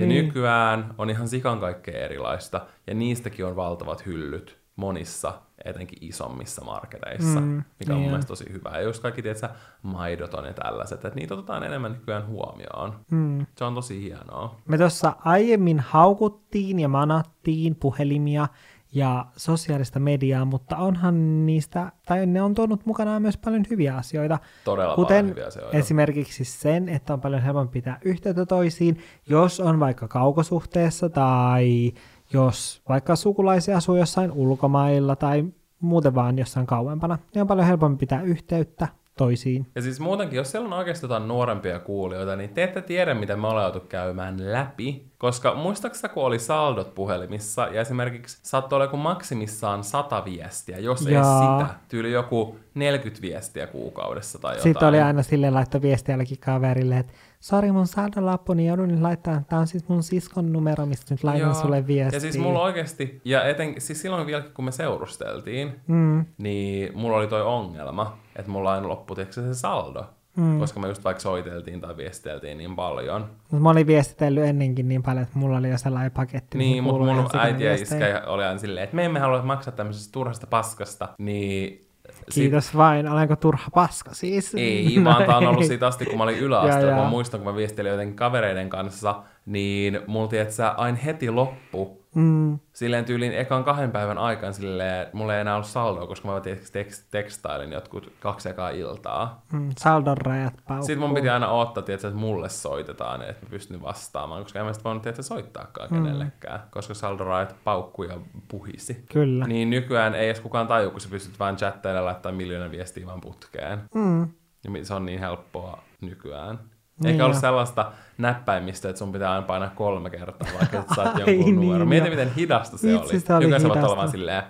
ja 0.00 0.06
Niin. 0.06 0.26
nykyään 0.26 0.94
on 0.98 1.10
ihan 1.10 1.28
sikan 1.28 1.60
kaikkea 1.60 2.04
erilaista. 2.04 2.66
Ja 2.86 2.94
niistäkin 2.94 3.46
on 3.46 3.56
valtavat 3.56 4.06
hyllyt 4.06 4.61
monissa, 4.76 5.32
etenkin 5.64 5.98
isommissa 6.00 6.64
marketeissa, 6.64 7.40
Mm, 7.40 7.62
mikä 7.80 7.92
on 7.92 7.96
mun 7.96 8.02
niin. 8.02 8.10
mielestä 8.10 8.28
tosi 8.28 8.52
hyvä. 8.52 8.70
Ja 8.74 8.80
just 8.80 9.02
kaikki, 9.02 9.22
tiedätkö, 9.22 9.48
maidoton 9.82 10.44
ja 10.44 10.52
tällaiset, 10.52 11.04
että 11.04 11.18
niitä 11.18 11.34
otetaan 11.34 11.62
enemmän 11.64 11.92
nykyään 11.92 12.26
huomioon. 12.26 12.94
Mm. 13.10 13.46
Se 13.56 13.64
on 13.64 13.74
tosi 13.74 14.00
hienoa. 14.02 14.56
Me 14.68 14.78
tuossa 14.78 15.16
aiemmin 15.24 15.80
haukuttiin 15.80 16.80
ja 16.80 16.88
manattiin 16.88 17.74
puhelimia 17.76 18.48
ja 18.94 19.26
sosiaalista 19.36 19.98
mediaa, 20.00 20.44
mutta 20.44 20.76
onhan 20.76 21.46
niistä, 21.46 21.92
tai 22.06 22.26
ne 22.26 22.42
on 22.42 22.54
tuonut 22.54 22.86
mukanaan 22.86 23.22
myös 23.22 23.36
paljon 23.36 23.64
hyviä 23.70 23.96
asioita. 23.96 24.38
Todella 24.64 24.94
Kuten 24.94 25.16
paljon 25.16 25.30
hyviä 25.30 25.46
asioita. 25.46 25.76
esimerkiksi 25.76 26.44
sen, 26.44 26.88
että 26.88 27.12
on 27.12 27.20
paljon 27.20 27.42
helpompi 27.42 27.72
pitää 27.72 27.98
yhteyttä 28.04 28.46
toisiin, 28.46 28.98
jos 29.28 29.60
on 29.60 29.80
vaikka 29.80 30.08
kaukosuhteessa 30.08 31.08
tai 31.08 31.92
jos 32.32 32.82
vaikka 32.88 33.16
sukulaisia 33.16 33.76
asuu 33.76 33.96
jossain 33.96 34.32
ulkomailla 34.32 35.16
tai 35.16 35.44
muuten 35.80 36.14
vaan 36.14 36.38
jossain 36.38 36.66
kauempana, 36.66 37.18
niin 37.34 37.42
on 37.42 37.48
paljon 37.48 37.66
helpompi 37.66 38.00
pitää 38.00 38.22
yhteyttä 38.22 38.88
toisiin. 39.16 39.66
Ja 39.74 39.82
siis 39.82 40.00
muutenkin, 40.00 40.36
jos 40.36 40.50
siellä 40.50 40.66
on 40.66 40.72
oikeasti 40.72 41.04
jotain 41.04 41.28
nuorempia 41.28 41.78
kuulijoita, 41.78 42.36
niin 42.36 42.50
te 42.50 42.62
ette 42.62 42.82
tiedä, 42.82 43.14
mitä 43.14 43.36
me 43.36 43.46
ollaan 43.46 43.80
käymään 43.88 44.52
läpi. 44.52 45.12
Koska 45.18 45.54
muistaaksä, 45.54 46.08
kun 46.08 46.24
oli 46.24 46.38
saldot 46.38 46.94
puhelimissa, 46.94 47.66
ja 47.66 47.80
esimerkiksi 47.80 48.38
saattoi 48.42 48.76
olla 48.76 48.84
joku 48.84 48.96
maksimissaan 48.96 49.84
100 49.84 50.24
viestiä, 50.24 50.78
jos 50.78 51.06
ei 51.06 51.14
Jaa. 51.14 51.60
sitä. 51.60 51.74
Tyyli 51.88 52.12
joku 52.12 52.56
40 52.74 53.22
viestiä 53.22 53.66
kuukaudessa 53.66 54.38
tai 54.38 54.52
jotain. 54.52 54.62
Sitten 54.62 54.88
oli 54.88 55.00
aina 55.00 55.22
silleen 55.22 55.54
laittaa 55.54 55.82
viestiä 55.82 56.12
jollekin 56.12 56.38
kaverille, 56.38 56.98
että 56.98 57.12
sori 57.42 57.72
mun 57.72 57.86
saldolappuni 57.86 58.66
joudun 58.66 58.88
nyt 58.88 59.00
laittaa, 59.00 59.42
tää 59.48 59.58
on 59.58 59.66
siis 59.66 59.88
mun 59.88 60.02
siskon 60.02 60.52
numero, 60.52 60.86
mistä 60.86 61.14
nyt 61.14 61.24
laitan 61.24 61.48
Joo. 61.48 61.54
sulle 61.54 61.86
viestiä. 61.86 62.16
Ja 62.16 62.20
siis 62.20 62.38
mulla 62.38 62.62
oikeasti, 62.62 63.20
ja 63.24 63.44
eten, 63.44 63.74
siis 63.78 64.02
silloin 64.02 64.26
vielä 64.26 64.44
kun 64.54 64.64
me 64.64 64.72
seurusteltiin, 64.72 65.80
mm, 65.86 66.24
niin 66.38 66.98
mulla 66.98 67.16
oli 67.16 67.26
toi 67.26 67.42
ongelma, 67.42 68.18
että 68.36 68.50
mulla 68.50 68.72
aina 68.72 68.96
tiedätkö, 69.14 69.32
se 69.32 69.54
saldo. 69.54 70.04
Mm. 70.36 70.58
Koska 70.58 70.80
me 70.80 70.88
just 70.88 71.04
vaikka 71.04 71.20
soiteltiin 71.20 71.80
tai 71.80 71.96
viesteltiin 71.96 72.58
niin 72.58 72.76
paljon. 72.76 73.30
Mut 73.50 73.62
mä 73.62 73.70
olin 73.70 73.86
viestitellyt 73.86 74.44
ennenkin 74.44 74.88
niin 74.88 75.02
paljon, 75.02 75.22
että 75.22 75.38
mulla 75.38 75.58
oli 75.58 75.70
jo 75.70 75.78
sellainen 75.78 76.12
paketti. 76.12 76.58
Niin, 76.58 76.84
mutta 76.84 77.14
mun 77.14 77.28
äiti 77.38 77.64
ja 77.64 77.74
iskä 77.74 78.22
oli 78.26 78.44
aina 78.44 78.58
silleen, 78.58 78.84
että 78.84 78.96
me 78.96 79.04
emme 79.04 79.18
halua 79.18 79.42
maksaa 79.42 79.74
tämmöisestä 79.74 80.12
turhasta 80.12 80.46
paskasta, 80.46 81.08
niin... 81.18 81.86
Kiitos 82.34 82.76
vain, 82.76 83.08
olenko 83.08 83.36
turha 83.36 83.70
paska 83.74 84.14
siis? 84.14 84.54
Ei, 84.54 85.00
vaan 85.04 85.24
tää 85.24 85.36
on 85.36 85.46
ollut 85.46 85.64
siitä 85.64 85.86
asti, 85.86 86.06
kun 86.06 86.18
mä 86.18 86.24
olin 86.24 86.38
yläasteella. 86.38 86.96
Mä 86.96 87.08
muistan, 87.10 87.40
kun 87.40 87.52
mä 87.52 87.56
viestelin 87.56 87.90
jotenkin 87.90 88.16
kavereiden 88.16 88.68
kanssa, 88.68 89.22
niin 89.46 90.00
mulla 90.06 90.28
tiedätkö, 90.28 90.68
aina 90.76 90.98
heti 90.98 91.30
loppu. 91.30 92.02
Mm. 92.14 92.58
Silleen 92.72 93.04
tyyliin 93.04 93.32
ekan 93.32 93.64
kahden 93.64 93.90
päivän 93.90 94.18
aikaan 94.18 94.54
silleen, 94.54 95.06
mulla 95.12 95.34
ei 95.34 95.40
enää 95.40 95.54
ollut 95.54 95.66
saldoa, 95.68 96.06
koska 96.06 96.28
mä 96.28 96.40
tekst, 96.40 96.72
tekst, 96.72 97.06
tekstailin 97.10 97.72
jotkut 97.72 98.12
kaksi 98.20 98.48
ekaa 98.48 98.70
iltaa. 98.70 99.42
Mm. 99.52 99.70
Saldon 99.78 100.18
rajat 100.18 100.54
paukkuu. 100.68 100.86
Sitten 100.86 100.98
mun 101.06 101.14
piti 101.14 101.28
aina 101.28 101.48
odottaa, 101.48 101.82
tietysti, 101.82 102.06
että 102.06 102.20
mulle 102.20 102.48
soitetaan, 102.48 103.22
että 103.22 103.46
mä 103.46 103.50
pystyn 103.50 103.82
vastaamaan, 103.82 104.42
koska 104.42 104.58
en 104.58 104.64
mä 104.66 104.72
sitten 104.72 104.84
voinut 104.84 105.02
tietysti, 105.02 105.22
soittaakaan 105.22 105.88
Mm. 105.90 105.96
kenellekään, 106.02 106.60
koska 106.70 106.94
saldorajat 106.94 107.56
paukkui 107.64 108.08
ja 108.08 108.18
puhisi. 108.48 109.04
Kyllä. 109.12 109.46
Niin 109.46 109.70
nykyään 109.70 110.14
ei 110.14 110.26
edes 110.26 110.40
kukaan 110.40 110.66
taju, 110.68 110.90
kun 110.90 111.00
sä 111.00 111.08
pystyt 111.08 111.38
vain 111.38 111.56
chattailemaan 111.56 112.02
ja 112.02 112.12
laittaa 112.12 112.32
miljoona 112.32 112.70
viestiä 112.70 113.06
vaan 113.06 113.20
putkeen. 113.20 113.80
Mm. 113.94 114.22
Ja 114.64 114.84
se 114.84 114.94
on 114.94 115.06
niin 115.06 115.20
helppoa 115.20 115.82
nykyään. 116.00 116.58
Niin 117.02 117.12
Eikä 117.12 117.26
ole 117.26 117.34
sellaista 117.34 117.92
näppäimistä, 118.18 118.88
että 118.88 118.98
sun 118.98 119.12
pitää 119.12 119.32
aina 119.32 119.46
painaa 119.46 119.70
kolme 119.74 120.10
kertaa, 120.10 120.48
vaikka 120.58 120.78
et 120.78 120.86
saat 120.94 121.18
jonkun 121.18 121.26
niin 121.26 121.56
numero. 121.56 121.86
Mieti, 121.86 122.10
miten 122.10 122.34
hidasta 122.34 122.78
se 122.78 122.88
Vitsi, 122.88 123.14
oli. 123.14 123.20
se 123.20 123.34
oli 123.34 123.60
sä 123.60 123.66
olla 123.66 123.74
hidasta. 123.74 123.96
vaan 123.96 124.10
silleen... 124.10 124.42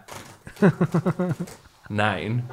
Näin. 1.90 2.44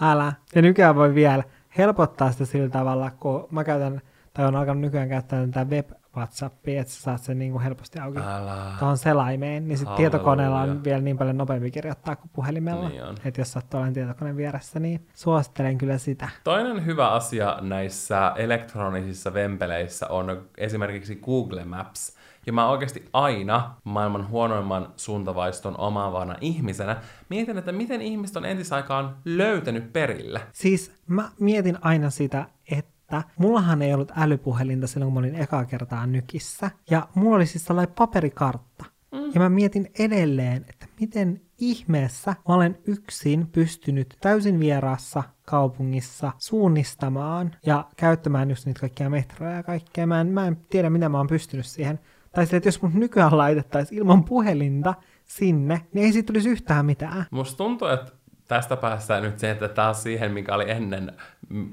Älä. 0.00 0.32
Ja 0.54 0.62
nykyään 0.62 0.96
voi 0.96 1.14
vielä 1.14 1.42
helpottaa 1.78 2.32
sitä 2.32 2.44
sillä 2.44 2.68
tavalla, 2.68 3.10
kun 3.10 3.48
mä 3.50 3.64
käytän, 3.64 4.00
tai 4.34 4.46
on 4.46 4.56
alkanut 4.56 4.80
nykyään 4.80 5.08
käyttää 5.08 5.46
tätä 5.46 5.64
web 5.64 5.90
WhatsAppia, 6.18 6.80
että 6.80 6.92
sä 6.92 7.00
saat 7.00 7.22
sen 7.22 7.38
niin 7.38 7.52
kuin 7.52 7.62
helposti 7.62 7.98
auki 7.98 8.18
Älä. 8.18 8.74
tuohon 8.78 8.98
selaimeen, 8.98 9.68
niin 9.68 9.78
sitten 9.78 9.96
tietokoneella 9.96 10.60
on 10.60 10.84
vielä 10.84 11.00
niin 11.00 11.18
paljon 11.18 11.38
nopeampi 11.38 11.70
kirjoittaa 11.70 12.16
kuin 12.16 12.30
puhelimella. 12.32 12.88
Niin 12.88 13.02
että 13.24 13.40
jos 13.40 13.52
sattuu 13.52 13.78
olemaan 13.78 13.94
tietokoneen 13.94 14.36
vieressä, 14.36 14.80
niin 14.80 15.06
suosittelen 15.14 15.78
kyllä 15.78 15.98
sitä. 15.98 16.28
Toinen 16.44 16.86
hyvä 16.86 17.08
asia 17.08 17.58
näissä 17.60 18.32
elektronisissa 18.36 19.34
vempeleissä 19.34 20.08
on 20.08 20.42
esimerkiksi 20.58 21.16
Google 21.16 21.64
Maps. 21.64 22.18
Ja 22.46 22.52
mä 22.52 22.68
oikeasti 22.68 23.08
aina 23.12 23.74
maailman 23.84 24.28
huonoimman 24.28 24.92
suuntavaiston 24.96 25.78
omaavana 25.78 26.36
ihmisenä 26.40 26.96
mietin, 27.28 27.58
että 27.58 27.72
miten 27.72 28.02
ihmiset 28.02 28.36
on 28.36 28.44
entisaikaan 28.44 29.16
löytänyt 29.24 29.92
perille. 29.92 30.40
Siis 30.52 30.92
mä 31.06 31.30
mietin 31.40 31.78
aina 31.80 32.10
sitä, 32.10 32.46
että 32.70 32.97
mullahan 33.38 33.82
ei 33.82 33.94
ollut 33.94 34.12
älypuhelinta 34.16 34.86
silloin, 34.86 35.12
kun 35.12 35.22
mä 35.22 35.28
olin 35.28 35.42
ekaa 35.42 35.64
kertaa 35.64 36.06
nykissä. 36.06 36.70
Ja 36.90 37.08
mulla 37.14 37.36
oli 37.36 37.46
siis 37.46 37.64
sellainen 37.64 37.94
paperikartta. 37.94 38.84
Mm. 39.12 39.30
Ja 39.34 39.40
mä 39.40 39.48
mietin 39.48 39.90
edelleen, 39.98 40.64
että 40.68 40.86
miten 41.00 41.40
ihmeessä 41.58 42.34
mä 42.48 42.54
olen 42.54 42.78
yksin 42.86 43.46
pystynyt 43.46 44.16
täysin 44.20 44.60
vieraassa 44.60 45.22
kaupungissa 45.42 46.32
suunnistamaan 46.38 47.56
ja 47.66 47.84
käyttämään 47.96 48.50
just 48.50 48.66
niitä 48.66 48.80
kaikkia 48.80 49.10
metroja 49.10 49.52
ja 49.52 49.62
kaikkea. 49.62 50.06
Mä 50.06 50.20
en, 50.20 50.26
mä 50.26 50.46
en 50.46 50.56
tiedä, 50.56 50.90
mitä 50.90 51.08
mä 51.08 51.18
oon 51.18 51.26
pystynyt 51.26 51.66
siihen. 51.66 52.00
Tai 52.32 52.46
sille, 52.46 52.56
että 52.56 52.68
jos 52.68 52.82
mut 52.82 52.94
nykyään 52.94 53.38
laitettaisiin 53.38 53.98
ilman 53.98 54.24
puhelinta 54.24 54.94
sinne, 55.24 55.80
niin 55.92 56.06
ei 56.06 56.12
siitä 56.12 56.26
tulisi 56.26 56.48
yhtään 56.48 56.86
mitään. 56.86 57.26
Musta 57.30 57.56
tuntuu, 57.56 57.88
että 57.88 58.12
tästä 58.48 58.76
päästään 58.76 59.22
nyt 59.22 59.38
siihen, 59.38 59.54
että 59.54 59.68
taas 59.68 60.02
siihen, 60.02 60.32
mikä 60.32 60.54
oli 60.54 60.70
ennen, 60.70 61.12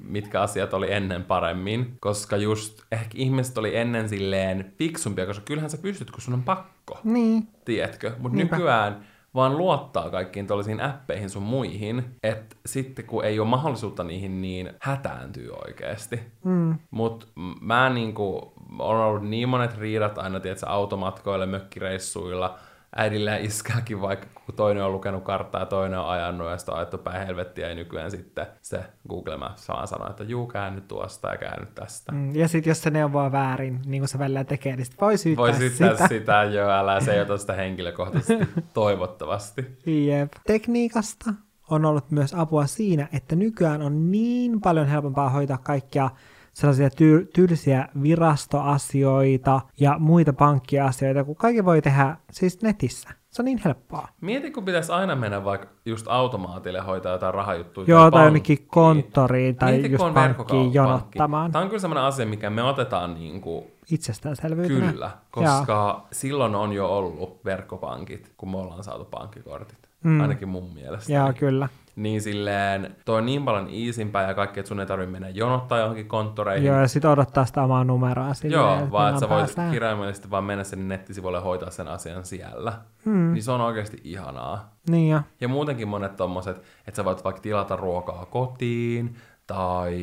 mitkä 0.07 0.41
asiat 0.41 0.73
oli 0.73 0.91
ennen 0.93 1.23
paremmin, 1.23 1.97
koska 1.99 2.38
just 2.38 2.82
ehkä 2.91 3.11
ihmiset 3.15 3.57
oli 3.57 3.76
ennen 3.78 4.09
silleen 4.09 4.73
fiksumpia, 4.78 5.26
koska 5.26 5.45
kyllähän 5.45 5.69
sä 5.69 5.78
pystyt, 5.78 6.11
kun 6.11 6.21
sun 6.21 6.34
on 6.34 6.43
pakko, 6.43 6.99
Niin, 7.03 7.47
tiedätkö? 7.65 8.11
Mutta 8.19 8.38
nykyään 8.38 9.05
vaan 9.36 9.57
luottaa 9.57 10.09
kaikkiin 10.09 10.47
tuollaisiin 10.47 10.82
appeihin 10.82 11.30
sun 11.30 11.43
muihin, 11.43 12.05
että 12.23 12.55
sitten 12.65 13.05
kun 13.05 13.26
ei 13.26 13.39
ole 13.39 13.47
mahdollisuutta 13.47 14.03
niihin, 14.03 14.41
niin 14.41 14.73
hätääntyy 14.80 15.49
oikeasti. 15.67 16.19
mm, 16.43 16.76
Mut 16.91 17.28
m- 17.36 17.51
mä 17.65 17.89
niinku, 17.89 18.53
on 18.80 18.97
ollut 18.97 19.30
niin 19.30 19.49
monet 19.49 19.78
riidat 19.78 20.17
aina, 20.17 20.39
tiedätkö, 20.39 20.67
automatkoille, 20.69 21.45
mökkireissuilla, 21.45 22.57
äidillä 22.95 23.31
ja 23.31 23.37
iskäkin, 23.37 24.01
vaikka 24.01 24.27
kun 24.45 24.55
toinen 24.55 24.83
on 24.83 24.91
lukenut 24.91 25.23
karttaa 25.23 25.61
ja 25.61 25.65
toinen 25.65 25.99
on 25.99 26.09
ajanut 26.09 26.49
ja 26.49 26.57
sitten 26.57 26.75
on 26.75 26.99
päin 27.03 27.27
helvettiä 27.27 27.69
ja 27.69 27.75
nykyään 27.75 28.11
sitten 28.11 28.47
se 28.61 28.83
Google 29.09 29.37
Maps 29.37 29.67
vaan 29.69 29.87
sanoo, 29.87 30.09
että 30.09 30.23
juu, 30.23 30.47
käänny 30.47 30.81
tuosta 30.81 31.27
ja 31.27 31.37
käänny 31.37 31.67
tästä. 31.75 32.11
Mm. 32.11 32.35
Ja 32.35 32.47
sitten 32.47 32.71
jos 32.71 32.81
se 32.81 32.89
neuvoa 32.89 33.31
väärin, 33.31 33.79
niin 33.85 34.01
kuin 34.01 34.09
se 34.09 34.19
välillä 34.19 34.43
tekee, 34.43 34.75
niin 34.75 34.85
sit 34.85 35.01
voi 35.01 35.17
syyttää 35.17 35.43
Voi 35.43 35.53
syyttää 35.53 35.89
sitä. 35.89 36.07
sitä, 36.07 36.07
sitä 36.07 36.43
joo, 36.43 36.69
älä 36.69 36.99
se 36.99 37.13
ei 37.13 37.21
ota 37.21 37.37
sitä 37.37 37.53
henkilökohtaisesti, 37.53 38.47
toivottavasti. 38.73 39.77
Jep. 39.85 40.31
Tekniikasta 40.47 41.33
on 41.69 41.85
ollut 41.85 42.11
myös 42.11 42.33
apua 42.33 42.65
siinä, 42.65 43.07
että 43.13 43.35
nykyään 43.35 43.81
on 43.81 44.11
niin 44.11 44.61
paljon 44.61 44.87
helpompaa 44.87 45.29
hoitaa 45.29 45.57
kaikkia 45.57 46.09
sellaisia 46.55 46.89
tyy- 46.89 47.29
tylsiä 47.33 47.87
virastoasioita 48.03 49.61
ja 49.79 49.95
muita 49.99 50.33
pankkiasioita, 50.33 51.23
kun 51.23 51.35
kaikki 51.35 51.65
voi 51.65 51.81
tehdä 51.81 52.17
siis 52.31 52.61
netissä. 52.61 53.09
Se 53.29 53.41
on 53.41 53.45
niin 53.45 53.61
helppoa. 53.65 54.07
Mieti, 54.21 54.51
kun 54.51 54.65
pitäisi 54.65 54.91
aina 54.91 55.15
mennä 55.15 55.43
vaikka 55.43 55.67
just 55.85 56.07
automaatille 56.07 56.79
hoitaa 56.79 57.11
jotain 57.11 57.33
rahajuttuja. 57.33 57.85
Joo, 57.89 58.11
tai 58.11 58.23
jonnekin 58.23 58.67
konttoriin 58.67 59.55
tai 59.55 59.71
Mieti, 59.71 59.91
just 59.91 60.13
pankkiin 60.13 60.73
jonottamaan. 60.73 61.51
Tämä 61.51 61.63
on 61.63 61.69
kyllä 61.69 61.81
sellainen 61.81 62.03
asia, 62.03 62.25
mikä 62.25 62.49
me 62.49 62.63
otetaan 62.63 63.13
niin 63.13 63.41
kuin 63.41 63.65
Itsestäänselvyytenä. 63.91 64.91
Kyllä, 64.91 65.11
koska 65.31 66.07
silloin 66.11 66.55
on 66.55 66.73
jo 66.73 66.97
ollut 66.97 67.45
verkkopankit, 67.45 68.33
kun 68.37 68.51
me 68.51 68.57
ollaan 68.57 68.83
saatu 68.83 69.05
pankkikortit. 69.05 69.77
Mm. 70.03 70.21
Ainakin 70.21 70.47
mun 70.47 70.73
mielestä. 70.73 71.13
Joo, 71.13 71.33
kyllä. 71.39 71.69
Niin 71.95 72.21
silleen, 72.21 72.95
toi 73.05 73.17
on 73.17 73.25
niin 73.25 73.45
paljon 73.45 73.69
easimpää 73.71 74.27
ja 74.27 74.33
kaikki, 74.33 74.59
että 74.59 74.67
sun 74.67 74.79
ei 74.79 74.85
tarvitse 74.85 75.11
mennä 75.11 75.29
jonottaa 75.29 75.79
johonkin 75.79 76.07
konttoreihin. 76.07 76.67
Joo, 76.67 76.79
ja 76.79 76.87
sitten 76.87 77.11
odottaa 77.11 77.45
sitä 77.45 77.63
omaa 77.63 77.83
numeroa 77.83 78.33
silleen, 78.33 78.61
Joo, 78.61 78.73
että 78.77 78.91
vaan 78.91 79.09
että 79.09 79.19
sä 79.19 79.29
voit 79.29 79.55
pääsee. 79.55 79.71
kirjaimellisesti 79.71 80.29
vaan 80.31 80.43
mennä 80.43 80.63
sen 80.63 80.87
nettisivuille 80.87 81.39
hoitaa 81.39 81.69
sen 81.71 81.87
asian 81.87 82.25
siellä. 82.25 82.73
Mm. 83.05 83.33
Niin 83.33 83.43
se 83.43 83.51
on 83.51 83.61
oikeasti 83.61 84.01
ihanaa. 84.03 84.69
Niin 84.89 85.09
jo. 85.11 85.21
Ja 85.41 85.47
muutenkin 85.47 85.87
monet 85.87 86.15
tommoset, 86.15 86.57
että 86.87 86.95
sä 86.95 87.05
voit 87.05 87.23
vaikka 87.23 87.41
tilata 87.41 87.75
ruokaa 87.75 88.25
kotiin, 88.25 89.15
tai 89.47 89.97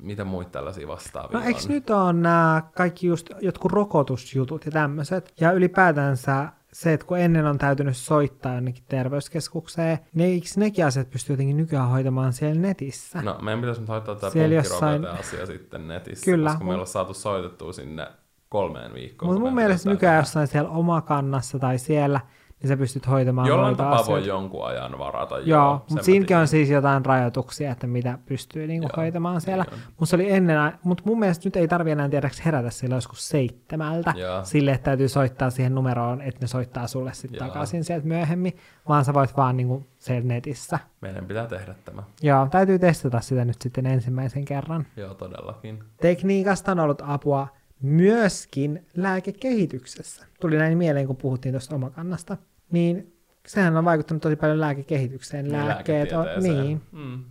mitä 0.00 0.24
muita 0.24 0.50
tällaisia 0.50 0.88
vastaavia 0.88 1.38
No 1.38 1.44
eikö 1.46 1.60
on. 1.64 1.68
nyt 1.68 1.90
on 1.90 2.22
nämä 2.22 2.62
kaikki 2.76 3.06
just 3.06 3.30
jotkut 3.40 3.72
rokotusjutut 3.72 4.66
ja 4.66 4.72
tämmöiset? 4.72 5.32
Ja 5.40 5.52
ylipäätänsä 5.52 6.48
se, 6.72 6.92
että 6.92 7.06
kun 7.06 7.18
ennen 7.18 7.46
on 7.46 7.58
täytynyt 7.58 7.96
soittaa 7.96 8.54
jonnekin 8.54 8.84
terveyskeskukseen, 8.88 9.98
niin 10.14 10.30
eikö 10.30 10.46
nekin 10.56 10.86
asiat 10.86 11.10
pysty 11.10 11.32
jotenkin 11.32 11.56
nykyään 11.56 11.88
hoitamaan 11.88 12.32
siellä 12.32 12.60
netissä? 12.60 13.22
No, 13.22 13.38
meidän 13.42 13.60
pitäisi 13.60 13.80
nyt 13.80 13.88
hoitaa 13.88 14.14
tämä 14.14 14.30
Siellä 14.30 14.62
punkkirokote-asia 14.62 15.46
sitten 15.46 15.88
netissä, 15.88 16.24
Kyllä. 16.24 16.50
koska 16.50 16.64
meillä 16.64 16.80
on 16.80 16.86
saatu 16.86 17.14
soitettua 17.14 17.72
sinne 17.72 18.06
kolmeen 18.48 18.94
viikkoon. 18.94 19.32
Mutta 19.32 19.44
mun 19.44 19.54
mielestä 19.54 19.90
nykyään 19.90 20.16
jossain 20.16 20.46
siellä 20.46 20.70
omakannassa 20.70 21.58
tai 21.58 21.78
siellä, 21.78 22.20
niin 22.62 22.68
sä 22.68 22.76
pystyt 22.76 23.08
hoitamaan 23.08 23.48
Jollain 23.48 23.76
tapaa 23.76 23.92
asioita. 23.92 24.10
voi 24.10 24.26
jonkun 24.28 24.66
ajan 24.66 24.98
varata. 24.98 25.38
Joo, 25.38 25.76
sen 25.78 25.86
mutta 25.90 26.04
siinäkin 26.04 26.36
on 26.36 26.48
siis 26.48 26.70
jotain 26.70 27.04
rajoituksia, 27.04 27.72
että 27.72 27.86
mitä 27.86 28.18
pystyy 28.26 28.66
niinku 28.66 28.86
Joo, 28.86 28.92
hoitamaan 28.96 29.40
siellä. 29.40 29.64
niin. 29.70 29.80
Mutta 29.88 30.06
se 30.06 30.16
oli 30.16 30.32
ennen, 30.32 30.72
mutta 30.84 31.02
mun 31.06 31.18
mielestä 31.18 31.46
nyt 31.46 31.56
ei 31.56 31.68
tarvi 31.68 31.90
enää 31.90 32.08
tiedäks 32.08 32.44
herätä 32.44 32.70
silloin 32.70 32.96
joskus 32.96 33.28
seitsemältä. 33.28 34.12
Joo. 34.16 34.44
Sille, 34.44 34.72
että 34.72 34.84
täytyy 34.84 35.08
soittaa 35.08 35.50
siihen 35.50 35.74
numeroon, 35.74 36.22
että 36.22 36.40
ne 36.40 36.46
soittaa 36.46 36.86
sulle 36.86 37.14
sitten 37.14 37.38
Joo. 37.38 37.48
takaisin 37.48 37.84
sieltä 37.84 38.06
myöhemmin, 38.06 38.56
vaan 38.88 39.04
sä 39.04 39.14
voit 39.14 39.36
vaan 39.36 39.56
niinku 39.56 39.86
siellä 39.98 40.28
netissä. 40.28 40.78
Meidän 41.00 41.26
pitää 41.26 41.46
tehdä 41.46 41.74
tämä. 41.84 42.02
Joo, 42.22 42.46
täytyy 42.50 42.78
testata 42.78 43.20
sitä 43.20 43.44
nyt 43.44 43.62
sitten 43.62 43.86
ensimmäisen 43.86 44.44
kerran. 44.44 44.86
Joo, 44.96 45.14
todellakin. 45.14 45.84
Tekniikasta 46.00 46.72
on 46.72 46.80
ollut 46.80 47.02
apua 47.06 47.48
myöskin 47.82 48.86
lääkekehityksessä. 48.96 50.26
Tuli 50.40 50.56
näin 50.56 50.78
mieleen, 50.78 51.06
kun 51.06 51.16
puhuttiin 51.16 51.52
tuosta 51.52 51.74
omakannasta. 51.74 52.36
Niin 52.70 53.16
sehän 53.46 53.76
on 53.76 53.84
vaikuttanut 53.84 54.22
tosi 54.22 54.36
paljon 54.36 54.60
lääkekehitykseen. 54.60 55.52
Lääkkeet 55.52 56.12
on, 56.12 56.26
niin, 56.42 56.82
Mm. 56.92 57.24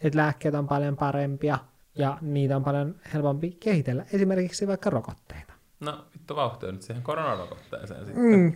että 0.00 0.18
lääkkeet 0.18 0.54
on 0.54 0.68
paljon 0.68 0.96
parempia 0.96 1.58
ja 1.94 2.18
niitä 2.20 2.56
on 2.56 2.64
paljon 2.64 2.94
helpompi 3.14 3.50
kehitellä. 3.60 4.04
Esimerkiksi 4.12 4.66
vaikka 4.66 4.90
rokotteita. 4.90 5.52
No, 5.80 6.04
vittu 6.14 6.36
vauhtia 6.36 6.72
nyt 6.72 6.82
siihen 6.82 7.02
koronarokotteeseen 7.02 8.06
sitten. 8.06 8.24
Mm. 8.24 8.52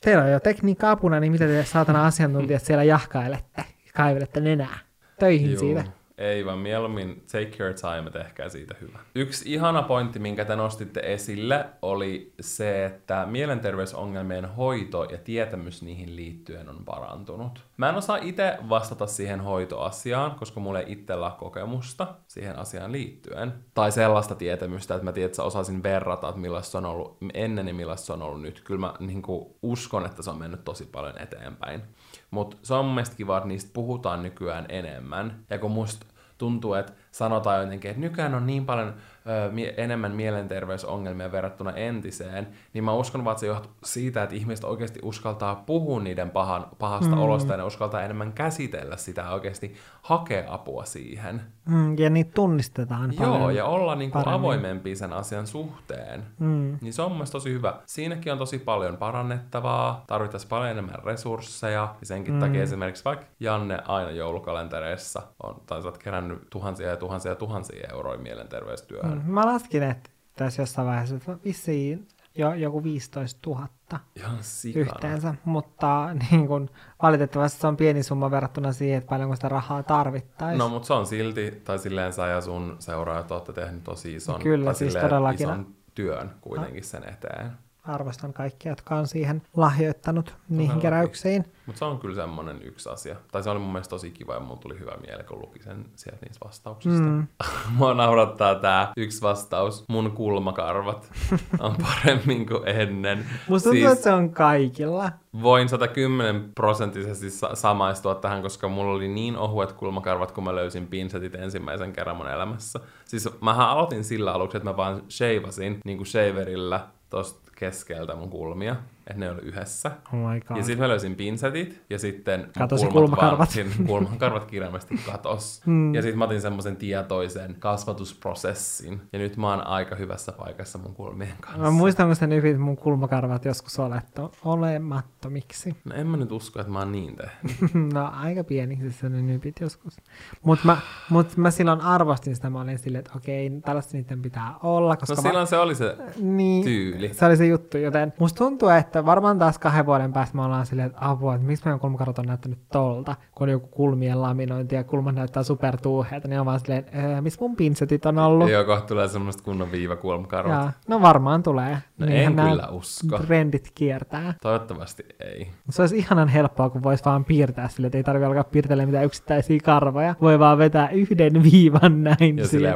Teillä 0.00 0.24
on 0.24 0.30
jo 0.30 0.40
tekniikka 0.40 0.90
apuna, 0.90 1.20
niin 1.20 1.32
mitä 1.32 1.46
te 1.46 1.64
saatana 1.64 2.06
asiantuntijat 2.06 2.62
siellä 2.62 2.84
jahkailette, 2.84 3.64
kaivelette 3.96 4.40
nenää 4.40 4.78
töihin 5.18 5.50
Juu. 5.50 5.60
siitä. 5.60 5.84
Ei, 6.18 6.46
vaan 6.46 6.58
mieluummin 6.58 7.24
take 7.32 7.62
your 7.62 7.74
time 7.74 8.10
tehkää 8.10 8.48
siitä 8.48 8.74
hyvä. 8.80 8.98
Yksi 9.14 9.52
ihana 9.52 9.82
pointti, 9.82 10.18
minkä 10.18 10.44
te 10.44 10.56
nostitte 10.56 11.00
esille, 11.00 11.66
oli 11.82 12.32
se, 12.40 12.84
että 12.84 13.26
mielenterveysongelmien 13.26 14.54
hoito 14.54 15.04
ja 15.04 15.18
tietämys 15.18 15.82
niihin 15.82 16.16
liittyen 16.16 16.68
on 16.68 16.84
parantunut. 16.84 17.64
Mä 17.76 17.88
en 17.88 17.94
osaa 17.94 18.16
itse 18.16 18.58
vastata 18.68 19.06
siihen 19.06 19.40
hoitoasiaan, 19.40 20.34
koska 20.34 20.60
mulla 20.60 20.80
ei 20.80 20.92
itsellä 20.92 21.32
kokemusta 21.38 22.14
siihen 22.28 22.58
asiaan 22.58 22.92
liittyen. 22.92 23.54
Tai 23.74 23.92
sellaista 23.92 24.34
tietämystä, 24.34 24.94
että 24.94 25.04
mä 25.04 25.12
tiedän, 25.12 25.30
että 25.30 25.42
osaisin 25.42 25.82
verrata, 25.82 26.28
että 26.28 26.40
millaista 26.40 26.70
se 26.70 26.78
on 26.78 26.84
ollut 26.84 27.16
ennen 27.34 27.68
ja 27.68 27.74
millaista 27.74 28.06
se 28.06 28.12
on 28.12 28.22
ollut 28.22 28.42
nyt. 28.42 28.60
Kyllä 28.60 28.80
mä 28.80 28.94
niin 29.00 29.22
kuin, 29.22 29.46
uskon, 29.62 30.06
että 30.06 30.22
se 30.22 30.30
on 30.30 30.38
mennyt 30.38 30.64
tosi 30.64 30.86
paljon 30.86 31.18
eteenpäin. 31.18 31.82
Mutta 32.30 32.56
se 32.62 32.74
on 32.74 32.84
mun 32.84 32.94
mielestä 32.94 33.16
kiva, 33.16 33.36
että 33.36 33.48
niistä 33.48 33.70
puhutaan 33.72 34.22
nykyään 34.22 34.66
enemmän. 34.68 35.44
Ja 35.50 35.58
kun 35.58 35.70
musta 35.70 36.06
tuntuu, 36.38 36.74
että 36.74 36.92
sanotaan 37.12 37.60
jotenkin, 37.60 37.90
että 37.90 38.00
nykyään 38.00 38.34
on 38.34 38.46
niin 38.46 38.66
paljon 38.66 38.88
ö, 38.88 39.50
mie- 39.52 39.74
enemmän 39.76 40.12
mielenterveysongelmia 40.12 41.32
verrattuna 41.32 41.72
entiseen, 41.72 42.48
niin 42.72 42.84
mä 42.84 42.94
uskon 42.94 43.24
vaan, 43.24 43.32
että 43.32 43.40
se 43.40 43.46
johtuu 43.46 43.72
siitä, 43.84 44.22
että 44.22 44.34
ihmiset 44.34 44.64
oikeasti 44.64 45.00
uskaltaa 45.02 45.54
puhua 45.54 46.00
niiden 46.00 46.30
pahan, 46.30 46.66
pahasta 46.78 47.16
mm. 47.16 47.22
olosta 47.22 47.52
ja 47.52 47.56
ne 47.56 47.62
uskaltaa 47.62 48.02
enemmän 48.02 48.32
käsitellä 48.32 48.96
sitä 48.96 49.30
oikeasti 49.30 49.74
hakea 50.06 50.44
apua 50.48 50.84
siihen. 50.84 51.42
Mm, 51.64 51.98
ja 51.98 52.10
niitä 52.10 52.30
tunnistetaan 52.34 53.12
Joo, 53.20 53.32
paljon. 53.32 53.54
ja 53.54 53.64
olla 53.64 53.94
niin 53.94 54.10
kuin 54.10 54.28
avoimempi 54.28 54.96
sen 54.96 55.12
asian 55.12 55.46
suhteen. 55.46 56.24
Mm. 56.38 56.78
Niin 56.80 56.92
se 56.92 57.02
on 57.02 57.12
mielestä 57.12 57.32
tosi 57.32 57.52
hyvä. 57.52 57.74
Siinäkin 57.86 58.32
on 58.32 58.38
tosi 58.38 58.58
paljon 58.58 58.96
parannettavaa, 58.96 60.04
tarvittaisiin 60.06 60.48
paljon 60.48 60.70
enemmän 60.70 61.04
resursseja, 61.04 61.94
ja 62.00 62.06
senkin 62.06 62.34
mm. 62.34 62.40
takia 62.40 62.62
esimerkiksi 62.62 63.04
vaikka 63.04 63.26
Janne 63.40 63.78
aina 63.86 64.10
joulukalentereissa 64.10 65.22
on, 65.42 65.62
tai 65.66 65.82
sä 65.82 65.88
oot 65.88 65.98
kerännyt 65.98 66.46
tuhansia 66.50 66.88
ja 66.88 66.96
tuhansia 66.96 67.32
ja 67.32 67.36
tuhansia 67.36 67.88
euroja 67.92 68.18
mielenterveystyöhön. 68.18 69.22
Mm. 69.24 69.30
Mä 69.30 69.46
laskin, 69.46 69.82
että 69.82 70.10
tässä 70.36 70.62
jossain 70.62 70.88
vaiheessa 70.88 71.16
että 71.16 71.38
vissiin 71.44 72.08
jo 72.36 72.54
joku 72.54 72.82
15 72.82 73.50
000 73.50 73.68
Ihan 74.16 74.38
sikana. 74.40 74.82
yhteensä, 74.86 75.34
mutta 75.44 76.08
niin 76.30 76.46
kun, 76.48 76.70
valitettavasti 77.02 77.60
se 77.60 77.66
on 77.66 77.76
pieni 77.76 78.02
summa 78.02 78.30
verrattuna 78.30 78.72
siihen, 78.72 78.98
että 78.98 79.08
paljonko 79.08 79.34
sitä 79.36 79.48
rahaa 79.48 79.82
tarvittaisiin. 79.82 80.58
No, 80.58 80.68
mutta 80.68 80.86
se 80.86 80.92
on 80.94 81.06
silti, 81.06 81.60
tai 81.64 81.78
silleen 81.78 82.12
sä 82.12 82.26
ja 82.26 82.40
sun 82.40 82.76
seuraajat 82.78 83.30
olette 83.30 83.52
tehnyt 83.52 83.84
tosi 83.84 84.14
ison, 84.14 84.40
Kyllä, 84.42 84.64
tai 84.64 84.74
siis 84.74 84.92
silleen 84.92 85.10
todellakin. 85.10 85.46
ison 85.48 85.66
työn 85.94 86.30
kuitenkin 86.40 86.84
sen 86.84 87.08
eteen. 87.08 87.52
Arvostan 87.88 88.32
kaikkia, 88.32 88.72
jotka 88.72 88.94
on 88.96 89.06
siihen 89.06 89.42
lahjoittanut 89.56 90.34
niihin 90.48 90.56
Todellakin. 90.66 90.80
keräyksiin. 90.82 91.44
Mutta 91.66 91.78
se 91.78 91.84
on 91.84 91.98
kyllä 91.98 92.14
semmoinen 92.14 92.62
yksi 92.62 92.88
asia. 92.88 93.16
Tai 93.32 93.42
se 93.42 93.50
oli 93.50 93.58
mun 93.58 93.72
mielestä 93.72 93.90
tosi 93.90 94.10
kiva 94.10 94.34
ja 94.34 94.40
mulla 94.40 94.56
tuli 94.60 94.78
hyvä 94.78 94.92
mieli, 95.06 95.22
kun 95.24 95.40
luki 95.40 95.62
sen 95.62 95.84
sieltä 95.96 96.26
niistä 96.26 96.46
vastauksista. 96.46 97.02
Mm. 97.02 97.26
Mua 97.76 97.94
naurattaa 97.94 98.54
tää 98.54 98.92
yksi 98.96 99.22
vastaus. 99.22 99.84
Mun 99.88 100.10
kulmakarvat 100.10 101.12
on 101.60 101.76
paremmin 101.82 102.46
kuin 102.46 102.68
ennen. 102.68 103.26
Musta 103.48 103.70
tuntuu, 103.70 103.88
että 103.88 104.04
se 104.04 104.12
on 104.12 104.30
kaikilla. 104.30 105.10
Voin 105.42 105.68
110 105.68 106.50
prosenttisesti 106.54 107.30
sa- 107.30 107.54
samaistua 107.54 108.14
tähän, 108.14 108.42
koska 108.42 108.68
mulla 108.68 108.92
oli 108.94 109.08
niin 109.08 109.36
ohuet 109.36 109.72
kulmakarvat, 109.72 110.32
kun 110.32 110.44
mä 110.44 110.54
löysin 110.54 110.86
pinsetit 110.86 111.34
ensimmäisen 111.34 111.92
kerran 111.92 112.16
mun 112.16 112.28
elämässä. 112.28 112.80
Siis 113.04 113.28
mähän 113.40 113.68
aloitin 113.68 114.04
sillä 114.04 114.32
aluksi, 114.32 114.56
että 114.56 114.70
mä 114.70 114.76
vaan 114.76 115.02
sheivasin 115.10 115.78
niin 115.84 115.98
kuin 115.98 116.06
shaverilla 116.06 116.80
tosta 117.10 117.45
keskeltä 117.56 118.16
mun 118.16 118.30
kulmia, 118.30 118.76
että 119.06 119.20
ne 119.20 119.30
oli 119.30 119.40
yhdessä. 119.42 119.90
Oh 120.12 120.18
my 120.32 120.40
god. 120.40 120.56
Ja 120.56 120.62
sitten 120.62 120.78
mä 120.84 120.88
löysin 120.88 121.14
pinsetit, 121.14 121.82
ja 121.90 121.98
sitten 121.98 122.40
mun 122.40 122.48
Katosi 122.58 122.86
kulmat 122.86 123.10
kulmakarvat. 123.10 123.50
siinä 123.50 123.70
kulmakarvat 123.86 124.44
kirjaimesti 124.44 125.00
katos. 125.12 125.62
mm. 125.66 125.94
Ja 125.94 126.02
sitten 126.02 126.18
mä 126.18 126.24
otin 126.24 126.40
semmoisen 126.40 126.76
tietoisen 126.76 127.56
kasvatusprosessin, 127.58 129.00
ja 129.12 129.18
nyt 129.18 129.36
mä 129.36 129.50
oon 129.50 129.66
aika 129.66 129.96
hyvässä 129.96 130.32
paikassa 130.32 130.78
mun 130.78 130.94
kulmien 130.94 131.32
kanssa. 131.40 131.62
Mä 131.62 131.70
muistan, 131.70 132.06
kun 132.06 132.16
sä 132.16 132.26
nypit 132.26 132.58
mun 132.60 132.76
kulmakarvat 132.76 133.44
joskus 133.44 133.78
oletto, 133.78 134.32
olemattomiksi. 134.44 135.76
No 135.84 135.94
en 135.94 136.06
mä 136.06 136.16
nyt 136.16 136.32
usko, 136.32 136.60
että 136.60 136.72
mä 136.72 136.78
oon 136.78 136.92
niin 136.92 137.16
tehnyt. 137.16 137.74
no 137.94 138.10
aika 138.14 138.44
pieniksi 138.44 138.92
sä 138.92 139.08
ne 139.08 139.22
nypit 139.22 139.60
joskus. 139.60 139.96
Mutta 140.42 140.66
mä, 140.66 140.76
mut 141.10 141.36
mä 141.36 141.50
silloin 141.50 141.80
arvostin 141.80 142.34
sitä, 142.36 142.50
mä 142.50 142.60
olin 142.60 142.78
silleen, 142.78 142.98
että 143.00 143.12
okei, 143.16 143.50
tällaista 143.64 143.96
niiden 143.96 144.22
pitää 144.22 144.54
olla. 144.62 144.96
Koska 144.96 145.14
No 145.16 145.22
mä- 145.22 145.28
silloin 145.28 145.46
se 145.46 145.56
oli 145.58 145.74
se 145.74 145.96
niin, 146.20 146.64
tyyli. 146.64 147.14
Se 147.14 147.26
oli 147.26 147.36
se 147.36 147.46
juttu, 147.46 147.78
joten 147.78 148.12
musta 148.18 148.38
tuntuu, 148.38 148.68
että 148.68 148.95
varmaan 149.04 149.38
taas 149.38 149.58
kahden 149.58 149.86
vuoden 149.86 150.12
päästä 150.12 150.36
me 150.36 150.42
ollaan 150.42 150.66
silleen, 150.66 150.86
että 150.86 150.98
apua, 151.00 151.34
että 151.34 151.46
miksi 151.46 151.64
meidän 151.64 151.80
kulmakarvat 151.80 152.18
on 152.18 152.26
näyttänyt 152.26 152.58
tolta, 152.72 153.14
kun 153.34 153.44
on 153.44 153.52
joku 153.52 153.66
kulmien 153.66 154.22
laminointi 154.22 154.74
ja 154.74 154.84
kulmat 154.84 155.14
näyttää 155.14 155.42
supertuuheita, 155.42 156.28
niin 156.28 156.40
on 156.40 156.46
vaan 156.46 156.60
silleen, 156.60 156.84
"Öö, 157.04 157.20
missä 157.20 157.38
mun 157.40 157.56
pinsetit 157.56 158.06
on 158.06 158.18
ollut? 158.18 158.50
Joo, 158.50 158.64
kohta 158.64 158.86
tulee 158.86 159.08
semmoista 159.08 159.42
kunnon 159.42 159.72
viivakulmakarvat. 159.72 160.52
Ja, 160.64 160.72
no 160.88 161.02
varmaan 161.02 161.42
tulee. 161.42 161.78
No 161.98 162.06
Niinhän 162.06 162.38
en 162.38 162.50
kyllä 162.50 162.68
usko. 162.68 163.18
Trendit 163.18 163.70
kiertää. 163.74 164.34
Toivottavasti 164.42 165.04
ei. 165.20 165.50
Se 165.70 165.82
olisi 165.82 165.98
ihanan 165.98 166.28
helppoa, 166.28 166.70
kun 166.70 166.82
voisi 166.82 167.04
vaan 167.04 167.24
piirtää 167.24 167.68
sille, 167.68 167.86
että 167.86 167.98
ei 167.98 168.04
tarvitse 168.04 168.26
alkaa 168.26 168.44
piirtelemään 168.44 168.88
mitään 168.88 169.04
yksittäisiä 169.04 169.60
karvoja. 169.64 170.14
Voi 170.20 170.38
vaan 170.38 170.58
vetää 170.58 170.88
yhden 170.88 171.42
viivan 171.42 172.04
näin. 172.04 172.38
Ja 172.38 172.46
silleen, 172.46 172.74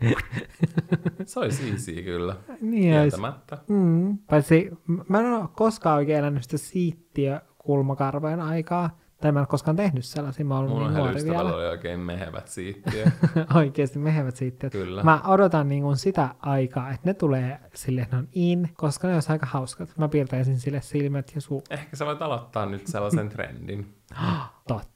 se 1.24 1.40
olisi 1.40 1.70
easy 1.70 2.02
kyllä. 2.02 2.36
Niin 2.60 2.94
olisi. 2.94 3.00
Kieltämättä. 3.00 3.58
Mm. 3.68 4.18
Paitsi 4.18 4.70
mä 5.08 5.20
en 5.20 5.32
ole 5.32 5.48
koskaan 5.54 5.96
oikein 5.96 6.18
elänyt 6.18 6.42
sitä 6.42 6.58
siittiö 6.58 7.40
kulmakarvojen 7.58 8.40
aikaa. 8.40 8.98
Tai 9.20 9.32
mä 9.32 9.38
en 9.38 9.40
ole 9.40 9.46
koskaan 9.46 9.76
tehnyt 9.76 10.04
sellaisia, 10.04 10.44
mä 10.44 10.56
oon 10.56 10.68
Mun 10.68 10.82
niin 10.82 10.94
nuori 10.94 11.24
vielä. 11.24 11.42
oli 11.42 11.66
oikein 11.66 12.00
mehevät 12.00 12.48
siittiö. 12.48 13.04
Oikeasti 13.54 13.98
mehevät 13.98 14.36
siittiöt. 14.36 14.72
Kyllä. 14.72 15.02
Mä 15.02 15.20
odotan 15.26 15.68
niin 15.68 15.82
kuin 15.82 15.96
sitä 15.96 16.34
aikaa, 16.38 16.90
että 16.90 17.08
ne 17.08 17.14
tulee 17.14 17.60
sille, 17.74 18.00
että 18.00 18.16
ne 18.16 18.20
on 18.20 18.28
in, 18.32 18.68
koska 18.74 19.08
ne 19.08 19.14
olisi 19.14 19.32
aika 19.32 19.46
hauskat. 19.46 19.98
Mä 19.98 20.08
piirtäisin 20.08 20.60
sille 20.60 20.80
silmät 20.80 21.32
ja 21.34 21.40
suu. 21.40 21.62
Ehkä 21.70 21.96
sä 21.96 22.06
voit 22.06 22.22
aloittaa 22.22 22.66
nyt 22.66 22.86
sellaisen 22.86 23.28
trendin. 23.28 23.94
Totta. 24.68 24.95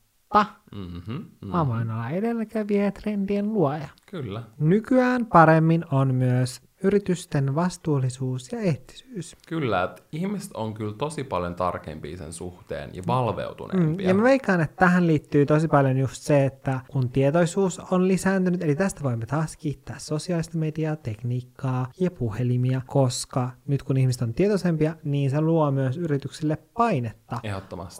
Mhm, 0.75 1.13
mm, 1.13 1.49
Mä 1.49 1.67
voin 1.67 1.91
olla 1.91 2.11
edelläkävijä 2.11 2.85
ja 2.85 2.93
trendien 2.93 3.53
luoja. 3.53 3.89
kyllä. 4.07 4.43
Nykyään 4.59 5.27
paremmin 5.27 5.85
on 5.93 6.15
myös 6.15 6.63
yritysten 6.83 7.55
vastuullisuus 7.55 8.53
ja 8.53 8.61
eettisyys. 8.61 9.37
Kyllä, 9.49 9.83
että 9.83 10.03
ihmiset 10.13 10.51
on 10.55 10.75
kyllä 10.75 10.95
tosi 10.99 11.25
paljon 11.25 11.55
tarkempia 11.55 12.17
sen 12.17 12.33
suhteen 12.33 12.91
ja 12.93 13.03
Mm, 13.03 13.07
valveutuneempia. 13.07 14.09
ja 14.09 14.15
mä 14.15 14.23
veikkaan, 14.23 14.61
että 14.61 14.77
tähän 14.77 15.07
liittyy 15.07 15.47
tosi 15.47 15.69
paljon 15.69 15.97
just 15.99 16.23
se, 16.23 16.45
että 16.47 16.81
kun 16.89 17.09
tietoisuus 17.11 17.79
on 17.91 18.09
lisääntynyt, 18.09 18.63
eli 18.63 18.75
tästä 18.77 19.03
voimme 19.03 19.27
taas 19.27 19.57
kiittää 19.57 19.97
sosiaalista 19.99 20.59
mediaa, 20.59 20.97
tekniikkaa 20.97 21.87
ja 22.01 22.11
puhelimia, 22.11 22.81
koska 22.87 23.51
nyt 23.67 23.83
kun 23.83 23.97
ihmiset 23.97 24.23
on 24.23 24.35
tietoisempia, 24.35 24.97
niin 25.05 25.31
se 25.31 25.41
luo 25.41 25.71
myös 25.71 25.97
yrityksille 25.97 26.59
painetta 26.77 27.41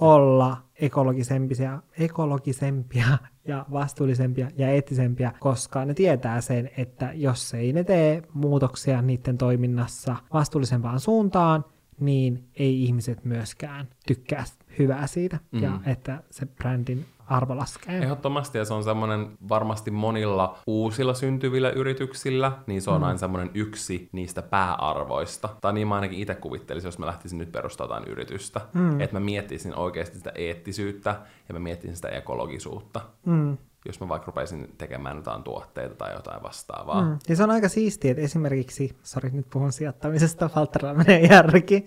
olla 0.01 0.57
ekologisempia, 0.81 1.83
ekologisempia 1.99 3.07
ja 3.51 3.67
vastuullisempia 3.73 4.49
ja 4.57 4.69
eettisempiä, 4.69 5.33
koska 5.41 5.85
ne 5.85 5.95
tietää 5.95 6.41
sen, 6.41 6.71
että 6.77 7.13
jos 7.15 7.55
ei 7.55 7.73
ne 7.73 7.85
tee 7.85 8.23
muutoksia 8.35 9.03
niiden 9.03 9.39
toiminnassa 9.39 10.17
vastuullisempaan 10.33 11.01
suuntaan, 11.01 11.65
niin 12.01 12.45
ei 12.55 12.85
ihmiset 12.85 13.25
myöskään 13.25 13.89
tykkää 14.07 14.45
hyvää 14.79 15.07
siitä 15.07 15.39
mm. 15.53 15.63
ja 15.63 15.81
että 15.87 16.23
se 16.31 16.47
brändin 16.47 17.05
arvo 17.31 17.57
laskee. 17.57 17.99
Ehdottomasti, 17.99 18.59
ja 18.59 18.65
se 18.65 18.75
on 18.75 18.85
semmoinen 18.85 19.39
varmasti 19.49 19.91
monilla 19.91 20.59
uusilla 20.67 21.15
syntyvillä 21.15 21.71
yrityksillä, 21.71 22.53
niin 22.67 22.83
se 22.83 22.91
on 22.91 23.01
mm. 23.01 23.07
aina 23.07 23.19
semmoinen 23.19 23.51
yksi 23.55 24.09
niistä 24.13 24.43
pääarvoista. 24.43 25.49
Tai 25.61 25.73
niin 25.73 25.89
mä 25.89 25.95
ainakin 25.95 26.19
itse 26.19 26.35
kuvittelisin, 26.35 26.89
jos 26.89 26.99
mä 26.99 27.07
lähtisin 27.07 27.39
nyt 27.39 27.53
perustamaan 27.53 28.05
yritystä. 28.05 28.61
Mm. 28.75 29.01
Että 29.01 29.17
mä 29.17 29.21
miettisin 29.21 29.75
oikeasti 29.75 30.17
sitä 30.17 30.33
eettisyyttä 30.35 31.17
ja 31.49 31.55
mä 31.55 31.59
miettisin 31.59 31.97
sitä 31.97 32.09
ekologisuutta. 32.09 33.01
Mm. 33.27 33.59
Jos 33.87 34.01
mä 34.01 34.09
vaikka 34.09 34.27
rupeisin 34.27 34.75
tekemään 34.79 35.17
jotain 35.17 35.43
tuotteita 35.43 35.95
tai 35.95 36.15
jotain 36.15 36.43
vastaavaa. 36.43 37.03
Mm. 37.03 37.19
Ja 37.29 37.37
se 37.37 37.43
on 37.43 37.51
aika 37.51 37.69
siistiä, 37.69 38.11
että 38.11 38.23
esimerkiksi, 38.23 38.97
sori 39.03 39.31
nyt 39.31 39.47
puhun 39.51 39.73
sijoittamisesta, 39.73 40.51
Valtterilla 40.57 40.95
menee 40.95 41.21
järki, 41.21 41.85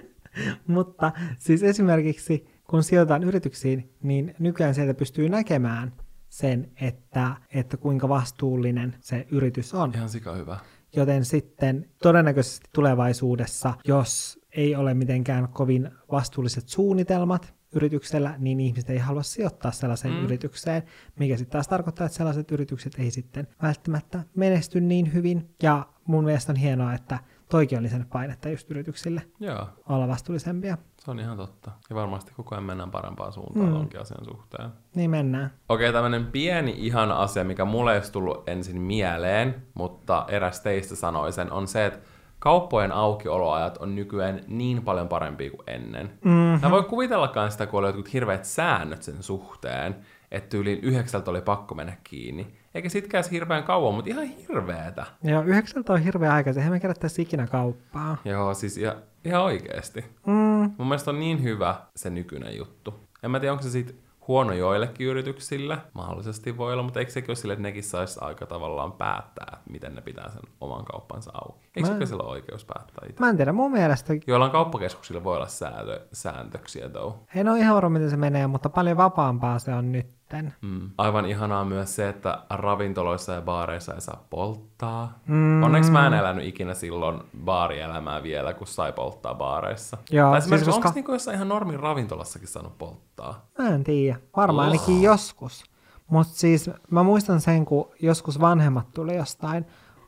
mutta 0.66 1.12
siis 1.38 1.62
esimerkiksi 1.62 2.55
kun 2.70 2.82
sijoitetaan 2.82 3.24
yrityksiin, 3.24 3.94
niin 4.02 4.34
nykyään 4.38 4.74
sieltä 4.74 4.94
pystyy 4.94 5.28
näkemään 5.28 5.92
sen, 6.28 6.70
että, 6.80 7.36
että 7.54 7.76
kuinka 7.76 8.08
vastuullinen 8.08 8.94
se 9.00 9.26
yritys 9.30 9.74
on. 9.74 9.92
Ihan 9.94 10.08
sika 10.08 10.34
hyvä. 10.34 10.58
Joten 10.96 11.24
sitten 11.24 11.88
todennäköisesti 12.02 12.70
tulevaisuudessa, 12.72 13.74
jos 13.84 14.40
ei 14.56 14.76
ole 14.76 14.94
mitenkään 14.94 15.48
kovin 15.48 15.90
vastuulliset 16.12 16.68
suunnitelmat 16.68 17.54
yrityksellä, 17.72 18.34
niin 18.38 18.60
ihmiset 18.60 18.90
ei 18.90 18.98
halua 18.98 19.22
sijoittaa 19.22 19.72
sellaiseen 19.72 20.14
mm. 20.14 20.24
yritykseen, 20.24 20.82
mikä 21.18 21.36
sitten 21.36 21.52
taas 21.52 21.68
tarkoittaa, 21.68 22.06
että 22.06 22.16
sellaiset 22.16 22.50
yritykset 22.50 22.92
ei 22.98 23.10
sitten 23.10 23.48
välttämättä 23.62 24.22
menesty 24.36 24.80
niin 24.80 25.12
hyvin. 25.14 25.54
Ja 25.62 25.86
mun 26.04 26.24
mielestä 26.24 26.52
on 26.52 26.56
hienoa, 26.56 26.94
että 26.94 27.18
toikin 27.48 27.78
on 27.78 27.84
lisännyt 27.84 28.10
painetta 28.10 28.48
just 28.48 28.70
yrityksille 28.70 29.22
Joo, 29.40 29.68
olla 29.88 30.08
vastuullisempia. 30.08 30.78
Se 31.06 31.10
on 31.10 31.20
ihan 31.20 31.36
totta. 31.36 31.70
Ja 31.90 31.96
varmasti 31.96 32.32
koko 32.36 32.54
ajan 32.54 32.64
mennään 32.64 32.90
parempaan 32.90 33.32
suuntaan 33.32 33.68
mm. 33.68 33.76
onkin 33.76 34.00
asian 34.00 34.24
suhteen. 34.24 34.70
Niin 34.94 35.10
mennään. 35.10 35.50
Okei, 35.68 35.92
tämmönen 35.92 36.26
pieni 36.26 36.74
ihana 36.78 37.16
asia, 37.16 37.44
mikä 37.44 37.64
mulle 37.64 37.94
ei 37.94 38.00
tullut 38.12 38.48
ensin 38.48 38.80
mieleen, 38.80 39.62
mutta 39.74 40.24
eräs 40.28 40.60
teistä 40.60 40.96
sanoi 40.96 41.32
sen, 41.32 41.52
on 41.52 41.68
se, 41.68 41.86
että 41.86 41.98
kauppojen 42.38 42.92
aukioloajat 42.92 43.78
on 43.78 43.94
nykyään 43.94 44.40
niin 44.46 44.82
paljon 44.82 45.08
parempia 45.08 45.50
kuin 45.50 45.62
ennen. 45.66 46.06
Mm-hmm. 46.24 46.60
Mä 46.62 46.70
voi 46.70 46.82
kuvitellakaan 46.82 47.52
sitä, 47.52 47.66
kun 47.66 47.78
oli 47.78 47.88
jotkut 47.88 48.12
hirveät 48.12 48.44
säännöt 48.44 49.02
sen 49.02 49.22
suhteen, 49.22 49.96
että 50.30 50.48
tyyliin 50.48 50.80
yhdeksältä 50.80 51.30
oli 51.30 51.40
pakko 51.40 51.74
mennä 51.74 51.96
kiinni. 52.04 52.54
Eikä 52.76 52.88
sitkään 52.88 53.24
hirveän 53.30 53.62
kauan, 53.64 53.94
mutta 53.94 54.10
ihan 54.10 54.24
hirveetä. 54.26 55.06
Joo, 55.22 55.42
yhdeksältä 55.42 55.92
on 55.92 56.00
hirveä 56.00 56.32
aika, 56.32 56.50
eihän 56.50 56.72
me 56.72 56.80
kerättäisi 56.80 57.22
ikinä 57.22 57.46
kauppaa. 57.46 58.16
Joo, 58.24 58.54
siis 58.54 58.76
ihan, 58.78 58.96
ihan 59.24 59.42
oikeesti. 59.42 60.04
Mm, 60.26 60.34
Mun 60.78 60.88
mielestä 60.88 61.10
on 61.10 61.20
niin 61.20 61.42
hyvä 61.42 61.74
se 61.96 62.10
nykyinen 62.10 62.56
juttu. 62.56 62.94
En 63.22 63.30
mä 63.30 63.40
tiedä, 63.40 63.52
onko 63.52 63.62
se 63.62 63.70
siitä 63.70 63.92
huono 64.28 64.52
joillekin 64.52 65.06
yrityksille, 65.06 65.78
mahdollisesti 65.94 66.56
voi 66.56 66.72
olla, 66.72 66.82
mutta 66.82 66.98
eikö 67.00 67.12
sekin 67.12 67.30
ole 67.30 67.36
sille, 67.36 67.52
että 67.52 67.62
nekin 67.62 67.82
saisi 67.82 68.18
aika 68.22 68.46
tavallaan 68.46 68.92
päättää, 68.92 69.46
että 69.52 69.70
miten 69.70 69.94
ne 69.94 70.00
pitää 70.00 70.28
sen 70.30 70.42
oman 70.60 70.84
kauppansa 70.84 71.30
auki? 71.34 71.66
Eikö 71.76 71.90
Mä- 71.90 72.06
sillä 72.06 72.22
ole 72.22 72.30
oikeus 72.32 72.64
päättää 72.64 73.06
itse? 73.10 73.20
Mä 73.20 73.30
en 73.30 73.36
tiedä, 73.36 73.52
mun 73.52 73.72
mielestä 73.72 74.12
Joillain 74.26 74.52
kauppakeskuksilla 74.52 75.24
voi 75.24 75.36
olla 75.36 75.46
sääntö, 75.46 76.06
sääntöksiä 76.12 76.88
though. 76.88 77.16
en 77.34 77.48
ole 77.48 77.58
ihan 77.58 77.74
varma, 77.74 77.90
miten 77.90 78.10
se 78.10 78.16
menee, 78.16 78.46
mutta 78.46 78.68
paljon 78.68 78.96
vapaampaa 78.96 79.58
se 79.58 79.74
on 79.74 79.92
nytten. 80.32 80.54
Mm. 80.62 80.90
Aivan 80.98 81.26
ihanaa 81.26 81.64
myös 81.64 81.96
se, 81.96 82.08
että 82.08 82.38
ravintoloissa 82.50 83.32
ja 83.32 83.40
baareissa 83.42 83.94
ei 83.94 84.00
saa 84.00 84.24
polttaa. 84.30 85.18
Mm. 85.26 85.62
Onneksi 85.62 85.90
mä 85.90 86.06
en 86.06 86.14
elänyt 86.14 86.44
ikinä 86.46 86.74
silloin 86.74 87.20
baarielämää 87.44 88.22
vielä, 88.22 88.54
kun 88.54 88.66
sai 88.66 88.92
polttaa 88.92 89.34
baareissa. 89.34 89.96
Joo, 90.10 90.30
tai 90.30 90.40
siis 90.40 90.44
esimerkiksi 90.44 90.70
koska- 90.70 90.88
onko 90.88 90.94
niinku 90.94 91.12
jossain 91.12 91.34
ihan 91.34 91.48
normin 91.48 91.80
ravintolassakin 91.80 92.48
saanut 92.48 92.78
polttaa? 92.78 93.46
Mä 93.58 93.68
en 93.68 93.84
tiedä. 93.84 94.18
Varmaan 94.36 94.68
Oh. 94.68 94.72
ainakin 94.72 95.02
joskus. 95.02 95.64
Mutta 96.10 96.34
siis 96.34 96.70
mä 96.90 97.02
muistan 97.02 97.40
sen, 97.40 97.64
kun 97.64 97.88
joskus 98.00 98.40
vanhemmat 98.40 98.86
tuli 98.94 99.16
jostain 99.16 99.66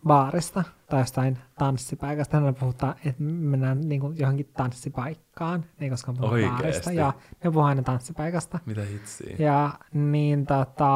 baarista 0.08 0.64
tai 0.90 1.00
jostain 1.00 1.38
tanssipaikasta. 1.58 2.32
Tänään 2.32 2.54
puhutaan, 2.54 2.94
että 3.04 3.22
mennään 3.22 3.80
niinku 3.80 4.12
johonkin 4.16 4.50
tanssipaikkaan. 4.56 5.64
Ei 5.80 5.90
koskaan 5.90 6.16
puhu 6.16 6.30
Oikeesti? 6.32 6.56
baarista. 6.62 6.92
Ja 6.92 7.12
me 7.44 7.50
puhutaan 7.50 7.66
aina 7.66 7.82
tanssipaikasta. 7.82 8.58
Mitä 8.66 8.80
hitsiä? 8.82 9.36
Ja 9.38 9.70
niin 9.92 10.46
tota, 10.46 10.86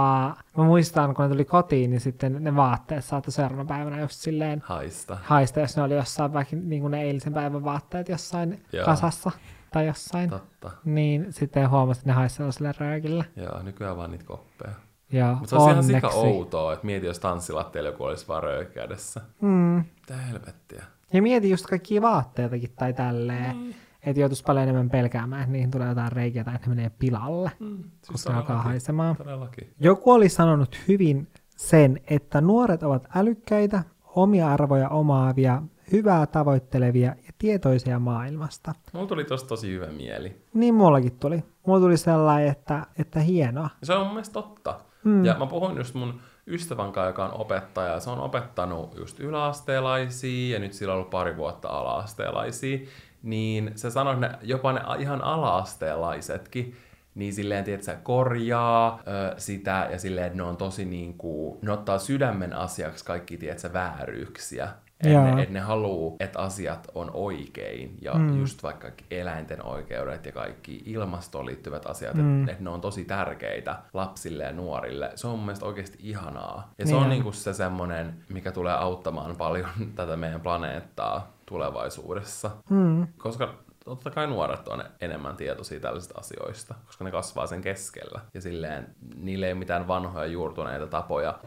mä 0.56 0.64
muistan, 0.64 1.14
kun 1.14 1.24
ne 1.24 1.28
tuli 1.30 1.44
kotiin, 1.44 1.90
niin 1.90 2.00
sitten 2.00 2.36
ne 2.44 2.56
vaatteet 2.56 3.04
saattoi 3.04 3.32
seuraavana 3.32 3.64
päivänä 3.68 4.00
just 4.00 4.14
silleen 4.20 4.62
Haista. 4.64 5.18
haista, 5.22 5.60
jos 5.60 5.76
ne 5.76 5.82
oli 5.82 5.94
jossain 5.94 6.32
vaikka 6.32 6.56
niin 6.56 6.80
kuin 6.80 6.90
ne 6.90 7.02
eilisen 7.02 7.32
päivän 7.34 7.64
vaatteet 7.64 8.08
jossain 8.08 8.62
Joo. 8.72 8.84
kasassa 8.86 9.30
tai 9.72 9.86
jossain. 9.86 10.30
Totta. 10.30 10.70
Niin 10.84 11.26
sitten 11.32 11.70
huomasin, 11.70 12.00
että 12.00 12.10
ne 12.10 12.14
haisi 12.14 12.36
sellaiselle 12.36 12.72
röökille. 12.78 13.24
Joo, 13.36 13.62
nykyään 13.62 13.96
vaan 13.96 14.10
niitä 14.10 14.24
koppeja. 14.24 14.74
Ja 15.12 15.36
Mutta 15.40 15.50
se 15.50 15.56
on 15.56 15.70
ihan 15.70 15.84
sika 15.84 16.08
outoa, 16.08 16.72
että 16.72 16.86
mieti, 16.86 17.06
jos 17.06 17.18
tanssilattialla 17.18 17.88
joku 17.90 18.04
olisi 18.04 18.28
vaan 18.28 18.42
kädessä. 18.74 19.20
Mm. 19.40 19.84
Mitä 20.00 20.16
helvettiä? 20.16 20.84
Ja 21.12 21.22
mieti 21.22 21.50
just 21.50 21.66
kaikkia 21.66 22.02
vaatteitakin 22.02 22.72
tai 22.76 22.92
tälleen. 22.92 23.56
Mm. 23.56 23.74
Että 24.02 24.20
joutuisi 24.20 24.44
paljon 24.44 24.62
enemmän 24.62 24.90
pelkäämään, 24.90 25.42
että 25.42 25.52
niihin 25.52 25.70
tulee 25.70 25.88
jotain 25.88 26.12
reikiä 26.12 26.44
tai 26.44 26.54
että 26.54 26.68
ne 26.68 26.74
menee 26.74 26.90
pilalle, 26.98 27.52
Mm. 27.60 27.84
koska 28.12 28.30
ne 28.32 28.36
alkaa 28.38 28.62
haisemaan. 28.62 29.16
Todellakin. 29.16 29.74
Joku 29.80 30.12
oli 30.12 30.28
sanonut 30.28 30.76
hyvin 30.88 31.28
sen, 31.56 32.00
että 32.10 32.40
nuoret 32.40 32.82
ovat 32.82 33.08
älykkäitä, 33.16 33.82
omia 34.04 34.52
arvoja 34.52 34.88
omaavia, 34.88 35.62
hyvää 35.92 36.26
tavoittelevia 36.26 37.08
ja 37.26 37.32
tietoisia 37.38 37.98
maailmasta. 37.98 38.72
Mulla 38.92 39.06
tuli 39.06 39.24
tosta 39.24 39.48
tosi 39.48 39.72
hyvä 39.72 39.86
mieli. 39.86 40.36
Niin 40.54 40.74
mullakin 40.74 41.12
tuli. 41.18 41.44
Mulla 41.66 41.80
tuli 41.80 41.96
sellainen, 41.96 42.48
että, 42.48 42.86
että 42.98 43.20
hienoa. 43.20 43.68
Se 43.82 43.94
on 43.94 44.00
mun 44.06 44.14
mielestä 44.14 44.32
totta. 44.32 44.80
Mm. 45.05 45.24
Ja 45.24 45.36
mä 45.38 45.46
puhuin 45.46 45.76
just 45.76 45.94
mun 45.94 46.20
ystävän 46.46 46.92
kanssa, 46.92 47.09
joka 47.09 47.24
on 47.24 47.40
opettaja. 47.40 48.00
Se 48.00 48.11
on 48.11 48.20
opettanut 48.20 48.94
just 48.98 49.20
yläasteelaisia 49.20 50.55
ja 50.55 50.61
nyt 50.61 50.72
sillä 50.72 50.92
on 50.92 50.96
ollut 50.96 51.11
pari 51.11 51.36
vuotta 51.36 51.68
alaasteelaisia. 51.68 52.78
Niin 53.22 53.72
se 53.74 53.90
sanoi, 53.90 54.14
että 54.14 54.28
ne, 54.28 54.38
jopa 54.42 54.72
ne 54.72 54.80
ihan 54.98 55.24
alaasteelaisetkin, 55.24 56.76
niin 57.14 57.34
silleen, 57.34 57.64
tiedätkö, 57.64 57.96
korjaa 58.03 59.03
ö, 59.07 59.34
sitä 59.40 59.88
ja 59.90 59.98
silleen, 59.98 60.36
ne 60.36 60.42
on 60.42 60.57
tosi 60.57 60.84
niin 60.84 61.18
kuin, 61.18 61.59
ne 61.62 61.72
ottaa 61.72 61.98
sydämen 61.98 62.53
asiaksi 62.53 63.05
kaikki, 63.05 63.36
tiedätkö, 63.36 63.72
vääryyksiä. 63.72 64.68
Että 65.03 65.34
ne, 65.34 65.42
et 65.42 65.50
ne 65.50 65.61
haluaa, 65.61 66.16
että 66.20 66.38
asiat 66.38 66.88
on 66.94 67.11
oikein 67.14 67.98
ja 68.00 68.14
mm. 68.14 68.38
just 68.38 68.62
vaikka 68.62 68.88
eläinten 69.11 69.64
oikeudet 69.64 70.26
ja 70.26 70.32
kaikki 70.32 70.82
ilmastoon 70.86 71.46
liittyvät 71.46 71.86
asiat, 71.86 72.14
mm. 72.14 72.40
että 72.40 72.53
et 72.53 72.61
ne 72.61 72.70
on 72.70 72.80
tosi 72.80 73.05
tärkeitä 73.05 73.78
lapsille 73.94 74.44
ja 74.44 74.53
nuorille. 74.53 75.11
Se 75.14 75.26
on 75.26 75.32
mun 75.36 75.44
mielestä 75.46 75.66
oikeasti 75.66 75.98
ihanaa. 76.00 76.72
Ja 76.78 76.84
se 76.86 76.90
Niin 76.92 76.96
on 76.98 77.05
on. 77.05 77.11
niinku 77.11 77.32
se 77.32 77.53
semmonen, 77.55 78.14
mikä 78.28 78.53
tulee 78.53 78.74
auttamaan 78.74 79.36
paljon 79.36 79.68
tätä 79.94 80.16
meidän 80.16 80.40
planeettaa 80.40 81.32
tulevaisuudessa. 81.46 82.50
Mm. 82.70 83.07
Koska 83.18 83.55
totta 83.84 84.10
kai 84.10 84.26
nuoret 84.26 84.68
on 84.68 84.84
enemmän 85.00 85.36
tietoisia 85.36 85.80
tällaisista 85.80 86.18
asioista, 86.18 86.74
koska 86.86 87.04
ne 87.04 87.10
kasvaa 87.10 87.46
sen 87.46 87.60
keskellä. 87.62 88.20
Ja 88.34 88.40
silleen, 88.40 88.94
niille 89.16 89.46
ei 89.46 89.52
ole 89.52 89.58
mitään 89.58 89.88
vanhoja 89.88 90.26
juurtuneita 90.26 90.86
tapoja 90.86 91.38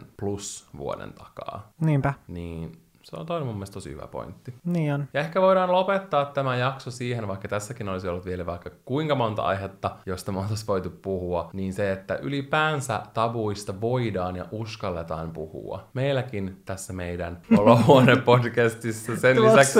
40-50 0.00 0.04
plus 0.20 0.66
vuoden 0.78 1.12
takaa. 1.12 1.72
Niinpä, 1.80 2.14
Niin 2.28 2.83
se 3.04 3.16
on 3.16 3.26
toinen 3.26 3.46
mun 3.46 3.56
mielestä 3.56 3.74
tosi 3.74 3.90
hyvä 3.90 4.06
pointti. 4.06 4.54
niin 4.64 4.94
on. 4.94 5.08
Ja 5.14 5.20
ehkä 5.20 5.40
voidaan 5.40 5.72
lopettaa 5.72 6.24
tämä 6.24 6.56
jakso 6.56 6.90
siihen, 6.90 7.28
vaikka 7.28 7.48
tässäkin 7.48 7.88
olisi 7.88 8.08
ollut 8.08 8.24
vielä 8.24 8.46
vaikka 8.46 8.70
kuinka 8.84 9.14
monta 9.14 9.42
aihetta, 9.42 9.96
josta 10.06 10.32
me 10.32 10.38
oltaisiin 10.38 10.66
voitu 10.66 10.90
puhua, 10.90 11.50
niin 11.52 11.72
se, 11.72 11.92
että 11.92 12.18
ylipäänsä 12.22 13.00
tabuista 13.14 13.80
voidaan 13.80 14.36
ja 14.36 14.44
uskalletaan 14.50 15.30
puhua. 15.30 15.88
Meilläkin 15.94 16.62
tässä 16.64 16.92
meidän 16.92 17.40
olohuone-podcastissa 17.58 19.16
sen 19.16 19.42
lisäksi, 19.42 19.72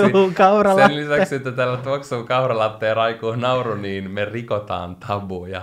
sen 0.75 0.95
lisäksi, 0.95 1.35
että 1.35 1.51
täällä 1.51 1.77
tuoksuu 1.77 2.23
kauralatte 2.23 2.85
ja 2.85 2.93
raikuu 2.93 3.35
nauru, 3.35 3.75
niin 3.75 4.11
me 4.11 4.25
rikotaan 4.25 4.95
tabuja. 4.95 5.61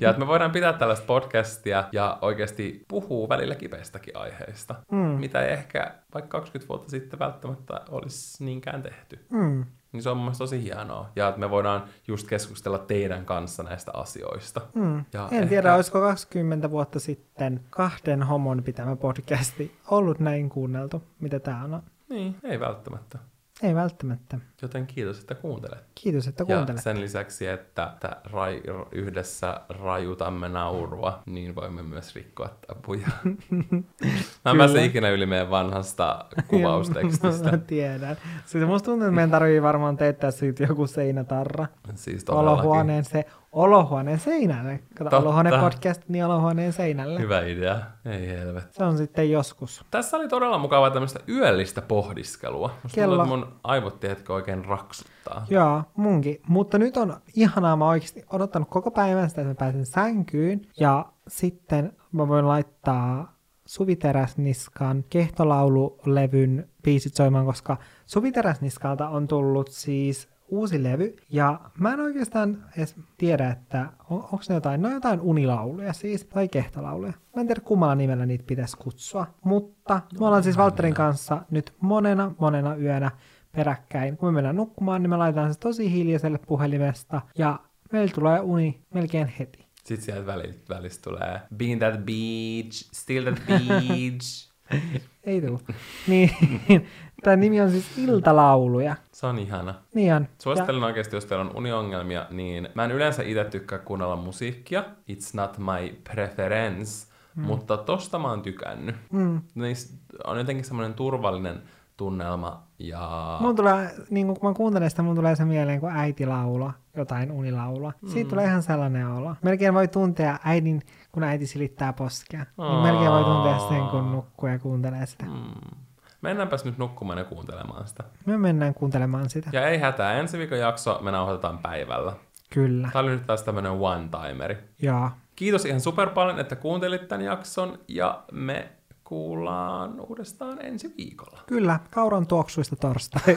Ja 0.00 0.10
että 0.10 0.20
me 0.20 0.26
voidaan 0.26 0.50
pitää 0.50 0.72
tällaista 0.72 1.06
podcastia 1.06 1.84
ja 1.92 2.18
oikeasti 2.20 2.84
puhua 2.88 3.28
välillä 3.28 3.54
kipeistäkin 3.54 4.16
aiheista, 4.16 4.74
mm. 4.90 4.96
mitä 4.98 5.42
ei 5.42 5.52
ehkä 5.52 5.94
vaikka 6.14 6.38
20 6.38 6.68
vuotta 6.68 6.90
sitten 6.90 7.18
välttämättä 7.18 7.80
olisi 7.88 8.44
niinkään 8.44 8.82
tehty. 8.82 9.26
Mm. 9.30 9.64
Niin 9.92 10.02
se 10.02 10.10
on 10.10 10.16
mun 10.16 10.24
mielestä 10.24 10.42
tosi 10.42 10.62
hienoa. 10.62 11.10
Ja 11.16 11.28
että 11.28 11.40
me 11.40 11.50
voidaan 11.50 11.84
just 12.08 12.28
keskustella 12.28 12.78
teidän 12.78 13.24
kanssa 13.24 13.62
näistä 13.62 13.92
asioista. 13.94 14.60
Mm. 14.74 15.04
Ja 15.12 15.28
En 15.30 15.48
tiedä, 15.48 15.74
olisiko 15.74 16.00
20 16.00 16.70
vuotta 16.70 17.00
sitten 17.00 17.60
kahden 17.70 18.22
homon 18.22 18.62
pitämä 18.62 18.96
podcasti 18.96 19.76
ollut 19.88 20.18
näin 20.18 20.48
kuunneltu, 20.48 21.02
mitä 21.20 21.40
tää 21.40 21.64
on. 21.64 21.82
Niin, 22.08 22.36
ei 22.44 22.60
välttämättä. 22.60 23.18
Ei 23.62 23.74
välttämättä. 23.74 24.38
Joten 24.62 24.86
kiitos, 24.86 25.18
että 25.20 25.34
kuuntelet. 25.34 25.84
Kiitos, 25.94 26.26
että 26.28 26.44
Ja 26.48 26.56
kuuntelet. 26.56 26.82
sen 26.82 27.00
lisäksi, 27.00 27.46
että, 27.46 27.90
että 27.92 28.16
rai, 28.32 28.62
yhdessä 28.92 29.60
rajutamme 29.68 30.48
naurua, 30.48 31.22
niin 31.26 31.54
voimme 31.54 31.82
myös 31.82 32.14
rikkoa 32.14 32.48
tabuja. 32.66 33.08
Mä 34.44 34.50
en 34.50 34.58
pääse 34.58 34.84
ikinä 34.84 35.08
yli 35.10 35.26
meidän 35.26 35.50
vanhasta 35.50 36.24
kuvaustekstistä. 36.48 37.50
Mä 37.50 37.58
tiedän. 37.66 38.16
Siis 38.46 38.66
musta 38.66 38.84
tuntuu, 38.86 39.04
että 39.06 39.14
meidän 39.14 39.30
tarvii 39.30 39.62
varmaan 39.62 39.96
teettää 39.96 40.30
siitä 40.30 40.62
joku 40.64 40.86
seinätarra. 40.86 41.66
Siis 41.94 42.24
todellakin. 42.24 42.60
Olohuoneen, 42.60 43.04
se, 43.04 43.24
olohuoneen 43.52 44.18
seinälle. 44.18 44.80
Kato, 44.98 45.10
Totta. 45.10 45.16
olohuoneen 45.18 45.60
podcast, 45.60 46.02
niin 46.08 46.24
olohuoneen 46.24 46.72
seinälle. 46.72 47.20
Hyvä 47.20 47.40
idea. 47.40 47.76
Ei 48.04 48.28
helvet. 48.28 48.72
Se 48.72 48.84
on 48.84 48.96
sitten 48.96 49.30
joskus. 49.30 49.84
Tässä 49.90 50.16
oli 50.16 50.28
todella 50.28 50.58
mukavaa 50.58 50.90
tämmöistä 50.90 51.20
yöllistä 51.28 51.82
pohdiskelua. 51.82 52.70
Musta 52.82 53.00
Kello- 53.00 53.16
tuntuu, 53.16 53.34
että 53.36 53.46
mun 53.48 53.60
aivot 53.64 54.00
tiedätkö 54.00 54.32
oikein 54.34 54.51
raksuttaa. 54.60 55.46
Joo, 55.50 55.82
munkin. 55.96 56.40
Mutta 56.48 56.78
nyt 56.78 56.96
on 56.96 57.16
ihanaa, 57.34 57.76
mä 57.76 57.88
oikeasti 57.88 58.24
odottanut 58.30 58.68
koko 58.68 58.90
päivän 58.90 59.28
sitä, 59.28 59.40
että 59.40 59.48
mä 59.50 59.54
pääsen 59.54 59.86
sänkyyn. 59.86 60.60
Ja 60.80 61.06
sitten 61.28 61.92
mä 62.12 62.28
voin 62.28 62.48
laittaa 62.48 63.36
Suvi 63.66 63.96
Teräsniskan 63.96 65.04
kehtolaululevyn 65.10 66.68
biisit 66.82 67.14
soimaan, 67.14 67.46
koska 67.46 67.76
Suvi 68.06 68.32
Teräsniskalta 68.32 69.08
on 69.08 69.28
tullut 69.28 69.68
siis 69.70 70.32
uusi 70.48 70.82
levy, 70.82 71.16
ja 71.30 71.60
mä 71.78 71.92
en 71.92 72.00
oikeastaan 72.00 72.64
edes 72.76 72.96
tiedä, 73.18 73.50
että 73.50 73.86
on, 74.10 74.18
onko 74.18 74.40
ne 74.48 74.54
jotain, 74.54 74.82
ne 74.82 74.88
on 74.88 74.94
jotain 74.94 75.20
unilauluja 75.20 75.92
siis, 75.92 76.24
tai 76.24 76.48
kehtolauluja. 76.48 77.12
Mä 77.36 77.40
en 77.40 77.46
tiedä 77.46 77.60
kummalla 77.60 77.94
nimellä 77.94 78.26
niitä 78.26 78.44
pitäisi 78.46 78.76
kutsua, 78.76 79.26
mutta 79.44 80.00
me 80.20 80.26
ollaan 80.26 80.42
siis 80.42 80.56
Valtterin 80.56 80.94
kanssa 80.94 81.42
nyt 81.50 81.74
monena, 81.80 82.34
monena 82.40 82.76
yönä 82.76 83.10
peräkkäin. 83.52 84.16
Kun 84.16 84.28
me 84.28 84.32
mennään 84.32 84.56
nukkumaan, 84.56 85.02
niin 85.02 85.10
me 85.10 85.16
laitetaan 85.16 85.54
se 85.54 85.60
tosi 85.60 85.92
hiljaiselle 85.92 86.38
puhelimesta, 86.46 87.20
ja 87.38 87.58
meillä 87.92 88.12
tulee 88.14 88.40
uni 88.40 88.80
melkein 88.94 89.26
heti. 89.38 89.66
Sitten 89.84 90.04
sieltä 90.04 90.26
välistä, 90.26 90.74
välistä 90.74 91.10
tulee 91.10 91.40
Being 91.56 91.78
that 91.80 91.94
beach, 91.94 92.88
still 92.92 93.24
that 93.24 93.42
beach. 93.46 94.52
Ei 95.24 95.40
tuu. 95.42 95.60
niin, 96.06 96.30
tämä 97.22 97.36
nimi 97.36 97.60
on 97.60 97.70
siis 97.70 97.98
Iltalauluja. 97.98 98.96
Se 99.12 99.26
on 99.26 99.38
ihana. 99.38 99.74
Niin 99.94 100.14
on. 100.14 100.28
Suosittelen 100.42 100.82
oikeasti, 100.82 101.16
jos 101.16 101.24
teillä 101.24 101.44
on 101.44 101.56
uniongelmia, 101.56 102.26
niin 102.30 102.68
mä 102.74 102.84
en 102.84 102.90
yleensä 102.90 103.22
itse 103.22 103.44
tykkää 103.44 103.78
kuunnella 103.78 104.16
musiikkia. 104.16 104.84
It's 105.10 105.30
not 105.34 105.58
my 105.58 105.96
preference. 106.12 107.12
Mm. 107.36 107.42
Mutta 107.44 107.76
tosta 107.76 108.18
mä 108.18 108.30
oon 108.30 108.42
tykännyt. 108.42 108.96
Mm. 109.12 109.40
Niissä 109.54 109.94
on 110.24 110.38
jotenkin 110.38 110.64
semmoinen 110.64 110.94
turvallinen 110.94 111.62
tunnelma 111.96 112.62
ja... 112.78 113.36
Mulla 113.40 113.54
tulee, 113.54 113.94
niin 114.10 114.26
kun 114.26 114.50
mä 114.50 114.54
kuuntelen 114.54 114.90
sitä, 114.90 115.02
mulla 115.02 115.16
tulee 115.16 115.36
se 115.36 115.44
mieleen, 115.44 115.80
kun 115.80 115.90
äiti 115.90 116.26
laulaa 116.26 116.72
jotain 116.96 117.32
unilaulua. 117.32 117.92
Siitä 118.06 118.30
tulee 118.30 118.46
ihan 118.46 118.62
sellainen 118.62 119.08
olo. 119.08 119.36
Melkein 119.42 119.74
voi 119.74 119.88
tuntea 119.88 120.38
äidin, 120.44 120.82
kun 121.12 121.22
äiti 121.22 121.46
silittää 121.46 121.92
poskea. 121.92 122.46
Niin 122.58 122.82
melkein 122.82 123.10
voi 123.10 123.24
tuntea 123.24 123.58
sen, 123.58 123.88
kun 123.90 124.12
nukkuu 124.12 124.48
ja 124.48 124.58
kuuntelee 124.58 125.06
sitä. 125.06 125.24
Mm. 125.24 125.76
Mennäänpäs 126.20 126.64
nyt 126.64 126.78
nukkumaan 126.78 127.18
ja 127.18 127.24
kuuntelemaan 127.24 127.88
sitä. 127.88 128.04
Me 128.26 128.38
mennään 128.38 128.74
kuuntelemaan 128.74 129.30
sitä. 129.30 129.50
Ja 129.52 129.68
ei 129.68 129.78
hätää, 129.78 130.12
ensi 130.12 130.38
viikon 130.38 130.58
jakso 130.58 130.98
me 131.02 131.10
nauhoitetaan 131.10 131.58
päivällä. 131.58 132.12
Kyllä. 132.50 132.88
Tämä 132.92 133.02
oli 133.02 133.10
nyt 133.10 133.26
taas 133.26 133.42
tämmönen 133.42 133.72
one-timeri. 133.72 134.56
Ja 134.82 135.10
Kiitos 135.36 135.64
ihan 135.64 135.80
super 135.80 136.10
paljon, 136.10 136.38
että 136.40 136.56
kuuntelit 136.56 137.08
tämän 137.08 137.24
jakson 137.24 137.78
ja 137.88 138.22
me 138.32 138.72
kuullaan 139.04 140.00
uudestaan 140.00 140.64
ensi 140.64 140.94
viikolla. 140.98 141.40
kyllä, 141.46 141.80
kauran 141.90 142.26
tuoksuista 142.26 142.76
torstai. 142.76 143.36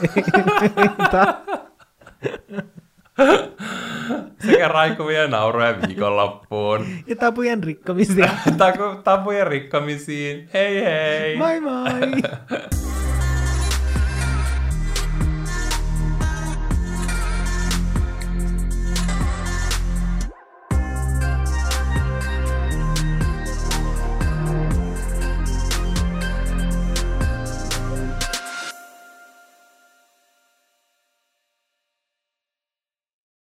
Sekä 4.46 4.68
raikuvia 4.68 5.26
nauroja 5.28 5.74
viikonloppuun. 5.88 6.86
ja 7.06 7.16
tapujen 7.16 7.64
rikkomisia. 7.64 8.28
Taku- 8.58 9.02
Tapujen 9.04 9.46
rikkomisiin. 9.46 10.48
Hei 10.54 10.84
hei! 10.84 11.36
Moi 11.36 11.60
moi! 11.60 12.00